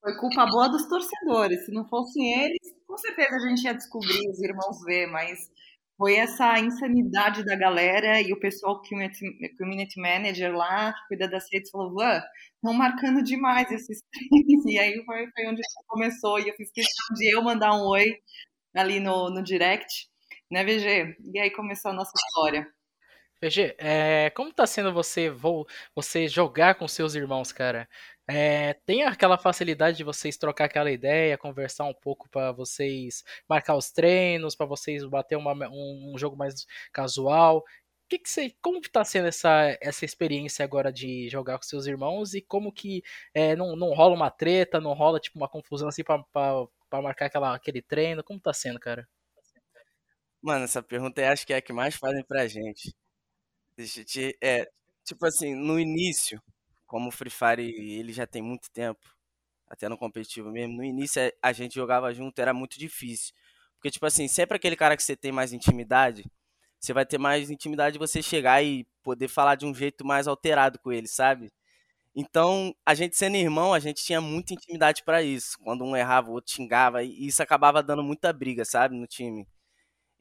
Foi 0.01 0.15
culpa 0.17 0.45
boa 0.45 0.69
dos 0.69 0.87
torcedores. 0.87 1.65
Se 1.65 1.71
não 1.71 1.87
fossem 1.87 2.43
eles, 2.43 2.59
com 2.87 2.97
certeza 2.97 3.35
a 3.35 3.49
gente 3.49 3.63
ia 3.63 3.73
descobrir 3.73 4.29
os 4.29 4.41
irmãos 4.41 4.81
V, 4.83 5.07
mas 5.07 5.49
foi 5.97 6.15
essa 6.15 6.59
insanidade 6.59 7.43
da 7.43 7.55
galera 7.55 8.21
e 8.21 8.31
o 8.31 8.39
pessoal 8.39 8.81
community, 8.83 9.25
community 9.57 9.99
manager 9.99 10.55
lá, 10.55 10.93
que 10.93 11.07
cuida 11.07 11.27
das 11.27 11.45
redes, 11.51 11.71
falou, 11.71 11.93
Van, 11.95 12.21
estão 12.55 12.73
marcando 12.73 13.23
demais 13.23 13.71
esses 13.71 14.01
três. 14.11 14.65
E 14.65 14.79
aí 14.79 15.03
foi, 15.05 15.27
foi 15.31 15.47
onde 15.47 15.61
começou, 15.87 16.39
e 16.39 16.49
eu 16.49 16.55
fiz 16.55 16.71
questão 16.71 17.15
de 17.15 17.33
eu 17.33 17.41
mandar 17.41 17.73
um 17.73 17.87
oi 17.87 18.15
ali 18.75 18.99
no, 18.99 19.29
no 19.31 19.43
direct, 19.43 20.07
né, 20.51 20.63
VG? 20.63 21.17
E 21.33 21.39
aí 21.39 21.49
começou 21.49 21.89
a 21.89 21.95
nossa 21.95 22.11
história. 22.15 22.67
VG, 23.41 23.75
é, 23.79 24.29
como 24.31 24.53
tá 24.53 24.67
sendo 24.67 24.93
você, 24.93 25.31
você 25.95 26.27
jogar 26.27 26.75
com 26.75 26.87
seus 26.87 27.15
irmãos, 27.15 27.51
cara? 27.51 27.87
É, 28.29 28.73
tem 28.85 29.03
aquela 29.03 29.37
facilidade 29.37 29.95
de 29.95 30.03
vocês 30.03 30.35
trocar 30.35 30.65
aquela 30.65 30.91
ideia, 30.91 31.37
conversar 31.37 31.85
um 31.85 31.93
pouco 31.93 32.27
para 32.29 32.51
vocês 32.51 33.23
marcar 33.47 33.75
os 33.75 33.89
treinos, 33.89 34.53
para 34.53 34.65
vocês 34.65 35.05
bater 35.05 35.37
uma, 35.37 35.53
um, 35.69 36.13
um, 36.13 36.17
jogo 36.17 36.35
mais 36.35 36.65
casual. 36.91 37.63
Que 38.09 38.19
que 38.19 38.29
você, 38.29 38.53
como 38.61 38.81
que 38.81 38.89
tá 38.89 39.03
sendo 39.05 39.27
essa, 39.27 39.77
essa 39.81 40.05
experiência 40.05 40.63
agora 40.65 40.91
de 40.91 41.29
jogar 41.29 41.57
com 41.57 41.63
seus 41.63 41.87
irmãos 41.87 42.33
e 42.33 42.41
como 42.41 42.71
que 42.71 43.01
é, 43.33 43.55
não, 43.55 43.75
não 43.75 43.93
rola 43.93 44.15
uma 44.15 44.29
treta, 44.29 44.81
não 44.81 44.93
rola 44.93 45.19
tipo 45.19 45.37
uma 45.37 45.49
confusão 45.49 45.87
assim 45.87 46.03
para 46.03 47.01
marcar 47.01 47.27
aquela, 47.27 47.55
aquele 47.55 47.81
treino? 47.81 48.23
Como 48.23 48.39
tá 48.39 48.53
sendo, 48.53 48.79
cara? 48.79 49.07
Mano, 50.41 50.65
essa 50.65 50.83
pergunta 50.83 51.21
eu 51.21 51.27
acho 51.31 51.45
que 51.45 51.53
é 51.53 51.57
a 51.57 51.61
que 51.61 51.73
mais 51.73 51.95
fazem 51.95 52.23
pra 52.23 52.47
gente. 52.47 52.93
É, 54.41 54.69
tipo 55.05 55.25
assim, 55.25 55.55
no 55.55 55.79
início, 55.79 56.41
como 56.87 57.09
o 57.09 57.11
Free 57.11 57.29
Fire 57.29 57.61
ele 57.63 58.13
já 58.13 58.25
tem 58.25 58.41
muito 58.41 58.71
tempo, 58.71 59.01
até 59.67 59.89
no 59.89 59.97
competitivo 59.97 60.51
mesmo, 60.51 60.77
no 60.77 60.83
início 60.83 61.21
é, 61.21 61.33
a 61.41 61.51
gente 61.53 61.75
jogava 61.75 62.13
junto, 62.13 62.39
era 62.39 62.53
muito 62.53 62.79
difícil. 62.79 63.33
Porque, 63.75 63.91
tipo 63.91 64.05
assim, 64.05 64.27
sempre 64.27 64.55
aquele 64.57 64.75
cara 64.75 64.97
que 64.97 65.03
você 65.03 65.15
tem 65.15 65.31
mais 65.31 65.53
intimidade, 65.53 66.25
você 66.79 66.93
vai 66.93 67.05
ter 67.05 67.17
mais 67.17 67.49
intimidade 67.49 67.93
de 67.93 67.99
você 67.99 68.21
chegar 68.23 68.63
e 68.63 68.85
poder 69.03 69.27
falar 69.27 69.55
de 69.55 69.65
um 69.65 69.73
jeito 69.73 70.05
mais 70.05 70.27
alterado 70.27 70.79
com 70.79 70.91
ele, 70.91 71.07
sabe? 71.07 71.51
Então, 72.15 72.73
a 72.85 72.95
gente 72.95 73.15
sendo 73.17 73.37
irmão, 73.37 73.73
a 73.73 73.79
gente 73.79 74.03
tinha 74.03 74.19
muita 74.21 74.53
intimidade 74.53 75.03
para 75.03 75.21
isso. 75.23 75.57
Quando 75.63 75.83
um 75.85 75.95
errava, 75.95 76.29
o 76.29 76.33
outro 76.33 76.53
xingava, 76.53 77.03
e 77.03 77.27
isso 77.27 77.43
acabava 77.43 77.83
dando 77.83 78.03
muita 78.03 78.33
briga, 78.33 78.65
sabe, 78.65 78.95
no 78.95 79.07
time. 79.07 79.47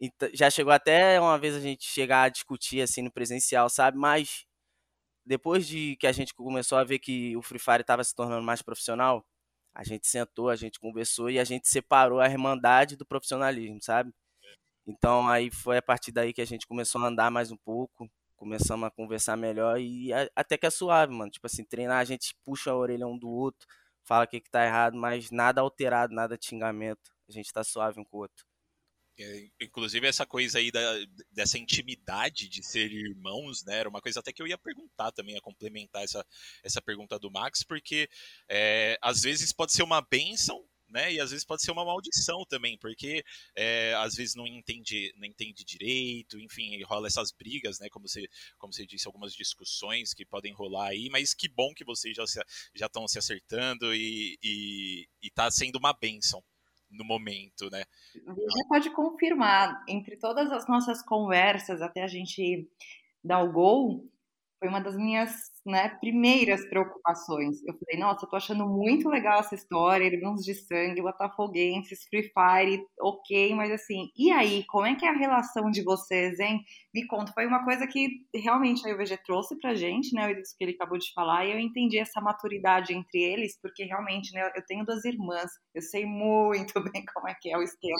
Então, 0.00 0.28
já 0.34 0.50
chegou 0.50 0.72
até 0.72 1.20
uma 1.20 1.38
vez 1.38 1.54
a 1.54 1.60
gente 1.60 1.84
chegar 1.86 2.24
a 2.24 2.28
discutir 2.28 2.82
assim 2.82 3.02
no 3.02 3.10
presencial, 3.12 3.68
sabe? 3.70 3.98
Mas 3.98 4.46
depois 5.26 5.66
de 5.66 5.96
que 5.96 6.06
a 6.06 6.12
gente 6.12 6.32
começou 6.34 6.78
a 6.78 6.84
ver 6.84 6.98
que 7.00 7.36
o 7.36 7.42
Free 7.42 7.58
Fire 7.58 7.80
estava 7.80 8.04
se 8.04 8.14
tornando 8.14 8.42
mais 8.42 8.62
profissional, 8.62 9.26
a 9.74 9.84
gente 9.84 10.06
sentou, 10.06 10.48
a 10.48 10.56
gente 10.56 10.80
conversou 10.80 11.28
e 11.28 11.38
a 11.38 11.44
gente 11.44 11.68
separou 11.68 12.20
a 12.20 12.26
irmandade 12.28 12.96
do 12.96 13.04
profissionalismo, 13.04 13.78
sabe? 13.82 14.12
Então 14.86 15.28
aí 15.28 15.50
foi 15.50 15.78
a 15.78 15.82
partir 15.82 16.12
daí 16.12 16.32
que 16.32 16.40
a 16.40 16.46
gente 16.46 16.66
começou 16.66 17.02
a 17.02 17.08
andar 17.08 17.30
mais 17.30 17.50
um 17.50 17.56
pouco, 17.56 18.08
começamos 18.36 18.86
a 18.86 18.90
conversar 18.90 19.36
melhor 19.36 19.80
e 19.80 20.12
até 20.34 20.56
que 20.56 20.66
é 20.66 20.70
suave, 20.70 21.12
mano. 21.12 21.30
Tipo 21.30 21.46
assim, 21.46 21.64
treinar, 21.64 21.98
a 22.00 22.04
gente 22.04 22.34
puxa 22.44 22.70
a 22.70 22.76
orelha 22.76 23.06
um 23.06 23.18
do 23.18 23.28
outro, 23.28 23.66
fala 24.04 24.24
o 24.24 24.28
que, 24.28 24.40
que 24.40 24.50
tá 24.50 24.64
errado, 24.64 24.96
mas 24.96 25.30
nada 25.30 25.60
alterado, 25.60 26.14
nada 26.14 26.38
de 26.38 26.46
xingamento. 26.46 27.10
A 27.28 27.32
gente 27.32 27.52
tá 27.52 27.64
suave 27.64 28.00
um 28.00 28.04
com 28.04 28.18
o 28.18 28.20
outro. 28.20 28.46
É, 29.18 29.48
inclusive 29.60 30.06
essa 30.06 30.26
coisa 30.26 30.58
aí 30.58 30.70
da, 30.70 30.80
dessa 31.32 31.58
intimidade 31.58 32.48
de 32.48 32.62
ser 32.62 32.92
irmãos, 32.92 33.64
né? 33.64 33.78
Era 33.78 33.88
uma 33.88 34.00
coisa 34.02 34.20
até 34.20 34.32
que 34.32 34.42
eu 34.42 34.46
ia 34.46 34.58
perguntar 34.58 35.10
também, 35.12 35.36
a 35.36 35.40
complementar 35.40 36.04
essa, 36.04 36.24
essa 36.62 36.82
pergunta 36.82 37.18
do 37.18 37.30
Max, 37.30 37.62
porque 37.62 38.08
é, 38.48 38.98
às 39.00 39.22
vezes 39.22 39.52
pode 39.52 39.72
ser 39.72 39.82
uma 39.82 40.02
benção, 40.02 40.62
né? 40.88 41.12
E 41.14 41.20
às 41.20 41.30
vezes 41.30 41.46
pode 41.46 41.62
ser 41.62 41.70
uma 41.70 41.84
maldição 41.84 42.44
também, 42.46 42.76
porque 42.78 43.24
é, 43.54 43.94
às 43.94 44.14
vezes 44.14 44.34
não 44.34 44.46
entende, 44.46 45.12
não 45.16 45.26
entende 45.26 45.64
direito, 45.64 46.38
enfim, 46.38 46.82
rola 46.82 47.06
essas 47.06 47.32
brigas, 47.32 47.78
né? 47.80 47.88
Como 47.88 48.06
você, 48.06 48.28
como 48.58 48.72
você 48.72 48.86
disse, 48.86 49.06
algumas 49.06 49.32
discussões 49.32 50.12
que 50.12 50.26
podem 50.26 50.52
rolar 50.52 50.88
aí, 50.88 51.08
mas 51.10 51.34
que 51.34 51.48
bom 51.48 51.72
que 51.74 51.84
vocês 51.84 52.14
já 52.14 52.26
se, 52.26 52.40
já 52.74 52.86
estão 52.86 53.08
se 53.08 53.18
acertando 53.18 53.94
e, 53.94 54.38
e, 54.42 55.08
e 55.22 55.30
tá 55.30 55.50
sendo 55.50 55.76
uma 55.76 55.92
benção 55.92 56.42
no 56.96 57.04
momento, 57.04 57.70
né? 57.70 57.84
Já 58.14 58.68
pode 58.68 58.90
confirmar, 58.90 59.84
entre 59.88 60.16
todas 60.16 60.50
as 60.50 60.66
nossas 60.66 61.02
conversas 61.02 61.82
até 61.82 62.02
a 62.02 62.08
gente 62.08 62.68
dar 63.22 63.42
o 63.42 63.52
gol, 63.52 64.08
foi 64.58 64.68
uma 64.68 64.80
das 64.80 64.96
minhas 64.96 65.52
né, 65.66 65.88
primeiras 66.00 66.64
preocupações. 66.68 67.62
Eu 67.64 67.74
falei, 67.74 68.00
nossa, 68.00 68.24
eu 68.24 68.30
tô 68.30 68.36
achando 68.36 68.66
muito 68.66 69.08
legal 69.08 69.40
essa 69.40 69.54
história, 69.54 70.06
Irmãos 70.06 70.42
de 70.42 70.54
Sangue, 70.54 71.02
Botafoguenses, 71.02 72.04
Free 72.08 72.22
Fire, 72.22 72.82
ok, 73.00 73.54
mas 73.54 73.70
assim, 73.72 74.10
e 74.16 74.30
aí, 74.30 74.64
como 74.66 74.86
é 74.86 74.94
que 74.94 75.04
é 75.04 75.08
a 75.08 75.16
relação 75.16 75.70
de 75.70 75.82
vocês, 75.82 76.38
hein? 76.38 76.60
Me 76.94 77.06
conta, 77.06 77.32
foi 77.32 77.46
uma 77.46 77.64
coisa 77.64 77.86
que 77.86 78.08
realmente 78.34 78.88
a 78.88 78.94
UVG 78.94 79.18
trouxe 79.24 79.58
pra 79.58 79.74
gente, 79.74 80.14
né, 80.14 80.32
isso 80.40 80.56
que 80.56 80.64
ele 80.64 80.72
acabou 80.72 80.98
de 80.98 81.12
falar, 81.12 81.44
e 81.44 81.52
eu 81.52 81.58
entendi 81.58 81.98
essa 81.98 82.20
maturidade 82.20 82.94
entre 82.94 83.22
eles, 83.22 83.58
porque 83.60 83.84
realmente, 83.84 84.32
né, 84.32 84.50
eu 84.54 84.64
tenho 84.66 84.84
duas 84.84 85.04
irmãs, 85.04 85.50
eu 85.74 85.82
sei 85.82 86.06
muito 86.06 86.72
bem 86.92 87.04
como 87.12 87.28
é 87.28 87.34
que 87.40 87.50
é 87.52 87.58
o 87.58 87.62
esquema. 87.62 87.96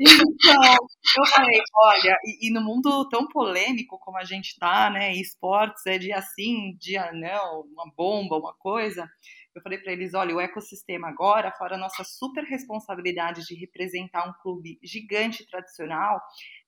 então, 0.00 0.74
eu 1.18 1.26
falei, 1.26 1.60
olha, 1.74 2.16
e, 2.24 2.48
e, 2.48 2.52
no 2.52 2.60
mundo 2.60 3.08
tão 3.08 3.26
polêmico 3.28 3.98
como 3.98 4.18
a 4.18 4.24
gente 4.24 4.58
tá, 4.58 4.90
né, 4.90 5.12
esportes 5.14 5.84
é 5.86 5.98
dia 6.02 6.20
sim, 6.20 6.76
dia 6.78 7.12
não, 7.12 7.62
uma 7.62 7.90
bomba, 7.96 8.36
uma 8.36 8.54
coisa. 8.54 9.08
Eu 9.54 9.62
falei 9.62 9.78
para 9.78 9.92
eles: 9.92 10.14
olha, 10.14 10.34
o 10.34 10.40
ecossistema 10.40 11.08
agora, 11.08 11.52
fora 11.52 11.76
a 11.76 11.78
nossa 11.78 12.04
super 12.04 12.44
responsabilidade 12.44 13.42
de 13.46 13.54
representar 13.54 14.28
um 14.28 14.32
clube 14.42 14.78
gigante 14.82 15.46
tradicional, 15.46 16.20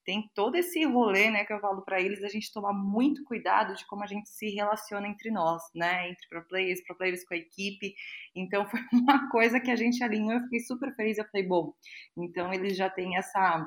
tem 0.04 0.30
todo 0.34 0.54
esse 0.56 0.84
rolê, 0.84 1.30
né, 1.30 1.44
que 1.44 1.52
eu 1.52 1.60
falo 1.60 1.82
para 1.82 2.00
eles, 2.00 2.22
a 2.22 2.28
gente 2.28 2.52
tomar 2.52 2.72
muito 2.72 3.24
cuidado 3.24 3.74
de 3.74 3.86
como 3.86 4.04
a 4.04 4.06
gente 4.06 4.28
se 4.28 4.50
relaciona 4.50 5.08
entre 5.08 5.30
nós, 5.30 5.62
né, 5.74 6.10
entre 6.10 6.28
pro 6.28 6.46
players, 6.46 6.84
pro 6.84 6.96
players 6.96 7.24
com 7.24 7.34
a 7.34 7.38
equipe. 7.38 7.94
Então 8.36 8.66
foi 8.68 8.80
uma 8.92 9.30
coisa 9.30 9.58
que 9.60 9.70
a 9.70 9.76
gente 9.76 10.02
alinhou, 10.04 10.32
eu 10.32 10.42
fiquei 10.42 10.60
super 10.60 10.94
feliz, 10.94 11.18
eu 11.18 11.24
falei, 11.26 11.46
bom, 11.46 11.72
então 12.16 12.52
eles 12.52 12.76
já 12.76 12.90
têm 12.90 13.16
essa 13.16 13.66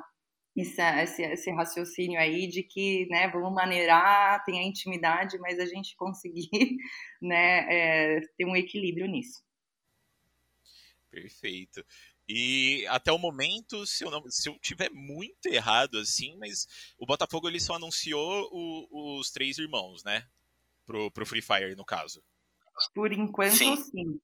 esse, 0.62 1.22
esse, 1.22 1.52
raciocínio 1.52 2.20
aí 2.20 2.48
de 2.48 2.64
que, 2.64 3.06
né, 3.10 3.30
vamos 3.30 3.54
maneirar, 3.54 4.44
tem 4.44 4.60
a 4.60 4.64
intimidade, 4.64 5.38
mas 5.40 5.60
a 5.60 5.66
gente 5.66 5.96
conseguir, 5.96 6.50
né, 7.22 7.66
é, 7.70 8.22
ter 8.38 8.46
um 8.46 8.56
equilíbrio 8.56 9.08
nisso. 9.08 9.44
Perfeito. 11.10 11.86
E 12.28 12.86
até 12.88 13.12
o 13.12 13.18
momento, 13.18 13.86
se 13.86 14.04
eu 14.04 14.12
não, 14.12 14.22
se 14.30 14.50
eu 14.50 14.60
tiver 14.60 14.90
muito 14.92 15.46
errado 15.46 15.98
assim, 15.98 16.36
mas 16.38 16.68
o 16.98 17.06
Botafogo 17.06 17.48
ele 17.48 17.60
só 17.60 17.76
anunciou 17.76 18.50
o, 18.52 19.20
os 19.20 19.32
três 19.32 19.58
irmãos, 19.58 20.04
né, 20.04 20.28
pro, 20.86 21.10
pro 21.12 21.26
Free 21.26 21.42
Fire 21.42 21.76
no 21.76 21.86
caso. 21.86 22.22
Por 22.94 23.12
enquanto, 23.12 23.56
sim. 23.56 23.76
sim. 23.76 24.20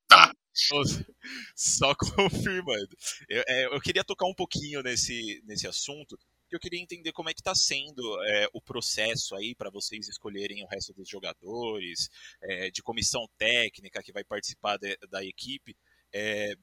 Só 1.56 1.94
confirmando. 1.96 2.96
Eu, 3.28 3.44
é, 3.48 3.66
eu, 3.66 3.82
queria 3.82 4.04
tocar 4.04 4.26
um 4.28 4.34
pouquinho 4.34 4.82
nesse, 4.82 5.42
nesse 5.46 5.68
assunto, 5.68 6.18
que 6.48 6.56
eu 6.56 6.60
queria 6.60 6.80
entender 6.80 7.12
como 7.12 7.30
é 7.30 7.34
que 7.34 7.42
está 7.42 7.56
sendo 7.56 8.24
é, 8.26 8.48
o 8.54 8.62
processo 8.62 9.36
aí 9.36 9.56
para 9.56 9.72
vocês 9.72 10.08
escolherem 10.08 10.64
o 10.64 10.68
resto 10.68 10.94
dos 10.94 11.10
jogadores, 11.10 12.10
é, 12.42 12.70
de 12.70 12.84
comissão 12.84 13.28
técnica 13.38 14.04
que 14.04 14.14
vai 14.14 14.24
participar 14.24 14.78
de, 14.78 14.96
da 15.10 15.24
equipe. 15.24 15.76
É, 16.14 16.54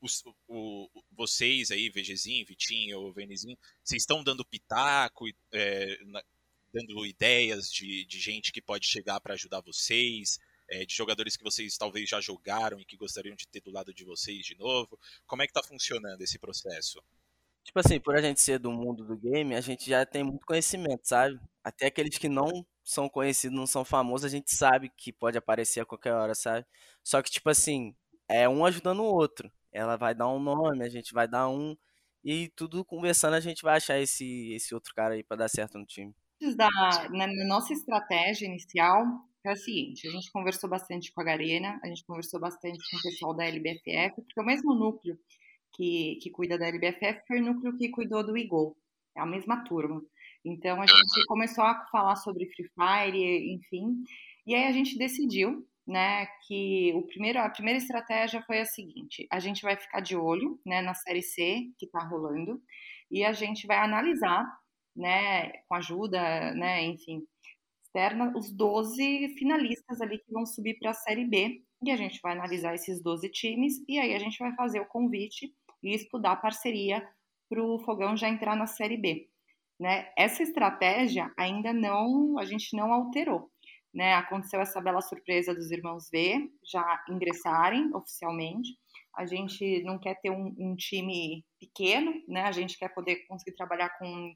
os, 0.00 0.22
o, 0.46 0.88
vocês 1.12 1.70
aí, 1.70 1.90
VGzinho, 1.90 2.46
Vitinho, 2.46 3.12
Venizinho, 3.12 3.58
vocês 3.82 4.02
estão 4.02 4.22
dando 4.22 4.44
pitaco, 4.44 5.26
é, 5.52 5.98
na, 6.06 6.22
dando 6.72 7.04
ideias 7.04 7.70
de, 7.70 8.04
de 8.06 8.20
gente 8.20 8.52
que 8.52 8.62
pode 8.62 8.86
chegar 8.86 9.20
para 9.20 9.34
ajudar 9.34 9.60
vocês? 9.60 10.38
É, 10.70 10.84
de 10.84 10.94
jogadores 10.94 11.36
que 11.36 11.44
vocês 11.44 11.76
talvez 11.76 12.08
já 12.08 12.20
jogaram 12.20 12.80
e 12.80 12.84
que 12.84 12.96
gostariam 12.96 13.34
de 13.34 13.46
ter 13.48 13.60
do 13.60 13.70
lado 13.70 13.92
de 13.92 14.04
vocês 14.04 14.44
de 14.44 14.56
novo? 14.56 14.98
Como 15.26 15.42
é 15.42 15.46
que 15.46 15.50
está 15.50 15.62
funcionando 15.62 16.20
esse 16.22 16.38
processo? 16.38 17.02
Tipo 17.68 17.80
assim, 17.80 18.00
por 18.00 18.16
a 18.16 18.22
gente 18.22 18.40
ser 18.40 18.58
do 18.58 18.72
mundo 18.72 19.04
do 19.04 19.16
game, 19.16 19.54
a 19.54 19.60
gente 19.60 19.90
já 19.90 20.06
tem 20.06 20.24
muito 20.24 20.46
conhecimento, 20.46 21.06
sabe? 21.06 21.38
Até 21.62 21.86
aqueles 21.88 22.16
que 22.16 22.28
não 22.28 22.66
são 22.82 23.10
conhecidos, 23.10 23.54
não 23.54 23.66
são 23.66 23.84
famosos, 23.84 24.24
a 24.24 24.28
gente 24.30 24.54
sabe 24.54 24.90
que 24.96 25.12
pode 25.12 25.36
aparecer 25.36 25.80
a 25.80 25.84
qualquer 25.84 26.14
hora, 26.14 26.34
sabe? 26.34 26.64
Só 27.04 27.20
que, 27.20 27.30
tipo 27.30 27.50
assim, 27.50 27.94
é 28.26 28.48
um 28.48 28.64
ajudando 28.64 29.00
o 29.00 29.14
outro. 29.14 29.52
Ela 29.70 29.96
vai 29.96 30.14
dar 30.14 30.28
um 30.28 30.40
nome, 30.40 30.82
a 30.82 30.88
gente 30.88 31.12
vai 31.12 31.28
dar 31.28 31.48
um. 31.48 31.76
E 32.24 32.48
tudo 32.56 32.84
conversando, 32.84 33.34
a 33.34 33.40
gente 33.40 33.62
vai 33.62 33.76
achar 33.76 33.98
esse, 33.98 34.52
esse 34.54 34.74
outro 34.74 34.94
cara 34.94 35.14
aí 35.14 35.22
para 35.22 35.36
dar 35.36 35.48
certo 35.48 35.78
no 35.78 35.84
time. 35.84 36.14
Da, 36.56 36.70
na, 37.10 37.26
na 37.26 37.44
nossa 37.46 37.74
estratégia 37.74 38.46
inicial, 38.46 39.04
é 39.48 39.52
o 39.52 39.56
seguinte, 39.56 40.06
a 40.06 40.10
gente 40.10 40.30
conversou 40.30 40.68
bastante 40.68 41.12
com 41.12 41.20
a 41.20 41.24
Garena, 41.24 41.80
a 41.82 41.88
gente 41.88 42.04
conversou 42.04 42.40
bastante 42.40 42.78
com 42.90 42.96
o 42.96 43.02
pessoal 43.02 43.34
da 43.34 43.46
LBFF, 43.46 44.22
porque 44.22 44.40
o 44.40 44.44
mesmo 44.44 44.74
núcleo 44.74 45.18
que, 45.74 46.18
que 46.22 46.30
cuida 46.30 46.58
da 46.58 46.66
LBFF 46.66 47.26
foi 47.26 47.40
o 47.40 47.44
núcleo 47.44 47.76
que 47.76 47.88
cuidou 47.90 48.24
do 48.24 48.36
Igol, 48.36 48.76
é 49.16 49.20
a 49.20 49.26
mesma 49.26 49.64
turma. 49.64 50.02
Então 50.44 50.80
a 50.80 50.86
gente 50.86 51.26
começou 51.26 51.64
a 51.64 51.86
falar 51.90 52.16
sobre 52.16 52.46
Free 52.46 52.68
Fire, 52.74 53.54
enfim, 53.54 54.02
e 54.46 54.54
aí 54.54 54.64
a 54.64 54.72
gente 54.72 54.96
decidiu, 54.96 55.66
né, 55.86 56.26
que 56.46 56.92
o 56.94 57.02
primeiro, 57.02 57.38
a 57.38 57.48
primeira 57.48 57.78
estratégia 57.78 58.42
foi 58.42 58.60
a 58.60 58.64
seguinte: 58.64 59.26
a 59.30 59.38
gente 59.38 59.62
vai 59.62 59.76
ficar 59.76 60.00
de 60.00 60.16
olho, 60.16 60.60
né, 60.64 60.80
na 60.82 60.94
série 60.94 61.22
C 61.22 61.70
que 61.78 61.86
tá 61.86 62.00
rolando. 62.00 62.62
e 63.10 63.24
a 63.24 63.32
gente 63.32 63.66
vai 63.66 63.78
analisar, 63.78 64.46
né, 64.96 65.50
com 65.68 65.74
ajuda, 65.74 66.54
né, 66.54 66.84
enfim, 66.84 67.22
externa, 67.88 68.32
os 68.36 68.52
12 68.52 69.28
finalistas 69.38 70.00
ali 70.00 70.18
que 70.18 70.32
vão 70.32 70.44
subir 70.44 70.78
para 70.78 70.90
a 70.90 70.94
Série 70.94 71.24
B, 71.24 71.62
e 71.82 71.90
a 71.90 71.96
gente 71.96 72.20
vai 72.22 72.32
analisar 72.32 72.74
esses 72.74 73.02
12 73.02 73.28
times, 73.30 73.82
e 73.88 73.98
aí 73.98 74.14
a 74.14 74.18
gente 74.18 74.38
vai 74.38 74.54
fazer 74.54 74.80
o 74.80 74.86
convite 74.86 75.52
e 75.82 75.94
estudar 75.94 76.32
a 76.32 76.36
parceria 76.36 77.06
para 77.48 77.62
o 77.62 77.78
Fogão 77.80 78.16
já 78.16 78.28
entrar 78.28 78.56
na 78.56 78.66
Série 78.66 78.96
B. 78.96 79.28
Né? 79.80 80.10
Essa 80.16 80.42
estratégia 80.42 81.32
ainda 81.36 81.72
não, 81.72 82.38
a 82.38 82.44
gente 82.44 82.76
não 82.76 82.92
alterou. 82.92 83.50
Né? 83.94 84.14
Aconteceu 84.14 84.60
essa 84.60 84.80
bela 84.80 85.00
surpresa 85.00 85.54
dos 85.54 85.70
irmãos 85.70 86.10
V 86.10 86.50
já 86.64 87.04
ingressarem 87.08 87.90
oficialmente. 87.94 88.76
A 89.16 89.24
gente 89.24 89.82
não 89.84 89.98
quer 89.98 90.20
ter 90.20 90.30
um, 90.30 90.54
um 90.58 90.76
time 90.76 91.44
pequeno, 91.58 92.12
né? 92.28 92.42
A 92.42 92.52
gente 92.52 92.78
quer 92.78 92.88
poder 92.94 93.26
conseguir 93.26 93.56
trabalhar 93.56 93.88
com 93.98 94.28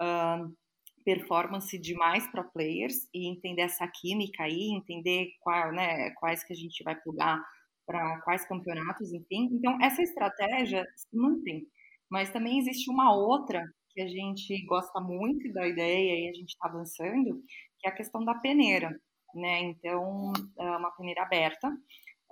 uh, 0.00 0.56
performance 1.04 1.78
de 1.78 1.94
mais 1.94 2.26
pro 2.30 2.50
players 2.52 3.08
e 3.14 3.28
entender 3.30 3.62
essa 3.62 3.86
química 3.88 4.44
aí, 4.44 4.70
entender 4.74 5.28
qual, 5.40 5.72
né, 5.72 6.10
quais 6.12 6.44
que 6.44 6.52
a 6.52 6.56
gente 6.56 6.82
vai 6.82 6.94
plugar 7.00 7.40
para 7.86 8.20
quais 8.20 8.46
campeonatos, 8.46 9.12
enfim. 9.12 9.48
Então, 9.52 9.76
essa 9.82 10.02
estratégia 10.02 10.84
se 10.94 11.16
mantém. 11.16 11.66
Mas 12.10 12.30
também 12.30 12.58
existe 12.58 12.90
uma 12.90 13.14
outra 13.14 13.64
que 13.90 14.00
a 14.00 14.06
gente 14.06 14.64
gosta 14.66 15.00
muito 15.00 15.52
da 15.52 15.66
ideia 15.66 16.26
e 16.26 16.30
a 16.30 16.32
gente 16.32 16.50
está 16.50 16.68
avançando, 16.68 17.42
que 17.78 17.88
é 17.88 17.90
a 17.90 17.94
questão 17.94 18.24
da 18.24 18.34
peneira, 18.36 18.90
né? 19.34 19.60
Então, 19.62 20.32
é 20.58 20.70
uma 20.76 20.90
peneira 20.92 21.22
aberta. 21.22 21.68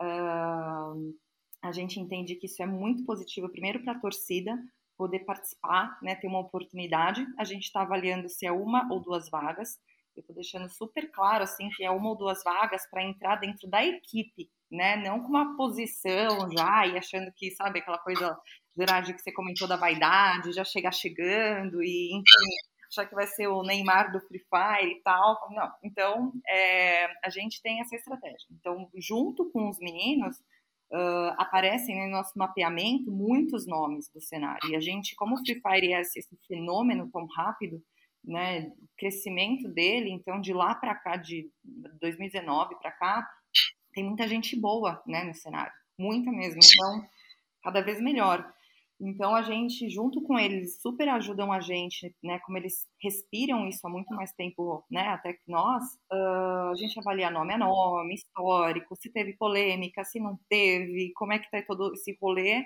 Uh, 0.00 1.14
a 1.62 1.72
gente 1.72 1.98
entende 1.98 2.36
que 2.36 2.46
isso 2.46 2.62
é 2.62 2.66
muito 2.66 3.04
positivo, 3.04 3.50
primeiro 3.50 3.82
para 3.82 3.94
a 3.94 4.00
torcida, 4.00 4.56
poder 4.98 5.20
participar, 5.20 5.96
né, 6.02 6.16
ter 6.16 6.26
uma 6.26 6.40
oportunidade. 6.40 7.24
A 7.38 7.44
gente 7.44 7.64
está 7.64 7.82
avaliando 7.82 8.28
se 8.28 8.44
é 8.44 8.52
uma 8.52 8.92
ou 8.92 9.00
duas 9.00 9.30
vagas. 9.30 9.78
Eu 10.16 10.20
estou 10.20 10.34
deixando 10.34 10.68
super 10.68 11.08
claro 11.12 11.44
assim 11.44 11.70
que 11.70 11.84
é 11.84 11.90
uma 11.90 12.08
ou 12.08 12.16
duas 12.16 12.42
vagas 12.42 12.82
para 12.90 13.04
entrar 13.04 13.36
dentro 13.36 13.70
da 13.70 13.84
equipe, 13.84 14.50
né? 14.68 14.96
Não 14.96 15.20
com 15.20 15.28
uma 15.28 15.56
posição 15.56 16.50
já 16.50 16.84
e 16.88 16.98
achando 16.98 17.32
que 17.36 17.52
sabe 17.52 17.78
aquela 17.78 17.98
coisa 17.98 18.36
Gerard 18.76 19.14
que 19.14 19.20
você 19.20 19.32
comentou 19.32 19.68
da 19.68 19.76
vaidade, 19.76 20.52
já 20.52 20.64
chegar 20.64 20.92
chegando 20.92 21.80
e 21.80 22.10
enfim 22.12 22.68
achar 22.88 23.06
que 23.06 23.14
vai 23.14 23.26
ser 23.26 23.46
o 23.46 23.62
Neymar 23.62 24.10
do 24.10 24.20
Free 24.20 24.40
Fire 24.40 24.90
e 24.90 25.02
tal. 25.02 25.38
Não. 25.50 25.70
Então 25.84 26.32
é, 26.48 27.06
a 27.24 27.30
gente 27.30 27.62
tem 27.62 27.80
essa 27.80 27.94
estratégia. 27.94 28.48
Então 28.50 28.90
junto 28.96 29.48
com 29.52 29.68
os 29.68 29.78
meninos 29.78 30.42
uh, 30.92 31.34
aparecem 31.36 32.04
no 32.04 32.10
nosso 32.10 32.32
mapeamento 32.36 33.10
muitos 33.10 33.66
nomes 33.66 34.08
do 34.12 34.20
cenário. 34.20 34.70
E 34.70 34.76
a 34.76 34.80
gente, 34.80 35.14
como 35.14 35.34
o 35.34 35.38
Free 35.38 35.60
Fire 35.60 35.92
é 35.92 36.00
esse, 36.00 36.18
esse 36.18 36.36
fenômeno 36.46 37.10
tão 37.10 37.26
rápido, 37.26 37.82
né, 38.24 38.72
o 38.80 38.88
crescimento 38.96 39.68
dele, 39.68 40.10
então 40.10 40.40
de 40.40 40.52
lá 40.52 40.74
para 40.74 40.94
cá, 40.94 41.16
de 41.16 41.50
2019 42.00 42.76
para 42.80 42.90
cá, 42.92 43.28
tem 43.92 44.04
muita 44.04 44.28
gente 44.28 44.58
boa 44.58 45.02
né, 45.06 45.24
no 45.24 45.34
cenário, 45.34 45.72
muita 45.98 46.30
mesmo. 46.30 46.60
Então, 46.62 47.08
cada 47.62 47.80
vez 47.80 48.00
melhor. 48.00 48.52
Então 49.00 49.34
a 49.34 49.42
gente, 49.42 49.88
junto 49.88 50.20
com 50.22 50.36
eles, 50.36 50.80
super 50.82 51.08
ajudam 51.08 51.52
a 51.52 51.60
gente, 51.60 52.12
né? 52.22 52.40
Como 52.40 52.58
eles 52.58 52.84
respiram 53.00 53.68
isso 53.68 53.86
há 53.86 53.90
muito 53.90 54.12
mais 54.14 54.32
tempo, 54.32 54.84
né? 54.90 55.08
Até 55.08 55.34
que 55.34 55.42
nós, 55.46 55.84
uh, 56.12 56.70
a 56.70 56.74
gente 56.76 56.98
avalia 56.98 57.30
nome 57.30 57.54
a 57.54 57.58
nome, 57.58 58.14
histórico, 58.14 58.96
se 58.96 59.12
teve 59.12 59.36
polêmica, 59.36 60.02
se 60.04 60.18
não 60.18 60.36
teve, 60.48 61.12
como 61.14 61.32
é 61.32 61.38
que 61.38 61.48
tá 61.48 61.62
todo 61.62 61.92
esse 61.94 62.16
rolê, 62.20 62.64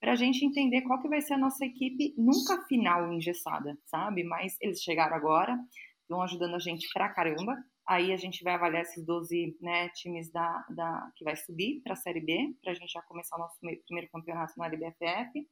para 0.00 0.12
a 0.12 0.16
gente 0.16 0.44
entender 0.44 0.82
qual 0.82 1.00
que 1.02 1.08
vai 1.08 1.20
ser 1.20 1.34
a 1.34 1.38
nossa 1.38 1.64
equipe, 1.64 2.14
nunca 2.16 2.62
final 2.66 3.12
engessada, 3.12 3.76
sabe? 3.84 4.24
Mas 4.24 4.56
eles 4.62 4.82
chegaram 4.82 5.14
agora, 5.16 5.58
estão 6.00 6.22
ajudando 6.22 6.54
a 6.54 6.58
gente 6.58 6.88
pra 6.94 7.10
caramba. 7.10 7.56
Aí 7.86 8.12
a 8.12 8.16
gente 8.16 8.42
vai 8.42 8.54
avaliar 8.54 8.82
esses 8.82 9.04
12 9.04 9.58
né, 9.60 9.90
times 9.90 10.32
da, 10.32 10.64
da, 10.70 11.10
que 11.16 11.24
vai 11.24 11.36
subir 11.36 11.82
para 11.82 11.92
a 11.92 11.96
Série 11.96 12.20
B, 12.20 12.54
para 12.62 12.72
a 12.72 12.74
gente 12.74 12.90
já 12.90 13.02
começar 13.02 13.36
o 13.36 13.40
nosso 13.40 13.58
primeiro 13.60 14.10
campeonato 14.10 14.54
na 14.56 14.66
LBFF 14.66 15.46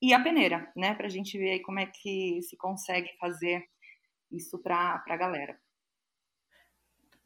e 0.00 0.14
a 0.14 0.20
peneira, 0.20 0.70
né? 0.76 0.94
Para 0.94 1.06
a 1.06 1.10
gente 1.10 1.38
ver 1.38 1.52
aí 1.52 1.60
como 1.60 1.78
é 1.78 1.86
que 1.86 2.40
se 2.42 2.56
consegue 2.56 3.10
fazer 3.18 3.64
isso 4.30 4.58
para 4.58 5.02
a 5.06 5.16
galera. 5.16 5.58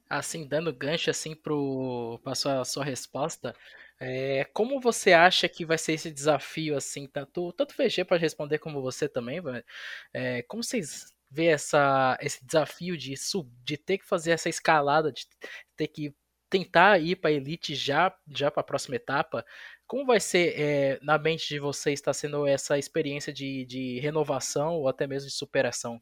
Assim, 0.09 0.47
dando 0.47 0.72
gancho 0.72 1.11
assim 1.11 1.35
para 1.35 2.35
sua, 2.35 2.64
sua 2.64 2.85
resposta, 2.85 3.55
é, 3.99 4.45
como 4.53 4.81
você 4.81 5.12
acha 5.12 5.49
que 5.49 5.64
vai 5.64 5.79
ser 5.79 5.95
esse 5.95 6.11
desafio 6.11 6.77
assim, 6.77 7.07
tanto 7.07 7.53
tanto 7.53 7.75
VG 7.77 8.05
para 8.05 8.18
responder 8.18 8.59
como 8.59 8.83
você 8.83 9.09
também, 9.09 9.41
é, 10.12 10.43
como 10.43 10.62
vocês 10.62 11.12
vê 11.31 11.47
essa 11.47 12.18
esse 12.20 12.45
desafio 12.45 12.97
de 12.97 13.16
sub, 13.16 13.51
de 13.64 13.77
ter 13.77 13.99
que 13.99 14.07
fazer 14.07 14.33
essa 14.33 14.49
escalada, 14.49 15.12
de 15.12 15.27
ter 15.77 15.89
que 15.89 16.14
tentar 16.55 17.01
ir 17.01 17.17
para 17.17 17.33
elite 17.33 17.75
já 17.75 18.15
já 18.29 18.49
para 18.49 18.61
a 18.61 18.65
próxima 18.65 18.95
etapa? 18.95 19.45
Como 19.89 20.07
vai 20.07 20.21
ser 20.21 20.55
é, 20.57 21.01
na 21.03 21.19
mente 21.19 21.49
de 21.49 21.59
vocês 21.59 21.99
está 21.99 22.15
sendo 22.15 22.47
essa 22.47 22.79
experiência 22.79 23.33
de, 23.33 23.67
de 23.67 23.99
renovação 23.99 24.75
ou 24.75 24.89
até 24.89 25.05
mesmo 25.05 25.29
de 25.29 25.35
superação? 25.35 26.01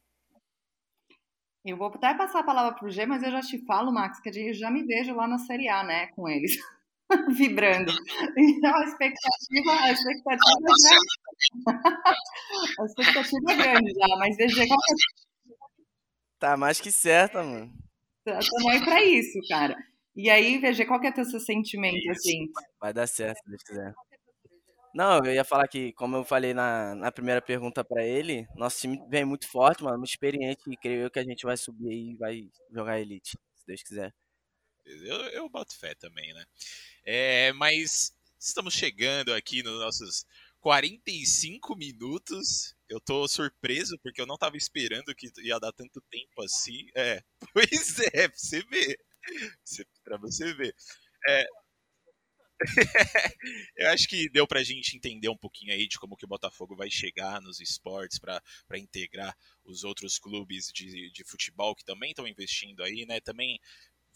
Eu 1.65 1.75
vou 1.75 1.87
até 1.87 2.13
passar 2.13 2.41
a 2.41 2.43
palavra 2.43 2.77
para 2.77 2.87
o 2.87 2.91
G, 2.91 3.03
mas 3.07 3.23
eu 3.23 3.31
já 3.31 3.41
te 3.41 3.65
falo, 3.65 3.91
Max, 3.91 4.19
que 4.19 4.29
eu 4.29 4.53
já 4.53 4.69
me 4.69 4.83
vejo 4.83 5.15
lá 5.15 5.27
na 5.27 5.39
Série 5.39 5.67
A, 5.69 5.81
né, 5.81 6.07
com 6.07 6.29
eles, 6.29 6.55
vibrando. 7.35 7.91
Então 8.37 8.75
a 8.75 8.83
expectativa, 8.83 9.71
a 9.81 9.91
expectativa 9.91 10.67
já... 10.83 11.73
a 12.79 12.85
expectativa 12.85 13.51
é 13.51 13.55
grande 13.55 13.91
já, 13.91 14.17
mas 14.19 14.37
veja 14.37 14.67
qual 14.67 14.79
é... 14.79 15.55
Tá 16.37 16.57
mais 16.57 16.79
que 16.79 16.91
certa, 16.91 17.41
mano. 17.41 17.73
Estamos 18.25 18.65
aí 18.67 18.83
para 18.83 19.03
isso, 19.03 19.39
cara. 19.49 19.92
E 20.15 20.29
aí, 20.29 20.59
veja, 20.59 20.85
qual 20.85 20.99
que 20.99 21.07
é 21.07 21.21
o 21.21 21.25
seu 21.25 21.39
sentimento, 21.39 22.09
assim? 22.11 22.47
Vai 22.79 22.93
dar 22.93 23.07
certo, 23.07 23.37
se 23.39 23.49
Deus 23.49 23.63
quiser. 23.63 23.93
Não, 24.93 25.17
eu 25.25 25.33
ia 25.33 25.43
falar 25.43 25.67
que, 25.67 25.91
como 25.93 26.17
eu 26.17 26.23
falei 26.23 26.53
na, 26.53 26.93
na 26.93 27.11
primeira 27.11 27.41
pergunta 27.41 27.83
para 27.83 28.05
ele, 28.05 28.47
nosso 28.55 28.79
time 28.79 28.99
vem 29.09 29.25
muito 29.25 29.47
forte, 29.47 29.83
mano, 29.83 29.97
muito 29.97 30.11
experiente, 30.11 30.61
e 30.67 30.77
creio 30.77 31.01
eu 31.01 31.11
que 31.11 31.17
a 31.17 31.23
gente 31.23 31.43
vai 31.43 31.57
subir 31.57 31.91
e 31.91 32.15
vai 32.15 32.47
jogar 32.71 32.99
Elite, 32.99 33.31
se 33.55 33.65
Deus 33.65 33.81
quiser. 33.81 34.13
Eu, 34.85 35.15
eu 35.31 35.49
boto 35.49 35.75
fé 35.75 35.95
também, 35.95 36.31
né? 36.33 36.43
É, 37.03 37.53
mas 37.53 38.13
estamos 38.39 38.75
chegando 38.75 39.33
aqui 39.33 39.63
nos 39.63 39.79
nossos 39.79 40.27
45 40.59 41.75
minutos. 41.75 42.75
Eu 42.87 42.99
tô 42.99 43.27
surpreso 43.27 43.97
porque 44.03 44.21
eu 44.21 44.27
não 44.27 44.37
tava 44.37 44.57
esperando 44.57 45.15
que 45.15 45.31
ia 45.41 45.59
dar 45.59 45.71
tanto 45.71 46.01
tempo 46.11 46.43
assim. 46.43 46.85
É, 46.95 47.23
pois 47.53 47.99
é, 48.13 48.27
pra 48.27 48.37
você 48.37 48.61
ver 48.65 48.99
para 50.03 50.17
você 50.17 50.53
ver. 50.53 50.75
É, 51.27 51.45
eu 53.77 53.89
acho 53.89 54.07
que 54.07 54.29
deu 54.29 54.47
pra 54.47 54.63
gente 54.63 54.95
entender 54.95 55.29
um 55.29 55.37
pouquinho 55.37 55.73
aí 55.73 55.87
de 55.87 55.97
como 55.97 56.15
que 56.15 56.25
o 56.25 56.27
Botafogo 56.27 56.75
vai 56.75 56.89
chegar 56.89 57.41
nos 57.41 57.59
esportes 57.59 58.19
para 58.19 58.41
integrar 58.77 59.35
os 59.65 59.83
outros 59.83 60.17
clubes 60.17 60.67
de, 60.73 61.11
de 61.11 61.23
futebol 61.25 61.75
que 61.75 61.83
também 61.83 62.11
estão 62.11 62.27
investindo 62.27 62.83
aí, 62.83 63.05
né? 63.05 63.19
Também 63.19 63.59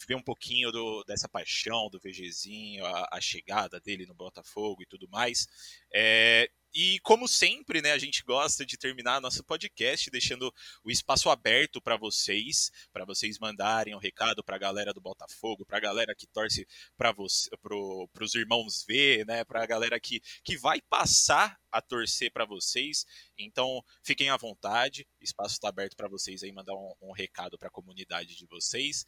ver 0.08 0.16
um 0.16 0.22
pouquinho 0.22 0.72
do, 0.72 1.04
dessa 1.06 1.28
paixão 1.28 1.90
do 1.90 2.00
VGzinho, 2.00 2.86
a, 2.86 3.10
a, 3.14 3.22
chegada 3.22 3.80
dele 3.80 4.06
no 4.06 4.14
Botafogo 4.14 4.84
e 4.84 4.86
tudo 4.86 5.08
mais. 5.10 5.48
É, 5.94 6.50
e 6.74 7.00
como 7.00 7.28
sempre, 7.28 7.82
né, 7.82 7.92
a 7.92 7.98
gente 7.98 8.24
gosta 8.24 8.66
de 8.66 8.78
terminar 8.78 9.22
nosso 9.22 9.44
podcast 9.44 10.10
deixando 10.10 10.54
o 10.84 10.92
espaço 10.92 11.30
aberto 11.30 11.82
para 11.82 11.98
vocês, 11.98 12.72
para 12.92 13.06
vocês 13.06 13.40
mandarem 13.40 13.94
o 13.94 13.98
um 13.98 14.00
recado 14.00 14.44
para 14.44 14.56
a 14.56 14.60
galera 14.60 14.94
do 14.94 15.02
Botafogo, 15.02 15.66
para 15.66 15.78
a 15.78 15.82
galera 15.82 16.16
que 16.16 16.28
torce 16.28 16.68
para 16.98 17.14
pro, 17.14 18.10
os 18.22 18.36
irmãos 18.36 18.86
V, 18.86 19.26
né, 19.26 19.44
para 19.44 19.64
a 19.64 19.66
galera 19.66 20.00
que, 20.00 20.22
que 20.44 20.58
vai 20.58 20.82
passar 20.82 21.60
a 21.72 21.82
torcer 21.82 22.32
para 22.32 22.46
vocês. 22.46 23.06
Então, 23.38 23.84
fiquem 24.04 24.30
à 24.30 24.38
vontade, 24.38 25.08
o 25.20 25.24
espaço 25.24 25.54
está 25.56 25.70
aberto 25.70 25.96
para 25.96 26.08
vocês 26.08 26.44
aí 26.44 26.52
mandar 26.52 26.74
um, 26.74 26.94
um 27.02 27.12
recado 27.12 27.58
para 27.58 27.70
a 27.70 27.72
comunidade 27.72 28.36
de 28.36 28.46
vocês. 28.46 29.06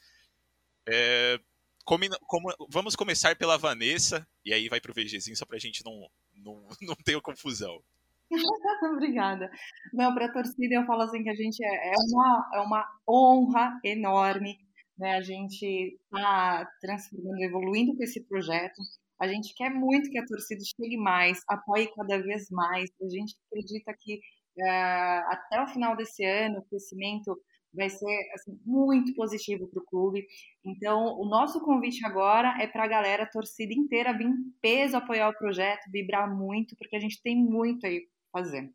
É, 0.88 1.40
como, 1.86 2.06
como, 2.28 2.54
vamos 2.70 2.96
começar 2.96 3.36
pela 3.36 3.58
Vanessa, 3.58 4.28
e 4.46 4.54
aí 4.54 4.70
vai 4.70 4.80
pro 4.80 4.94
VGzinho 4.94 5.36
só 5.36 5.46
pra 5.46 5.58
gente 5.58 5.84
não, 5.84 6.10
não, 6.44 6.68
não 6.82 6.96
ter 6.96 7.20
confusão. 7.22 7.82
Obrigada. 8.94 9.50
Não, 9.94 10.14
para 10.14 10.26
a 10.26 10.32
torcida 10.32 10.76
eu 10.76 10.86
falo 10.86 11.02
assim 11.02 11.24
que 11.24 11.30
a 11.30 11.36
gente 11.36 11.64
é, 11.64 11.90
é, 11.90 11.96
uma, 12.12 12.50
é 12.54 12.60
uma 12.60 12.86
honra 13.08 13.80
enorme, 13.84 14.60
né? 14.98 15.16
A 15.16 15.22
gente 15.22 15.98
está 16.04 16.70
transformando, 16.82 17.42
evoluindo 17.42 17.96
com 17.96 18.04
esse 18.04 18.22
projeto. 18.26 18.82
A 19.20 19.28
gente 19.28 19.54
quer 19.56 19.70
muito 19.70 20.10
que 20.10 20.18
a 20.18 20.26
torcida 20.26 20.62
chegue 20.64 20.96
mais, 20.96 21.42
apoie 21.48 21.92
cada 21.94 22.22
vez 22.22 22.50
mais. 22.50 22.90
A 23.02 23.10
gente 23.10 23.36
acredita 23.48 23.94
que 24.00 24.16
uh, 24.60 25.26
até 25.28 25.62
o 25.62 25.68
final 25.68 25.96
desse 25.96 26.24
ano 26.24 26.60
o 26.60 26.66
crescimento 26.66 27.38
vai 27.74 27.90
ser 27.90 28.32
assim, 28.34 28.60
muito 28.66 29.14
positivo 29.14 29.68
para 29.68 29.82
o 29.82 29.86
clube. 29.86 30.26
Então, 30.64 31.20
o 31.20 31.26
nosso 31.26 31.60
convite 31.62 32.06
agora 32.06 32.62
é 32.62 32.68
para 32.68 32.84
a 32.84 32.88
galera, 32.88 33.24
a 33.24 33.30
torcida 33.30 33.74
inteira, 33.74 34.18
vir 34.18 34.28
em 34.28 34.52
peso 34.62 34.98
apoiar 34.98 35.30
o 35.30 35.38
projeto, 35.38 35.90
vibrar 35.92 36.34
muito, 36.34 36.76
porque 36.76 36.96
a 36.96 37.00
gente 37.00 37.22
tem 37.22 37.36
muito 37.36 37.86
aí 37.86 38.08
fazer. 38.32 38.72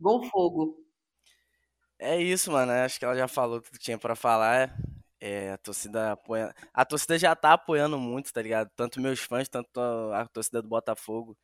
Gol 0.00 0.24
Fogo. 0.24 0.76
É 1.98 2.20
isso, 2.20 2.50
mano. 2.50 2.72
Acho 2.72 2.98
que 2.98 3.04
ela 3.04 3.16
já 3.16 3.28
falou 3.28 3.60
tudo 3.60 3.78
que 3.78 3.84
tinha 3.84 3.98
para 3.98 4.16
falar. 4.16 4.74
É, 5.20 5.52
a 5.52 5.58
torcida 5.58 6.12
apoia... 6.12 6.54
A 6.72 6.84
torcida 6.84 7.18
já 7.18 7.36
tá 7.36 7.52
apoiando 7.52 7.98
muito, 7.98 8.32
tá 8.32 8.40
ligado? 8.40 8.70
Tanto 8.74 9.00
meus 9.00 9.20
fãs, 9.20 9.48
tanto 9.48 9.78
a 9.78 10.26
torcida 10.26 10.62
do 10.62 10.68
Botafogo. 10.68 11.36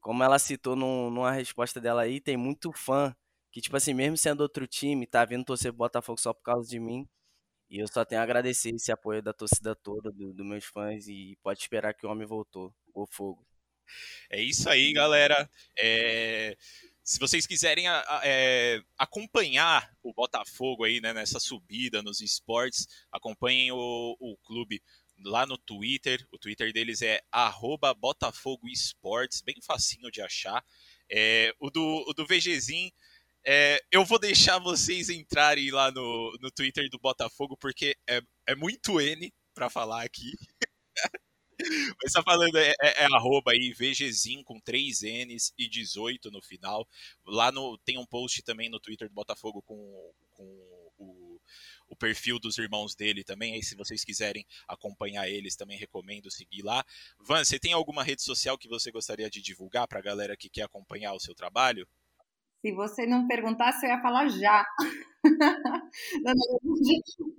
Como 0.00 0.22
ela 0.24 0.38
citou 0.38 0.74
num, 0.74 1.10
numa 1.10 1.30
resposta 1.30 1.78
dela 1.78 2.02
aí, 2.02 2.20
tem 2.20 2.36
muito 2.36 2.72
fã 2.72 3.14
que, 3.50 3.60
tipo 3.60 3.76
assim, 3.76 3.94
mesmo 3.94 4.16
sendo 4.16 4.40
outro 4.40 4.66
time, 4.66 5.06
tá 5.06 5.24
vindo 5.24 5.44
torcer 5.44 5.72
Botafogo 5.72 6.20
só 6.20 6.32
por 6.32 6.42
causa 6.42 6.68
de 6.68 6.78
mim. 6.78 7.08
E 7.70 7.78
eu 7.78 7.88
só 7.88 8.04
tenho 8.04 8.20
a 8.20 8.24
agradecer 8.24 8.70
esse 8.74 8.90
apoio 8.90 9.22
da 9.22 9.32
torcida 9.32 9.74
toda, 9.76 10.10
dos 10.10 10.34
do 10.34 10.44
meus 10.44 10.64
fãs, 10.64 11.06
e 11.06 11.36
pode 11.42 11.60
esperar 11.60 11.94
que 11.94 12.06
o 12.06 12.10
homem 12.10 12.26
voltou, 12.26 12.74
o 12.94 13.06
fogo. 13.06 13.46
É 14.30 14.40
isso 14.40 14.68
aí, 14.68 14.92
galera. 14.92 15.48
É... 15.78 16.56
Se 17.02 17.18
vocês 17.18 17.46
quiserem 17.46 17.86
é, 18.22 18.82
acompanhar 18.98 19.90
o 20.02 20.12
Botafogo 20.12 20.84
aí 20.84 21.00
né, 21.00 21.14
nessa 21.14 21.40
subida 21.40 22.02
nos 22.02 22.20
esportes, 22.20 22.86
acompanhem 23.10 23.72
o, 23.72 24.14
o 24.20 24.36
clube 24.44 24.82
lá 25.24 25.46
no 25.46 25.56
Twitter. 25.56 26.26
O 26.30 26.38
Twitter 26.38 26.70
deles 26.70 27.00
é 27.00 27.22
Botafogo 27.98 28.68
Esportes, 28.68 29.40
bem 29.40 29.56
facinho 29.62 30.10
de 30.10 30.20
achar. 30.20 30.62
É, 31.10 31.54
o, 31.58 31.70
do, 31.70 32.04
o 32.06 32.12
do 32.12 32.26
VGzinho 32.26 32.92
é, 33.50 33.80
eu 33.90 34.04
vou 34.04 34.18
deixar 34.18 34.58
vocês 34.58 35.08
entrarem 35.08 35.70
lá 35.70 35.90
no, 35.90 36.36
no 36.38 36.50
Twitter 36.50 36.86
do 36.90 36.98
Botafogo, 36.98 37.56
porque 37.56 37.96
é, 38.06 38.20
é 38.46 38.54
muito 38.54 39.00
N 39.00 39.32
para 39.54 39.70
falar 39.70 40.04
aqui. 40.04 40.32
Mas 42.02 42.12
tá 42.12 42.22
falando, 42.22 42.58
é, 42.58 42.74
é, 42.82 43.04
é, 43.04 43.06
arroba 43.06 43.52
aí, 43.52 43.72
VGZin 43.72 44.42
com 44.42 44.60
3 44.60 45.00
N's 45.00 45.54
e 45.56 45.66
18 45.66 46.30
no 46.30 46.42
final. 46.42 46.86
Lá 47.24 47.50
no, 47.50 47.78
tem 47.78 47.96
um 47.96 48.04
post 48.04 48.42
também 48.42 48.68
no 48.68 48.78
Twitter 48.78 49.08
do 49.08 49.14
Botafogo 49.14 49.62
com, 49.62 50.12
com 50.32 50.44
o, 50.98 51.40
o 51.88 51.96
perfil 51.96 52.38
dos 52.38 52.58
irmãos 52.58 52.94
dele 52.94 53.24
também. 53.24 53.54
Aí, 53.54 53.62
se 53.62 53.74
vocês 53.74 54.04
quiserem 54.04 54.46
acompanhar 54.68 55.26
eles, 55.26 55.56
também 55.56 55.78
recomendo 55.78 56.30
seguir 56.30 56.60
lá. 56.60 56.84
Van, 57.18 57.42
você 57.42 57.58
tem 57.58 57.72
alguma 57.72 58.04
rede 58.04 58.22
social 58.22 58.58
que 58.58 58.68
você 58.68 58.92
gostaria 58.92 59.30
de 59.30 59.40
divulgar 59.40 59.88
para 59.88 60.00
a 60.00 60.02
galera 60.02 60.36
que 60.36 60.50
quer 60.50 60.64
acompanhar 60.64 61.14
o 61.14 61.20
seu 61.20 61.34
trabalho? 61.34 61.88
Se 62.60 62.72
você 62.72 63.06
não 63.06 63.26
perguntasse, 63.26 63.86
eu 63.86 63.90
ia 63.90 64.02
falar 64.02 64.28
já. 64.28 64.66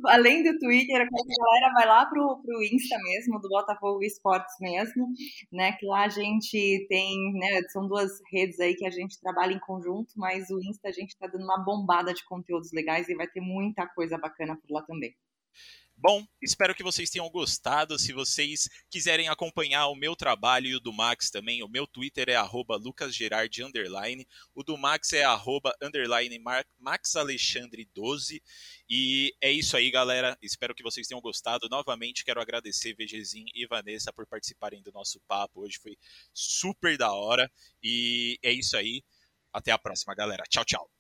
Além 0.06 0.44
do 0.44 0.58
Twitter, 0.60 1.02
a 1.02 1.06
galera 1.06 1.74
vai 1.74 1.86
lá 1.86 2.06
pro, 2.06 2.42
pro 2.42 2.64
Insta 2.64 2.98
mesmo, 3.04 3.40
do 3.40 3.50
Botafogo 3.50 4.04
Esportes 4.04 4.56
mesmo, 4.60 5.08
né? 5.52 5.74
Que 5.74 5.86
lá 5.86 6.06
a 6.06 6.10
gente 6.10 6.86
tem, 6.88 7.34
né? 7.34 7.62
São 7.72 7.88
duas 7.88 8.12
redes 8.32 8.60
aí 8.60 8.76
que 8.76 8.86
a 8.86 8.92
gente 8.92 9.20
trabalha 9.20 9.54
em 9.54 9.60
conjunto, 9.60 10.14
mas 10.16 10.50
o 10.50 10.60
Insta 10.60 10.90
a 10.90 10.92
gente 10.92 11.18
tá 11.18 11.28
dando 11.28 11.44
uma 11.44 11.64
bombada 11.64 12.14
de 12.14 12.24
conteúdos 12.26 12.72
legais 12.74 13.10
e 13.10 13.16
vai 13.16 13.28
ter 13.28 13.42
muita 13.42 13.88
coisa 13.88 14.18
bacana 14.18 14.58
por 14.58 14.72
lá 14.74 14.82
também. 14.84 15.14
Bom, 16.02 16.26
espero 16.42 16.74
que 16.74 16.82
vocês 16.82 17.10
tenham 17.10 17.30
gostado. 17.30 18.00
Se 18.00 18.14
vocês 18.14 18.70
quiserem 18.90 19.28
acompanhar 19.28 19.88
o 19.88 19.96
meu 19.96 20.16
trabalho 20.16 20.68
e 20.68 20.76
o 20.76 20.80
do 20.80 20.94
Max 20.94 21.30
também, 21.30 21.62
o 21.62 21.68
meu 21.68 21.86
Twitter 21.86 22.30
é 22.30 22.42
lucasgerard, 22.42 23.64
o 24.56 24.64
do 24.64 24.78
Max 24.78 25.12
é 25.12 25.26
maxalexandre12. 26.82 28.42
E 28.90 29.36
é 29.42 29.52
isso 29.52 29.76
aí, 29.76 29.92
galera. 29.92 30.38
Espero 30.42 30.74
que 30.74 30.84
vocês 30.84 31.06
tenham 31.06 31.20
gostado. 31.20 31.68
Novamente, 31.70 32.24
quero 32.24 32.40
agradecer 32.40 32.96
VGzinho 32.96 33.48
e 33.54 33.68
Vanessa 33.68 34.14
por 34.14 34.26
participarem 34.26 34.82
do 34.82 34.94
nosso 34.94 35.20
papo. 35.28 35.64
Hoje 35.66 35.80
foi 35.80 35.98
super 36.34 36.98
da 36.98 37.12
hora. 37.12 37.52
E 37.84 38.40
é 38.42 38.54
isso 38.54 38.78
aí. 38.78 39.04
Até 39.52 39.72
a 39.74 39.78
próxima, 39.78 40.16
galera. 40.16 40.44
Tchau, 40.50 40.64
tchau. 40.64 40.99